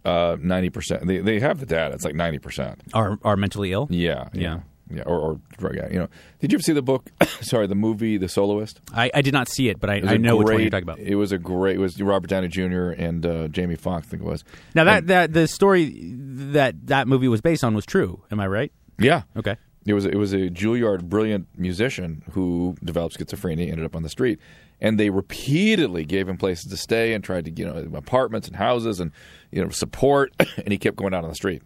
Uh, 0.04 0.36
ninety 0.40 0.70
percent. 0.70 1.06
They 1.06 1.18
they 1.18 1.40
have 1.40 1.58
the 1.58 1.66
data. 1.66 1.92
It's 1.94 2.04
like 2.04 2.14
ninety 2.14 2.38
percent. 2.38 2.80
are 2.94 3.18
are 3.24 3.36
mentally 3.36 3.72
ill 3.72 3.88
Yeah, 3.90 4.28
Yeah. 4.32 4.40
yeah, 4.40 4.60
yeah. 4.98 5.02
Or, 5.02 5.18
or 5.18 5.40
drug. 5.58 5.74
Yeah, 5.74 5.88
you 5.90 5.98
know. 5.98 6.08
Did 6.38 6.52
you 6.52 6.56
ever 6.58 6.62
see 6.62 6.72
the 6.74 6.82
book? 6.82 7.10
sorry, 7.40 7.66
the 7.66 7.74
movie, 7.74 8.16
The 8.16 8.28
Soloist. 8.28 8.80
I, 8.94 9.10
I 9.12 9.20
did 9.22 9.32
not 9.34 9.48
see 9.48 9.68
it 9.68 9.80
but 9.80 9.90
I, 9.90 9.94
It 9.96 10.04
I 10.06 10.16
know 10.16 10.36
which 10.36 10.44
one 10.46 10.60
you're 10.60 10.70
talking 10.70 10.84
about 10.88 11.00
It 11.00 11.16
was 11.16 11.32
a 11.32 11.38
great. 11.38 11.74
It 11.74 11.80
was 11.80 12.00
Robert 12.00 12.30
Downey 12.30 12.46
Jr. 12.46 12.90
and 12.90 13.26
uh, 13.26 13.48
Jamie 13.48 13.74
Foxx. 13.74 14.06
I 14.06 14.10
think 14.10 14.22
it 14.22 14.26
was. 14.26 14.44
now 14.76 14.84
that 14.84 14.98
And- 14.98 15.08
that 15.08 15.32
the 15.32 15.48
story 15.48 16.12
that 16.54 16.86
that 16.86 17.08
movie 17.08 17.26
was 17.26 17.40
based 17.40 17.64
on 17.64 17.74
was 17.74 17.84
true 17.84 18.22
am 18.30 18.38
I 18.38 18.46
right 18.46 18.70
yeah. 19.00 19.22
okay 19.36 19.56
It 19.86 19.94
was 19.94 20.04
it 20.04 20.16
was 20.16 20.32
a 20.32 20.50
Juilliard 20.50 21.04
brilliant 21.04 21.46
musician 21.56 22.22
who 22.32 22.76
developed 22.84 23.18
schizophrenia, 23.18 23.70
ended 23.70 23.84
up 23.84 23.96
on 23.96 24.02
the 24.02 24.08
street, 24.08 24.38
and 24.80 24.98
they 25.00 25.10
repeatedly 25.10 26.04
gave 26.04 26.28
him 26.28 26.36
places 26.36 26.70
to 26.70 26.76
stay 26.76 27.14
and 27.14 27.22
tried 27.22 27.44
to 27.46 27.50
you 27.52 27.64
know 27.64 27.96
apartments 27.96 28.48
and 28.48 28.56
houses 28.56 29.00
and 29.00 29.12
you 29.50 29.62
know 29.62 29.70
support, 29.70 30.32
and 30.56 30.68
he 30.68 30.78
kept 30.78 30.96
going 30.96 31.14
out 31.14 31.24
on 31.24 31.30
the 31.30 31.36
street. 31.36 31.62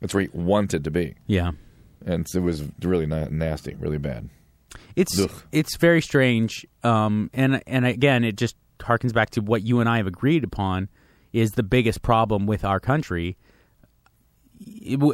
That's 0.00 0.14
where 0.14 0.22
he 0.22 0.30
wanted 0.32 0.82
to 0.84 0.90
be, 0.90 1.14
yeah 1.26 1.52
and 2.06 2.26
it 2.34 2.40
was 2.40 2.64
really 2.82 3.06
na- 3.06 3.28
nasty, 3.30 3.74
really 3.74 3.98
bad. 3.98 4.28
It's 4.96 5.18
Ugh. 5.18 5.30
it's 5.52 5.76
very 5.76 6.00
strange, 6.00 6.66
um, 6.82 7.30
and 7.32 7.62
and 7.66 7.86
again, 7.86 8.24
it 8.24 8.36
just 8.36 8.56
harkens 8.78 9.12
back 9.12 9.30
to 9.30 9.40
what 9.40 9.62
you 9.62 9.80
and 9.80 9.88
I 9.88 9.98
have 9.98 10.06
agreed 10.06 10.44
upon 10.44 10.88
is 11.32 11.52
the 11.52 11.62
biggest 11.62 12.02
problem 12.02 12.46
with 12.46 12.64
our 12.64 12.80
country. 12.80 13.36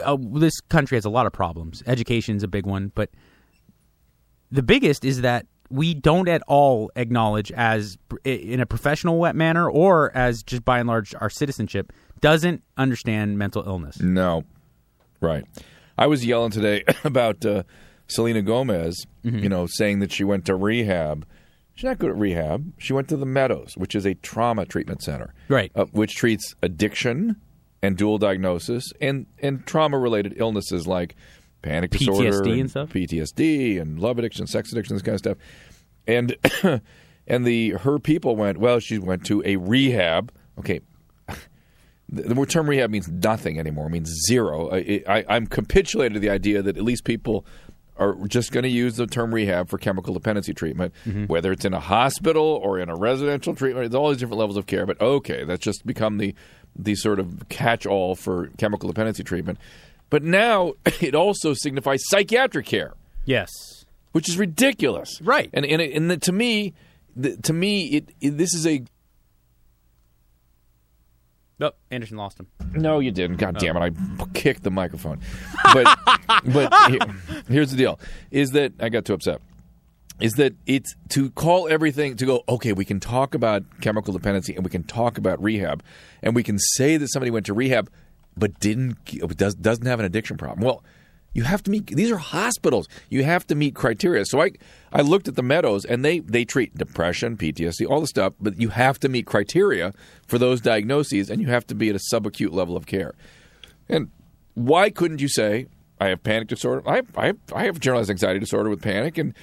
Uh, 0.04 0.16
this 0.34 0.60
country 0.62 0.96
has 0.96 1.04
a 1.04 1.10
lot 1.10 1.26
of 1.26 1.32
problems. 1.32 1.82
Education's 1.86 2.42
a 2.42 2.48
big 2.48 2.66
one, 2.66 2.90
but 2.94 3.10
the 4.50 4.62
biggest 4.62 5.04
is 5.04 5.20
that 5.22 5.46
we 5.70 5.92
don't 5.94 6.28
at 6.28 6.42
all 6.46 6.90
acknowledge 6.96 7.52
as 7.52 7.98
in 8.24 8.60
a 8.60 8.66
professional 8.66 9.20
manner 9.34 9.70
or 9.70 10.10
as 10.16 10.42
just 10.42 10.64
by 10.64 10.78
and 10.78 10.88
large 10.88 11.14
our 11.20 11.28
citizenship 11.28 11.92
doesn't 12.20 12.62
understand 12.78 13.38
mental 13.38 13.62
illness. 13.66 14.00
No, 14.00 14.44
right. 15.20 15.44
I 15.98 16.06
was 16.06 16.24
yelling 16.24 16.50
today 16.50 16.84
about 17.04 17.44
uh, 17.44 17.64
Selena 18.08 18.42
Gomez, 18.42 19.04
Mm-hmm. 19.24 19.38
you 19.40 19.48
know, 19.48 19.66
saying 19.68 19.98
that 19.98 20.12
she 20.12 20.24
went 20.24 20.46
to 20.46 20.54
rehab. 20.54 21.26
She's 21.74 21.84
not 21.84 21.98
good 21.98 22.10
at 22.10 22.16
rehab. 22.16 22.72
She 22.78 22.92
went 22.94 23.08
to 23.08 23.16
the 23.16 23.26
Meadows, 23.26 23.74
which 23.76 23.94
is 23.94 24.06
a 24.06 24.14
trauma 24.14 24.64
treatment 24.64 25.02
center, 25.02 25.34
Right. 25.48 25.70
Uh, 25.74 25.84
which 25.86 26.14
treats 26.14 26.54
addiction 26.62 27.36
and 27.82 27.96
dual 27.96 28.18
diagnosis 28.18 28.92
and 29.00 29.26
and 29.40 29.66
trauma 29.66 29.98
related 29.98 30.34
illnesses 30.36 30.86
like 30.86 31.14
panic 31.62 31.90
disorder, 31.90 32.42
PTSD 32.42 32.60
and 32.60 32.70
stuff? 32.70 32.90
PTSD 32.90 33.80
and 33.80 33.98
love 33.98 34.18
addiction, 34.18 34.46
sex 34.46 34.72
addiction, 34.72 34.96
this 34.96 35.02
kind 35.02 35.14
of 35.14 35.18
stuff. 35.20 35.38
And 36.06 36.36
and 37.26 37.44
the 37.44 37.70
her 37.70 37.98
people 37.98 38.36
went, 38.36 38.58
well, 38.58 38.80
she 38.80 38.98
went 38.98 39.26
to 39.26 39.42
a 39.44 39.56
rehab. 39.56 40.32
Okay, 40.58 40.80
the, 42.08 42.46
term 42.46 42.68
rehab 42.68 42.90
means 42.90 43.08
nothing 43.08 43.58
anymore. 43.58 43.86
It 43.86 43.90
means 43.90 44.10
zero. 44.26 44.70
I, 44.72 45.02
I, 45.06 45.24
I'm 45.28 45.46
capitulated 45.46 46.14
to 46.14 46.20
the 46.20 46.30
idea 46.30 46.62
that 46.62 46.76
at 46.76 46.82
least 46.82 47.04
people 47.04 47.46
are 47.98 48.14
just 48.28 48.52
going 48.52 48.62
to 48.62 48.68
use 48.68 48.96
the 48.96 49.06
term 49.06 49.34
rehab 49.34 49.68
for 49.68 49.76
chemical 49.76 50.14
dependency 50.14 50.54
treatment, 50.54 50.94
whether 51.26 51.50
it's 51.50 51.64
in 51.64 51.74
a 51.74 51.80
hospital 51.80 52.60
or 52.62 52.78
in 52.78 52.88
a 52.88 52.94
residential 52.94 53.54
treatment. 53.56 53.90
There's 53.90 54.00
all 54.00 54.08
these 54.08 54.18
different 54.18 54.38
levels 54.38 54.56
of 54.56 54.66
care. 54.66 54.86
But 54.86 55.00
okay, 55.00 55.44
that's 55.44 55.62
just 55.62 55.84
become 55.84 56.18
the 56.18 56.34
the 56.76 56.94
sort 56.94 57.18
of 57.18 57.48
catch-all 57.48 58.14
for 58.14 58.48
chemical 58.58 58.88
dependency 58.88 59.22
treatment. 59.24 59.58
But 60.10 60.22
now 60.22 60.74
it 61.00 61.14
also 61.14 61.54
signifies 61.54 62.02
psychiatric 62.08 62.66
care 62.66 62.94
Yes. 63.24 63.50
which 64.12 64.28
is 64.28 64.38
ridiculous. 64.38 65.20
Right. 65.20 65.50
And 65.52 65.64
and, 65.66 65.80
and 65.82 66.10
the, 66.10 66.16
to 66.18 66.32
me, 66.32 66.74
the, 67.16 67.36
to 67.38 67.52
me, 67.52 67.86
it, 67.86 68.10
it 68.20 68.38
this 68.38 68.54
is 68.54 68.66
a 68.66 68.82
Oh, 71.60 71.72
Anderson 71.90 72.16
lost 72.16 72.38
him. 72.38 72.46
no, 72.72 73.00
you 73.00 73.10
didn't. 73.10 73.38
God 73.38 73.56
oh. 73.56 73.58
damn 73.58 73.76
it! 73.76 73.80
I 74.20 74.24
kicked 74.32 74.62
the 74.62 74.70
microphone. 74.70 75.18
But 75.74 75.98
but 76.52 76.72
here- 76.90 77.14
here's 77.48 77.72
the 77.72 77.76
deal: 77.76 77.98
is 78.30 78.52
that 78.52 78.74
I 78.78 78.90
got 78.90 79.04
too 79.04 79.14
upset. 79.14 79.40
Is 80.20 80.34
that 80.34 80.54
it's 80.66 80.94
to 81.10 81.30
call 81.30 81.68
everything 81.68 82.16
to 82.16 82.26
go? 82.26 82.42
Okay, 82.48 82.72
we 82.72 82.84
can 82.84 82.98
talk 82.98 83.34
about 83.34 83.62
chemical 83.80 84.12
dependency 84.12 84.54
and 84.54 84.64
we 84.64 84.70
can 84.70 84.82
talk 84.82 85.16
about 85.16 85.42
rehab, 85.42 85.82
and 86.22 86.34
we 86.34 86.42
can 86.42 86.58
say 86.58 86.96
that 86.96 87.08
somebody 87.08 87.30
went 87.30 87.46
to 87.46 87.54
rehab 87.54 87.90
but 88.36 88.58
didn't 88.60 88.96
does, 89.36 89.54
doesn't 89.54 89.86
have 89.86 89.98
an 89.98 90.06
addiction 90.06 90.36
problem. 90.36 90.64
Well, 90.64 90.84
you 91.34 91.42
have 91.44 91.62
to 91.64 91.70
meet. 91.70 91.86
These 91.86 92.10
are 92.10 92.16
hospitals. 92.16 92.88
You 93.10 93.22
have 93.24 93.46
to 93.48 93.54
meet 93.54 93.74
criteria. 93.74 94.24
So 94.24 94.40
I 94.40 94.52
I 94.92 95.02
looked 95.02 95.28
at 95.28 95.36
the 95.36 95.42
Meadows 95.42 95.84
and 95.84 96.04
they 96.04 96.20
they 96.20 96.44
treat 96.44 96.76
depression, 96.76 97.36
PTSD, 97.36 97.88
all 97.88 98.00
the 98.00 98.06
stuff, 98.06 98.34
but 98.40 98.60
you 98.60 98.70
have 98.70 98.98
to 99.00 99.08
meet 99.08 99.26
criteria 99.26 99.92
for 100.26 100.38
those 100.38 100.60
diagnoses, 100.60 101.30
and 101.30 101.40
you 101.40 101.48
have 101.48 101.66
to 101.68 101.74
be 101.74 101.90
at 101.90 101.96
a 101.96 102.00
subacute 102.12 102.52
level 102.52 102.76
of 102.76 102.86
care. 102.86 103.14
And 103.88 104.10
why 104.54 104.90
couldn't 104.90 105.20
you 105.20 105.28
say 105.28 105.66
I 106.00 106.08
have 106.08 106.22
panic 106.22 106.48
disorder? 106.48 106.82
I 106.88 107.02
I 107.16 107.34
I 107.54 107.64
have 107.64 107.78
generalized 107.78 108.10
anxiety 108.10 108.40
disorder 108.40 108.70
with 108.70 108.82
panic, 108.82 109.18
and 109.18 109.34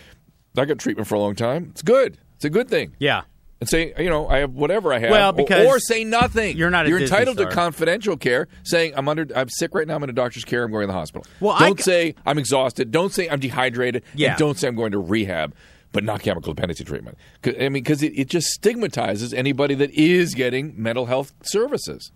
I 0.57 0.65
got 0.65 0.79
treatment 0.79 1.07
for 1.07 1.15
a 1.15 1.19
long 1.19 1.35
time. 1.35 1.67
It's 1.71 1.81
good. 1.81 2.17
It's 2.35 2.45
a 2.45 2.49
good 2.49 2.69
thing. 2.69 2.95
Yeah. 2.99 3.23
And 3.61 3.69
say 3.69 3.93
you 3.97 4.09
know 4.09 4.27
I 4.27 4.39
have 4.39 4.51
whatever 4.51 4.91
I 4.93 4.99
have. 4.99 5.11
Well, 5.11 5.29
or- 5.29 5.33
because 5.33 5.65
or, 5.65 5.79
say 5.79 6.03
nothing. 6.03 6.57
you're 6.57 6.69
not 6.69 6.87
You're 6.87 6.99
Disney 6.99 7.15
entitled 7.15 7.37
star. 7.37 7.49
to 7.49 7.55
confidential 7.55 8.17
care. 8.17 8.47
Saying 8.63 8.93
I'm 8.97 9.07
under 9.07 9.25
I'm 9.35 9.47
sick 9.49 9.73
right 9.73 9.87
now. 9.87 9.95
I'm 9.95 10.03
in 10.03 10.09
a 10.09 10.13
doctor's 10.13 10.43
care. 10.43 10.63
I'm 10.63 10.71
going 10.71 10.83
to 10.83 10.87
the 10.87 10.93
hospital. 10.93 11.25
Well, 11.39 11.57
don't 11.57 11.77
g- 11.77 11.83
say 11.83 12.15
I'm 12.25 12.37
exhausted. 12.37 12.91
Don't 12.91 13.13
say 13.13 13.29
I'm 13.29 13.39
dehydrated. 13.39 14.03
Yeah. 14.13 14.31
And 14.31 14.37
don't 14.39 14.59
say 14.59 14.67
I'm 14.67 14.75
going 14.75 14.91
to 14.91 14.99
rehab. 14.99 15.55
But 15.93 16.03
not 16.03 16.21
chemical 16.21 16.53
dependency 16.53 16.83
treatment. 16.83 17.17
I 17.45 17.51
mean, 17.69 17.71
because 17.71 18.03
it, 18.03 18.11
it 18.19 18.27
just 18.27 18.47
stigmatizes 18.47 19.33
anybody 19.33 19.75
that 19.75 19.91
is 19.91 20.33
getting 20.33 20.73
mental 20.75 21.05
health 21.05 21.31
services. 21.43 22.11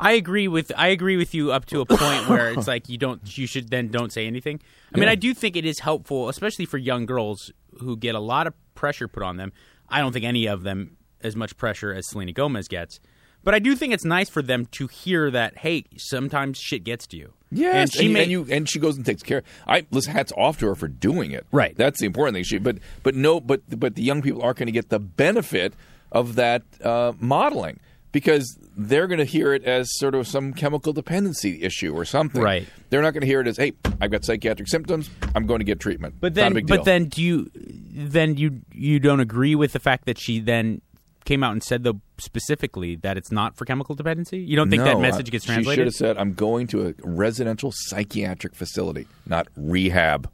I 0.00 0.12
agree 0.12 0.48
with 0.48 0.72
I 0.76 0.88
agree 0.88 1.16
with 1.16 1.34
you 1.34 1.52
up 1.52 1.66
to 1.66 1.80
a 1.80 1.86
point 1.86 2.28
where 2.28 2.50
it's 2.50 2.66
like 2.66 2.88
you 2.88 2.98
don't 2.98 3.36
you 3.38 3.46
should 3.46 3.70
then 3.70 3.88
don't 3.88 4.12
say 4.12 4.26
anything. 4.26 4.60
I 4.92 4.98
mean, 4.98 5.04
Yeah. 5.04 5.12
I 5.12 5.14
do 5.14 5.34
think 5.34 5.56
it 5.56 5.64
is 5.64 5.80
helpful, 5.80 6.28
especially 6.28 6.66
for 6.66 6.78
young 6.78 7.06
girls 7.06 7.52
who 7.80 7.96
get 7.96 8.14
a 8.14 8.20
lot 8.20 8.46
of 8.46 8.54
pressure 8.74 9.08
put 9.08 9.22
on 9.22 9.36
them. 9.36 9.52
I 9.88 10.00
don't 10.00 10.12
think 10.12 10.24
any 10.24 10.46
of 10.46 10.62
them 10.62 10.96
as 11.22 11.36
much 11.36 11.56
pressure 11.56 11.92
as 11.92 12.08
Selena 12.08 12.32
Gomez 12.32 12.68
gets. 12.68 13.00
But 13.42 13.54
I 13.54 13.58
do 13.58 13.76
think 13.76 13.92
it's 13.92 14.06
nice 14.06 14.30
for 14.30 14.40
them 14.40 14.66
to 14.72 14.86
hear 14.86 15.30
that 15.30 15.58
hey, 15.58 15.84
sometimes 15.96 16.58
shit 16.58 16.82
gets 16.82 17.06
to 17.08 17.16
you. 17.16 17.34
Yes, 17.50 17.74
and 17.74 17.92
she 17.92 18.04
and, 18.06 18.14
may 18.14 18.22
and 18.22 18.30
you 18.30 18.46
and 18.50 18.68
she 18.68 18.78
goes 18.80 18.96
and 18.96 19.06
takes 19.06 19.22
care. 19.22 19.42
I 19.66 19.86
listen, 19.90 20.12
hats 20.12 20.32
off 20.36 20.58
to 20.60 20.66
her 20.66 20.74
for 20.74 20.88
doing 20.88 21.30
it. 21.30 21.46
Right. 21.52 21.76
that's 21.76 22.00
the 22.00 22.06
important 22.06 22.34
thing. 22.34 22.44
She, 22.44 22.58
but 22.58 22.78
but 23.02 23.14
no, 23.14 23.40
but 23.40 23.60
but 23.78 23.94
the 23.94 24.02
young 24.02 24.22
people 24.22 24.42
aren't 24.42 24.58
going 24.58 24.66
to 24.66 24.72
get 24.72 24.88
the 24.88 24.98
benefit 24.98 25.74
of 26.10 26.34
that 26.36 26.62
uh, 26.82 27.12
modeling 27.20 27.80
because 28.14 28.56
they're 28.76 29.08
going 29.08 29.18
to 29.18 29.24
hear 29.24 29.52
it 29.52 29.64
as 29.64 29.88
sort 29.98 30.14
of 30.14 30.26
some 30.26 30.54
chemical 30.54 30.92
dependency 30.92 31.62
issue 31.62 31.92
or 31.94 32.04
something. 32.04 32.40
Right. 32.40 32.66
They're 32.88 33.02
not 33.02 33.12
going 33.12 33.22
to 33.22 33.26
hear 33.26 33.40
it 33.40 33.46
as 33.48 33.56
hey, 33.58 33.72
I've 34.00 34.10
got 34.12 34.24
psychiatric 34.24 34.68
symptoms. 34.68 35.10
I'm 35.34 35.46
going 35.46 35.58
to 35.58 35.64
get 35.64 35.80
treatment. 35.80 36.14
But 36.20 36.34
then, 36.34 36.64
but 36.66 36.84
then, 36.84 37.06
do 37.06 37.20
you 37.22 37.50
then 37.54 38.36
you 38.36 38.60
you 38.72 39.00
don't 39.00 39.20
agree 39.20 39.54
with 39.56 39.72
the 39.72 39.80
fact 39.80 40.06
that 40.06 40.18
she 40.18 40.38
then 40.40 40.80
came 41.24 41.42
out 41.42 41.52
and 41.52 41.62
said 41.62 41.82
though 41.84 42.00
specifically 42.18 42.96
that 42.96 43.16
it's 43.16 43.32
not 43.32 43.56
for 43.56 43.64
chemical 43.64 43.94
dependency? 43.96 44.38
You 44.38 44.56
don't 44.56 44.70
think 44.70 44.84
No, 44.84 44.94
that 44.94 45.00
message 45.00 45.30
gets 45.30 45.44
translated? 45.44 45.72
She 45.72 45.76
should 45.76 45.86
have 45.86 46.16
said, 46.16 46.16
"I'm 46.16 46.34
going 46.34 46.68
to 46.68 46.88
a 46.88 46.94
residential 47.02 47.72
psychiatric 47.74 48.54
facility, 48.54 49.08
not 49.26 49.48
rehab." 49.56 50.30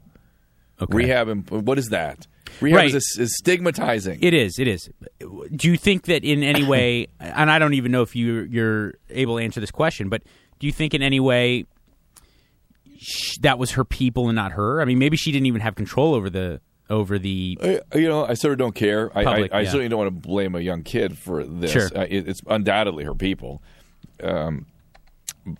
Okay. 0.79 0.95
Rehab. 0.97 1.27
and- 1.29 1.49
What 1.49 1.77
is 1.79 1.89
that? 1.89 2.27
Rehab 2.59 2.77
Right. 2.77 2.93
is, 2.93 3.17
is 3.19 3.35
stigmatizing. 3.37 4.19
It 4.21 4.33
is. 4.33 4.59
It 4.59 4.67
is. 4.67 4.89
Do 5.55 5.69
you 5.69 5.77
think 5.77 6.03
that 6.05 6.23
in 6.23 6.43
any 6.43 6.63
way, 6.63 7.07
and 7.19 7.49
I 7.51 7.59
don't 7.59 7.73
even 7.73 7.91
know 7.91 8.01
if 8.01 8.15
you 8.15 8.41
you're 8.49 8.93
able 9.09 9.37
to 9.37 9.43
answer 9.43 9.59
this 9.59 9.71
question, 9.71 10.09
but 10.09 10.23
do 10.59 10.67
you 10.67 10.73
think 10.73 10.93
in 10.93 11.01
any 11.01 11.19
way 11.19 11.65
sh- 12.99 13.37
that 13.41 13.57
was 13.57 13.71
her 13.71 13.85
people 13.85 14.27
and 14.29 14.35
not 14.35 14.51
her? 14.53 14.81
I 14.81 14.85
mean, 14.85 14.99
maybe 14.99 15.17
she 15.17 15.31
didn't 15.31 15.45
even 15.47 15.61
have 15.61 15.75
control 15.75 16.13
over 16.13 16.29
the 16.29 16.61
over 16.89 17.17
the. 17.17 17.57
I- 17.93 17.97
you 17.97 18.07
know, 18.09 18.25
I 18.25 18.33
sort 18.33 18.51
of 18.53 18.57
don't 18.59 18.75
care. 18.75 19.09
I, 19.17 19.23
Public, 19.23 19.53
I, 19.53 19.57
I 19.57 19.61
yeah. 19.61 19.67
certainly 19.69 19.89
don't 19.89 19.99
want 19.99 20.07
to 20.23 20.27
blame 20.27 20.55
a 20.55 20.59
young 20.59 20.83
kid 20.83 21.17
for 21.17 21.43
this. 21.43 21.71
Sure. 21.71 21.89
Uh, 21.95 22.05
it, 22.09 22.27
it's 22.27 22.41
undoubtedly 22.47 23.03
her 23.05 23.15
people. 23.15 23.61
Um, 24.21 24.65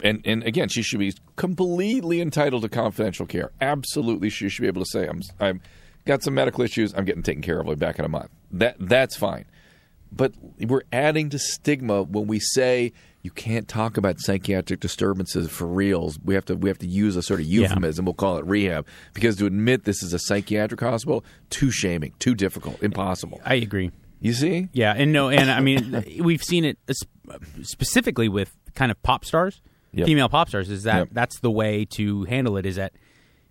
and 0.03 0.21
and 0.25 0.43
again, 0.43 0.69
she 0.69 0.83
should 0.83 0.99
be 0.99 1.13
completely 1.37 2.21
entitled 2.21 2.61
to 2.61 2.69
confidential 2.69 3.25
care. 3.25 3.51
Absolutely, 3.59 4.29
she 4.29 4.47
should 4.49 4.61
be 4.61 4.67
able 4.67 4.83
to 4.83 4.89
say, 4.91 5.07
"I'm 5.07 5.21
I'm 5.39 5.61
got 6.05 6.23
some 6.23 6.33
medical 6.33 6.63
issues. 6.63 6.93
I'm 6.95 7.05
getting 7.05 7.23
taken 7.23 7.41
care 7.41 7.59
of. 7.59 7.67
I'll 7.67 7.75
be 7.75 7.79
back 7.79 7.99
in 7.99 8.05
a 8.05 8.09
month." 8.09 8.29
That 8.51 8.75
that's 8.79 9.15
fine. 9.15 9.45
But 10.11 10.33
we're 10.59 10.83
adding 10.91 11.29
to 11.29 11.39
stigma 11.39 12.03
when 12.03 12.27
we 12.27 12.39
say 12.39 12.91
you 13.21 13.31
can't 13.31 13.67
talk 13.67 13.95
about 13.97 14.19
psychiatric 14.19 14.79
disturbances 14.81 15.49
for 15.49 15.65
reals. 15.65 16.19
We 16.23 16.33
have 16.33 16.43
to 16.45 16.55
we 16.55 16.69
have 16.69 16.79
to 16.79 16.87
use 16.87 17.15
a 17.15 17.21
sort 17.21 17.39
of 17.39 17.45
euphemism. 17.45 18.03
We'll 18.05 18.13
call 18.15 18.37
it 18.37 18.45
rehab 18.45 18.85
because 19.13 19.37
to 19.37 19.45
admit 19.45 19.85
this 19.85 20.03
is 20.03 20.11
a 20.11 20.19
psychiatric 20.19 20.81
hospital, 20.81 21.23
too 21.49 21.71
shaming, 21.71 22.13
too 22.19 22.35
difficult, 22.35 22.83
impossible. 22.83 23.39
I 23.45 23.55
agree. 23.55 23.91
You 24.19 24.33
see? 24.33 24.67
Yeah, 24.73 24.93
and 24.95 25.11
no, 25.13 25.29
and 25.29 25.49
I 25.49 25.61
mean, 25.61 26.03
we've 26.21 26.43
seen 26.43 26.65
it 26.65 26.77
specifically 27.63 28.29
with 28.29 28.55
kind 28.75 28.91
of 28.91 29.01
pop 29.03 29.25
stars, 29.25 29.61
Yep. 29.93 30.07
female 30.07 30.29
pop 30.29 30.47
stars. 30.49 30.69
Is 30.69 30.83
that 30.83 30.97
Yep. 30.97 31.07
that's 31.11 31.39
the 31.39 31.51
way 31.51 31.85
to 31.91 32.23
handle 32.25 32.55
it? 32.57 32.65
Is 32.65 32.75
that 32.77 32.93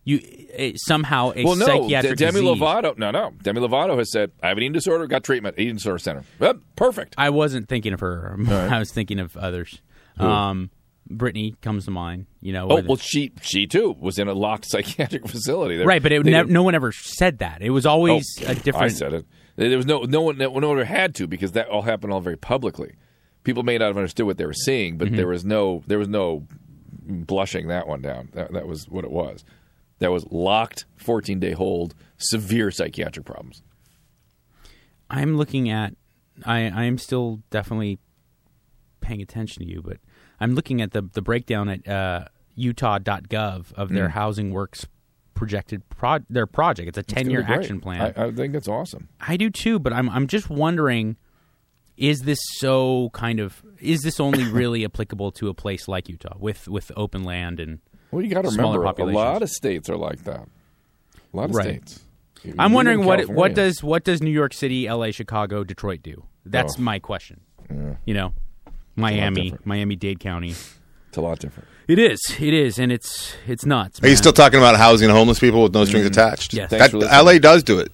you 0.05 0.20
eh, 0.55 0.72
somehow 0.76 1.32
a 1.36 1.44
well, 1.44 1.57
no, 1.57 1.66
psychiatric 1.66 2.16
De- 2.18 2.26
Demi 2.26 2.40
disease. 2.40 2.61
Lovato. 2.61 2.96
No, 2.98 3.11
no. 3.11 3.32
Demi 3.42 3.61
Lovato 3.61 3.98
has 3.98 4.11
said, 4.11 4.32
"I 4.42 4.48
have 4.48 4.57
an 4.57 4.62
eating 4.62 4.72
disorder. 4.72 5.07
Got 5.07 5.24
treatment. 5.24 5.57
Eating 5.59 5.74
disorder 5.76 5.98
center. 5.98 6.24
Yep, 6.40 6.57
perfect." 6.76 7.14
I 7.18 7.30
wasn't 7.30 7.68
thinking 7.68 7.92
of 7.92 8.01
her. 8.01 8.34
right. 8.38 8.51
I 8.72 8.78
was 8.78 8.90
thinking 8.92 9.18
of 9.20 9.36
others. 9.36 9.80
Um, 10.18 10.70
Britney 11.11 11.61
comes 11.61 11.86
to 11.86 11.90
mind. 11.90 12.26
You 12.40 12.53
know, 12.53 12.68
Oh 12.70 12.82
well, 12.82 12.96
she 12.96 13.32
she 13.42 13.66
too 13.66 13.96
was 13.98 14.18
in 14.18 14.28
a 14.28 14.34
locked 14.34 14.64
psychiatric 14.70 15.26
facility. 15.28 15.76
They- 15.76 15.84
right, 15.84 16.03
but 16.03 16.12
it 16.12 16.24
they 16.24 16.42
no 16.44 16.62
one 16.62 16.74
ever 16.74 16.92
said 16.92 17.38
that. 17.38 17.62
It 17.62 17.70
was 17.70 17.84
always 17.86 18.24
Oh, 18.46 18.51
a 18.51 18.55
different. 18.55 18.84
I 18.84 18.88
said 18.88 19.12
it. 19.14 19.26
There 19.57 19.76
was 19.76 19.86
no 19.86 20.03
no 20.03 20.22
one 20.22 20.38
no 20.38 20.48
one 20.51 20.64
ever 20.64 20.84
had 20.84 21.14
to 21.16 21.26
because 21.26 21.53
that 21.53 21.68
all 21.68 21.82
happened 21.82 22.12
all 22.12 22.20
very 22.20 22.36
publicly. 22.38 22.94
People 23.42 23.62
may 23.62 23.76
not 23.78 23.86
have 23.88 23.96
understood 23.96 24.26
what 24.26 24.36
they 24.38 24.46
were 24.46 24.53
seeing, 24.55 24.94
Mm-hmm. 24.98 25.11
but 25.11 25.16
there 25.16 25.26
was 25.26 25.44
no 25.44 25.82
there 25.86 25.98
was 25.98 26.09
no 26.09 26.46
blushing 27.07 27.68
that 27.68 27.86
one 27.88 28.01
down. 28.03 28.28
That, 28.34 28.53
that 28.53 28.66
was 28.66 28.88
what 28.88 29.05
it 29.05 29.11
was. 29.11 29.44
That 30.01 30.11
was 30.11 30.26
locked, 30.30 30.84
fourteen 30.96 31.38
day 31.40 31.53
hold, 31.53 31.94
severe 32.18 32.70
psychiatric 32.70 33.24
problems. 33.24 33.62
I'm 35.09 35.36
looking 35.36 35.70
at. 35.70 35.94
I 36.44 36.70
I 36.70 36.84
am 36.84 36.98
still 36.98 37.40
definitely 37.51 37.98
paying 39.01 39.20
attention 39.22 39.62
to 39.64 39.68
you, 39.68 39.82
but 39.82 39.98
I'm 40.40 40.55
looking 40.55 40.80
at 40.80 40.92
the 40.92 41.03
the 41.03 41.22
breakdown 41.22 41.68
at 41.68 41.86
uh, 41.88 42.24
Utah.gov 42.55 43.72
of 43.74 43.90
Mm. 43.90 43.94
their 43.94 44.09
housing 44.11 44.51
works 44.53 44.86
projected 45.34 45.88
pro- 45.88 46.18
their 46.28 46.46
project. 46.46 46.88
It's 46.88 46.98
a 46.98 47.03
10 47.03 47.30
year 47.30 47.42
action 47.46 47.80
plan. 47.80 48.12
I, 48.16 48.26
I 48.26 48.30
think 48.30 48.53
that's 48.53 48.68
awesome. 48.68 49.09
I 49.20 49.36
do 49.36 49.51
too, 49.51 49.78
but 49.78 49.92
I'm 49.92 50.09
I'm 50.11 50.26
just 50.26 50.48
wondering 50.51 51.16
is 51.96 52.20
this 52.20 52.38
so 52.59 53.11
kind 53.12 53.40
of 53.40 53.62
is 53.80 54.01
this 54.01 54.18
only 54.20 54.44
really 54.51 54.84
applicable 54.84 55.32
to 55.32 55.48
a 55.48 55.55
place 55.55 55.88
like 55.88 56.09
Utah 56.09 56.36
with 56.38 56.68
with 56.68 56.90
open 56.96 57.22
land 57.24 57.61
and 57.61 57.80
Well, 58.11 58.23
you 58.23 58.29
got 58.29 58.43
to 58.43 58.51
remember, 58.51 58.83
a 58.85 59.05
lot 59.05 59.43
of 59.43 59.51
states 59.51 59.89
are 59.89 59.97
like 59.97 60.25
that. 60.25 60.47
A 61.33 61.37
lot 61.37 61.51
of 61.51 61.55
Right. 61.57 61.67
states. 61.89 62.01
I'm 62.45 62.51
Even 62.53 62.73
wondering 62.73 63.05
what 63.05 63.29
what 63.29 63.55
does 63.55 63.83
what 63.83 64.03
does 64.05 64.23
New 64.23 64.31
York 64.31 64.55
City, 64.55 64.89
LA, 64.89 65.11
Chicago, 65.11 65.63
Detroit 65.63 66.03
do? 66.03 66.25
That's 66.47 66.77
Oh. 66.79 66.83
my 66.83 66.99
question. 66.99 67.41
You 68.05 68.15
know, 68.15 68.33
Miami. 68.97 69.55
Miami 69.65 69.95
Dade 69.97 70.19
County. 70.21 70.51
It's 71.09 71.17
a 71.17 71.21
lot 71.21 71.39
different. 71.39 71.69
It 71.87 71.99
is. 71.99 72.21
It 72.41 72.55
is 72.55 72.79
and 72.79 72.91
it's 72.93 73.35
it's 73.47 73.67
nuts. 73.67 74.03
Are 74.03 74.09
you 74.09 74.17
still 74.17 74.33
talking 74.33 74.59
about 74.59 74.77
housing 74.77 75.11
homeless 75.11 75.39
people 75.39 75.63
with 75.63 75.75
no 75.75 75.85
strings 75.85 76.07
attached? 76.07 76.55
Yes. 76.55 76.71
That. 76.71 76.93
LA 76.95 77.39
does 77.39 77.63
do 77.63 77.79
it. 77.79 77.91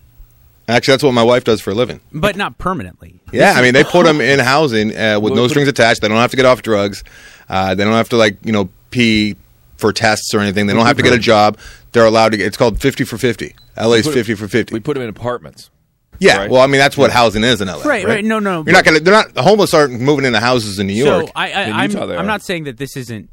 Actually, 0.68 0.92
that's 0.92 1.02
what 1.04 1.12
my 1.14 1.22
wife 1.22 1.44
does 1.44 1.60
for 1.60 1.70
a 1.70 1.74
living. 1.74 2.00
but 2.12 2.36
not 2.36 2.58
permanently. 2.58 3.20
Yeah, 3.32 3.52
I 3.56 3.62
mean, 3.62 3.72
they 3.72 3.84
put 3.84 4.04
them 4.04 4.20
in 4.20 4.40
housing 4.40 4.96
uh, 4.96 5.20
with 5.20 5.32
Well, 5.32 5.42
no 5.42 5.48
strings 5.48 5.68
attached. 5.68 6.00
They 6.02 6.08
don't 6.08 6.16
have 6.18 6.32
to 6.32 6.36
get 6.36 6.44
off 6.46 6.62
drugs. 6.62 7.04
Uh, 7.48 7.74
they 7.76 7.84
don't 7.84 7.92
have 7.92 8.08
to 8.10 8.16
like 8.16 8.36
you 8.44 8.52
know 8.52 8.68
pee 8.90 9.36
for 9.76 9.92
tests 9.92 10.34
or 10.34 10.40
anything. 10.40 10.66
They 10.66 10.72
don't 10.74 10.86
have 10.86 10.96
to 10.96 11.02
get 11.02 11.12
a 11.12 11.18
job. 11.18 11.58
They're 11.92 12.06
allowed 12.06 12.30
to 12.30 12.36
get. 12.36 12.46
It's 12.46 12.56
called 12.56 12.80
fifty 12.80 13.04
for 13.04 13.18
fifty. 13.18 13.54
LA's 13.80 14.04
put- 14.04 14.14
fifty 14.14 14.34
for 14.34 14.48
fifty. 14.48 14.74
We 14.74 14.80
put 14.80 14.94
them 14.94 15.02
in 15.02 15.08
apartments. 15.08 15.70
yeah, 16.18 16.38
right? 16.38 16.50
well, 16.50 16.62
I 16.62 16.66
mean, 16.66 16.78
that's 16.78 16.96
what 16.96 17.10
housing 17.10 17.44
is 17.44 17.60
in 17.60 17.68
LA. 17.68 17.82
Right, 17.84 18.04
right. 18.06 18.24
No, 18.24 18.38
no, 18.38 18.62
You're 18.64 18.72
not 18.72 18.84
gonna. 18.84 19.00
They're 19.00 19.12
not. 19.14 19.34
The 19.34 19.42
homeless 19.42 19.74
aren't 19.74 20.00
moving 20.00 20.24
into 20.24 20.40
houses 20.40 20.78
in 20.78 20.86
New 20.86 20.94
York. 20.94 21.26
So 21.26 21.32
I, 21.36 21.52
I, 21.52 21.62
In 21.64 21.72
I'm, 21.74 21.90
Utah, 21.90 22.06
they 22.06 22.16
I'm 22.16 22.26
not 22.26 22.42
saying 22.42 22.64
that 22.64 22.76
this 22.78 22.96
isn't 22.96 23.30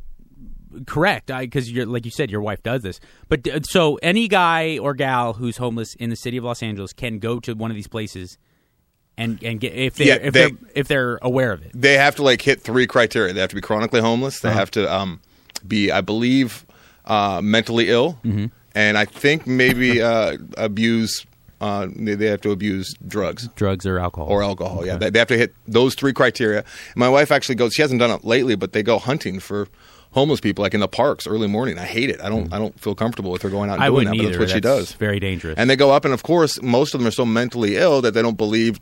correct 0.88 1.28
because 1.28 1.72
you're 1.72 1.86
like 1.86 2.04
you 2.04 2.10
said 2.10 2.32
your 2.32 2.41
wife 2.41 2.64
does 2.64 2.82
this 2.82 3.00
but 3.30 3.48
uh, 3.48 3.60
so 3.62 3.96
any 4.02 4.28
guy 4.28 4.80
or 4.80 4.96
gal 4.96 5.34
who's 5.34 5.58
homeless 5.58 5.94
in 6.00 6.10
the 6.10 6.16
city 6.16 6.36
of 6.38 6.44
los 6.44 6.64
angeles 6.64 6.94
can 6.94 7.20
go 7.20 7.39
to 7.39 7.54
one 7.54 7.70
of 7.70 7.76
these 7.76 7.88
places 7.88 8.39
and 9.16 9.41
and 9.44 9.60
get 9.60 9.74
if 9.76 9.94
they 9.98 10.06
Yeah, 10.08 10.16
if 10.16 10.34
they- 10.34 10.46
they, 10.48 10.52
are 10.52 10.58
if 10.74 10.88
they're 10.88 11.20
aware 11.22 11.52
of 11.52 11.62
it 11.62 11.72
they 11.76 11.94
have 11.94 12.16
to 12.16 12.24
like 12.24 12.41
hit 12.41 12.62
three 12.62 12.88
criteria. 12.88 13.34
They 13.34 13.39
have 13.41 13.52
to 13.52 13.56
be 13.56 13.62
chronically 13.62 14.02
homeless. 14.02 14.44
Uh-huh. 14.44 14.52
They 14.52 14.60
have 14.60 14.72
to 14.72 14.91
um, 14.91 15.22
be, 15.68 15.91
I 15.91 16.01
believe, 16.01 16.66
uh, 17.05 17.41
mentally 17.43 17.89
ill, 17.89 18.20
Mm-hmm. 18.24 18.45
and 18.76 18.97
I 18.97 19.05
think 19.05 19.45
maybe 19.47 20.01
uh, 20.01 20.38
abuse. 20.57 21.26
Uh, 21.61 21.88
they, 21.95 22.16
they 22.16 22.26
have 22.26 22.41
to 22.41 22.51
abuse 22.51 22.93
drugs 23.07 23.47
drugs 23.55 23.86
or 23.86 23.97
alcohol 23.97 24.28
or 24.28 24.43
alcohol. 24.43 24.86
Yeah, 24.86 24.97
they, 24.97 25.09
they 25.09 25.20
have 25.20 25.30
to 25.30 25.38
hit 25.38 25.55
those 25.66 25.95
three 25.95 26.11
criteria. 26.11 26.66
My 26.97 27.07
wife 27.07 27.32
actually 27.32 27.55
goes. 27.55 27.74
She 27.74 27.82
hasn't 27.82 27.99
done 27.99 28.11
it 28.11 28.26
lately, 28.26 28.55
but 28.55 28.74
they 28.74 28.84
go 28.84 28.99
hunting 28.99 29.39
for 29.39 29.70
homeless 30.11 30.41
people, 30.41 30.61
like 30.61 30.74
in 30.74 30.82
the 30.82 30.89
parks 30.89 31.26
early 31.26 31.47
morning. 31.47 31.80
I 31.80 31.86
hate 31.86 32.09
it. 32.09 32.20
I 32.22 32.28
don't. 32.28 32.51
I 32.53 32.59
don't 32.59 32.78
feel 32.78 32.95
comfortable 32.95 33.32
with 33.32 33.41
her 33.43 33.49
going 33.49 33.70
out 33.70 33.76
and 33.76 33.84
i 33.84 33.88
doing 33.88 33.95
wouldn't 34.07 34.18
that. 34.18 34.24
But 34.24 34.30
either 34.32 34.39
that's 34.39 34.51
what 34.51 34.55
she 34.55 34.59
does. 34.59 34.91
very 34.93 35.22
dangerous 35.22 35.57
And 35.57 35.70
they 35.70 35.78
go 35.78 35.91
up, 35.91 36.03
and 36.03 36.14
of 36.14 36.24
course, 36.24 36.61
most 36.61 36.93
of 36.93 36.99
them 36.99 37.07
are 37.07 37.11
so 37.11 37.26
mentally 37.26 37.78
ill 37.78 38.01
that 38.01 38.14
they 38.14 38.22
don't 38.22 38.38
believe 38.38 38.82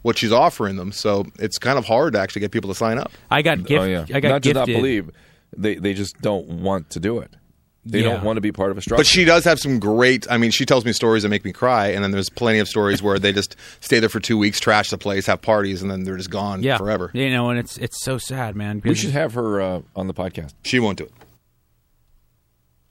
what 0.00 0.16
she's 0.16 0.32
offering 0.32 0.76
them. 0.76 0.90
So 0.90 1.26
it's 1.38 1.58
kind 1.58 1.78
of 1.78 1.84
hard 1.84 2.14
to 2.14 2.18
actually 2.18 2.40
get 2.40 2.50
people 2.50 2.70
to 2.70 2.74
sign 2.74 2.96
up. 2.96 3.12
i 3.30 3.42
got 3.42 3.62
gift 3.64 3.82
oh 3.82 3.84
yeah, 3.84 4.06
i 4.14 4.20
got 4.20 4.28
not 4.30 4.42
just 4.42 4.54
gifted 4.54 4.72
not 4.74 4.80
believe. 4.80 5.10
They 5.56 5.74
they 5.76 5.94
just 5.94 6.20
don't 6.20 6.46
want 6.62 6.90
to 6.90 7.00
do 7.00 7.18
it. 7.18 7.30
They 7.84 7.98
Yeah. 8.02 8.10
don't 8.10 8.22
want 8.24 8.36
to 8.36 8.40
be 8.40 8.52
part 8.52 8.70
of 8.70 8.78
a 8.78 8.80
structure. 8.80 9.00
But 9.00 9.06
she 9.08 9.24
does 9.24 9.44
have 9.44 9.58
some 9.58 9.80
great. 9.80 10.24
I 10.30 10.38
mean, 10.38 10.52
she 10.52 10.64
tells 10.64 10.84
me 10.84 10.92
stories 10.92 11.24
that 11.24 11.30
make 11.30 11.44
me 11.44 11.52
cry, 11.52 11.88
and 11.88 12.04
then 12.04 12.12
there's 12.12 12.30
plenty 12.30 12.60
of 12.60 12.68
stories 12.68 13.02
where 13.02 13.18
they 13.18 13.32
just 13.32 13.56
stay 13.80 13.98
there 13.98 14.08
for 14.08 14.20
two 14.20 14.38
weeks, 14.38 14.60
trash 14.60 14.90
the 14.90 14.98
place, 14.98 15.26
have 15.26 15.42
parties, 15.42 15.82
and 15.82 15.90
then 15.90 16.04
they're 16.04 16.16
just 16.16 16.30
gone 16.30 16.62
yeah 16.62 16.76
forever. 16.78 17.10
you 17.12 17.28
know 17.30 17.50
and 17.50 17.58
it's 17.58 17.76
it's 17.78 18.00
so 18.04 18.18
sad 18.18 18.54
man 18.54 18.80
we 18.84 18.94
should 18.94 19.10
have 19.10 19.34
her 19.34 19.60
uh, 19.60 19.80
on 19.96 20.06
the 20.06 20.14
podcast. 20.14 20.52
She 20.64 20.78
won't 20.78 20.96
do 20.98 21.04
it. 21.04 21.12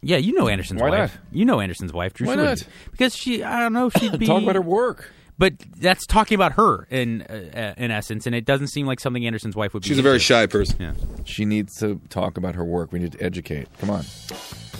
yeah 0.01 0.17
you 0.17 0.33
know 0.33 0.47
anderson's 0.49 0.81
Why 0.81 0.89
wife 0.89 1.15
not? 1.15 1.23
you 1.37 1.45
know 1.45 1.59
anderson's 1.59 1.93
wife 1.93 2.13
Drew 2.13 2.27
Why 2.27 2.33
She 2.33 2.39
wouldn't- 2.39 2.59
not? 2.61 2.67
because 2.91 3.15
she 3.15 3.43
i 3.43 3.59
don't 3.59 3.73
know 3.73 3.89
she'd 3.89 4.17
be 4.19 4.25
Talk 4.25 4.43
about 4.43 4.55
her 4.55 4.61
work. 4.61 5.11
But 5.41 5.53
that's 5.75 6.05
talking 6.05 6.35
about 6.35 6.51
her 6.51 6.85
in 6.91 7.23
uh, 7.23 7.73
in 7.75 7.89
essence, 7.89 8.27
and 8.27 8.35
it 8.35 8.45
doesn't 8.45 8.67
seem 8.67 8.85
like 8.85 8.99
something 8.99 9.25
Anderson's 9.25 9.55
wife 9.55 9.73
would 9.73 9.81
be. 9.81 9.89
She's 9.89 9.97
a 9.97 10.03
very 10.03 10.17
into. 10.17 10.23
shy 10.25 10.45
person. 10.45 10.75
Yeah. 10.79 10.93
She 11.25 11.45
needs 11.45 11.73
to 11.79 11.99
talk 12.09 12.37
about 12.37 12.53
her 12.53 12.63
work. 12.63 12.91
We 12.91 12.99
need 12.99 13.13
to 13.13 13.23
educate. 13.23 13.67
Come 13.79 13.89
on. 13.89 14.03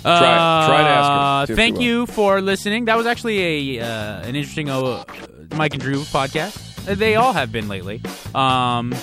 Try, 0.02 0.20
try 0.20 0.82
to 0.82 0.88
ask 0.88 1.08
her. 1.10 1.16
Uh, 1.18 1.46
See 1.46 1.52
if 1.54 1.56
thank 1.56 1.76
will. 1.78 1.82
you 1.82 2.06
for 2.06 2.40
listening. 2.40 2.84
That 2.84 2.96
was 2.96 3.06
actually 3.06 3.78
a 3.78 3.84
uh, 3.84 4.22
an 4.22 4.36
interesting 4.36 4.70
uh, 4.70 5.02
Mike 5.56 5.74
and 5.74 5.82
Drew 5.82 5.96
podcast. 6.02 6.88
Uh, 6.88 6.94
They 6.94 7.16
all 7.16 7.32
have 7.32 7.50
been 7.50 7.66
lately. 7.66 8.00
Um, 8.32 8.94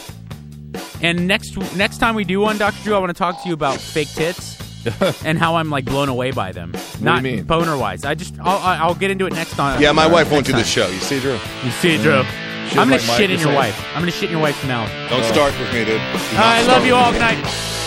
and 1.02 1.28
next 1.28 1.58
next 1.76 1.98
time 1.98 2.16
we 2.16 2.24
do 2.24 2.40
one, 2.40 2.58
Doctor 2.58 2.82
Drew, 2.86 2.96
I 2.96 3.00
want 3.00 3.10
to 3.10 3.14
talk 3.14 3.44
to 3.44 3.50
you 3.50 3.54
about 3.54 3.82
fake 3.82 4.08
tits 4.14 4.58
and 5.26 5.38
how 5.38 5.56
I'm 5.56 5.70
like 5.70 5.86
blown 5.86 6.10
away 6.10 6.32
by 6.32 6.52
them. 6.52 6.74
Not 7.00 7.24
mean? 7.24 7.44
boner 7.44 7.78
wise. 7.78 8.06
I 8.06 8.16
just 8.16 8.40
I'll, 8.40 8.88
I'll 8.88 8.96
get 8.96 9.12
into 9.12 9.26
it 9.26 9.34
next 9.34 9.52
time. 9.52 9.82
Yeah, 9.82 9.92
my 9.92 10.06
uh, 10.06 10.12
wife 10.12 10.32
won't 10.32 10.46
do 10.46 10.54
the 10.54 10.60
time. 10.60 10.68
show. 10.68 10.88
You 10.88 11.00
see, 11.00 11.20
Drew? 11.20 11.38
You 11.64 11.72
see, 11.72 11.98
Drew. 11.98 12.24
She 12.24 12.78
I'm 12.78 12.88
gonna 12.88 12.98
like 12.98 13.08
Mike 13.08 13.18
shit 13.18 13.32
in 13.32 13.40
your 13.40 13.54
wife. 13.54 13.84
I'm 13.96 14.02
gonna 14.02 14.12
shit 14.12 14.26
in 14.26 14.32
your 14.32 14.42
wife's 14.42 14.64
mouth. 14.66 14.90
Don't 15.10 15.24
start 15.26 15.58
with 15.60 15.74
me, 15.74 15.86
dude. 15.86 15.88
Do 15.88 16.36
not 16.36 16.46
I 16.46 16.62
love 16.68 16.86
you 16.86 16.94
with 16.94 17.02
all. 17.02 17.12
me. 17.12 17.18
Good 17.18 17.44
night. 17.44 17.79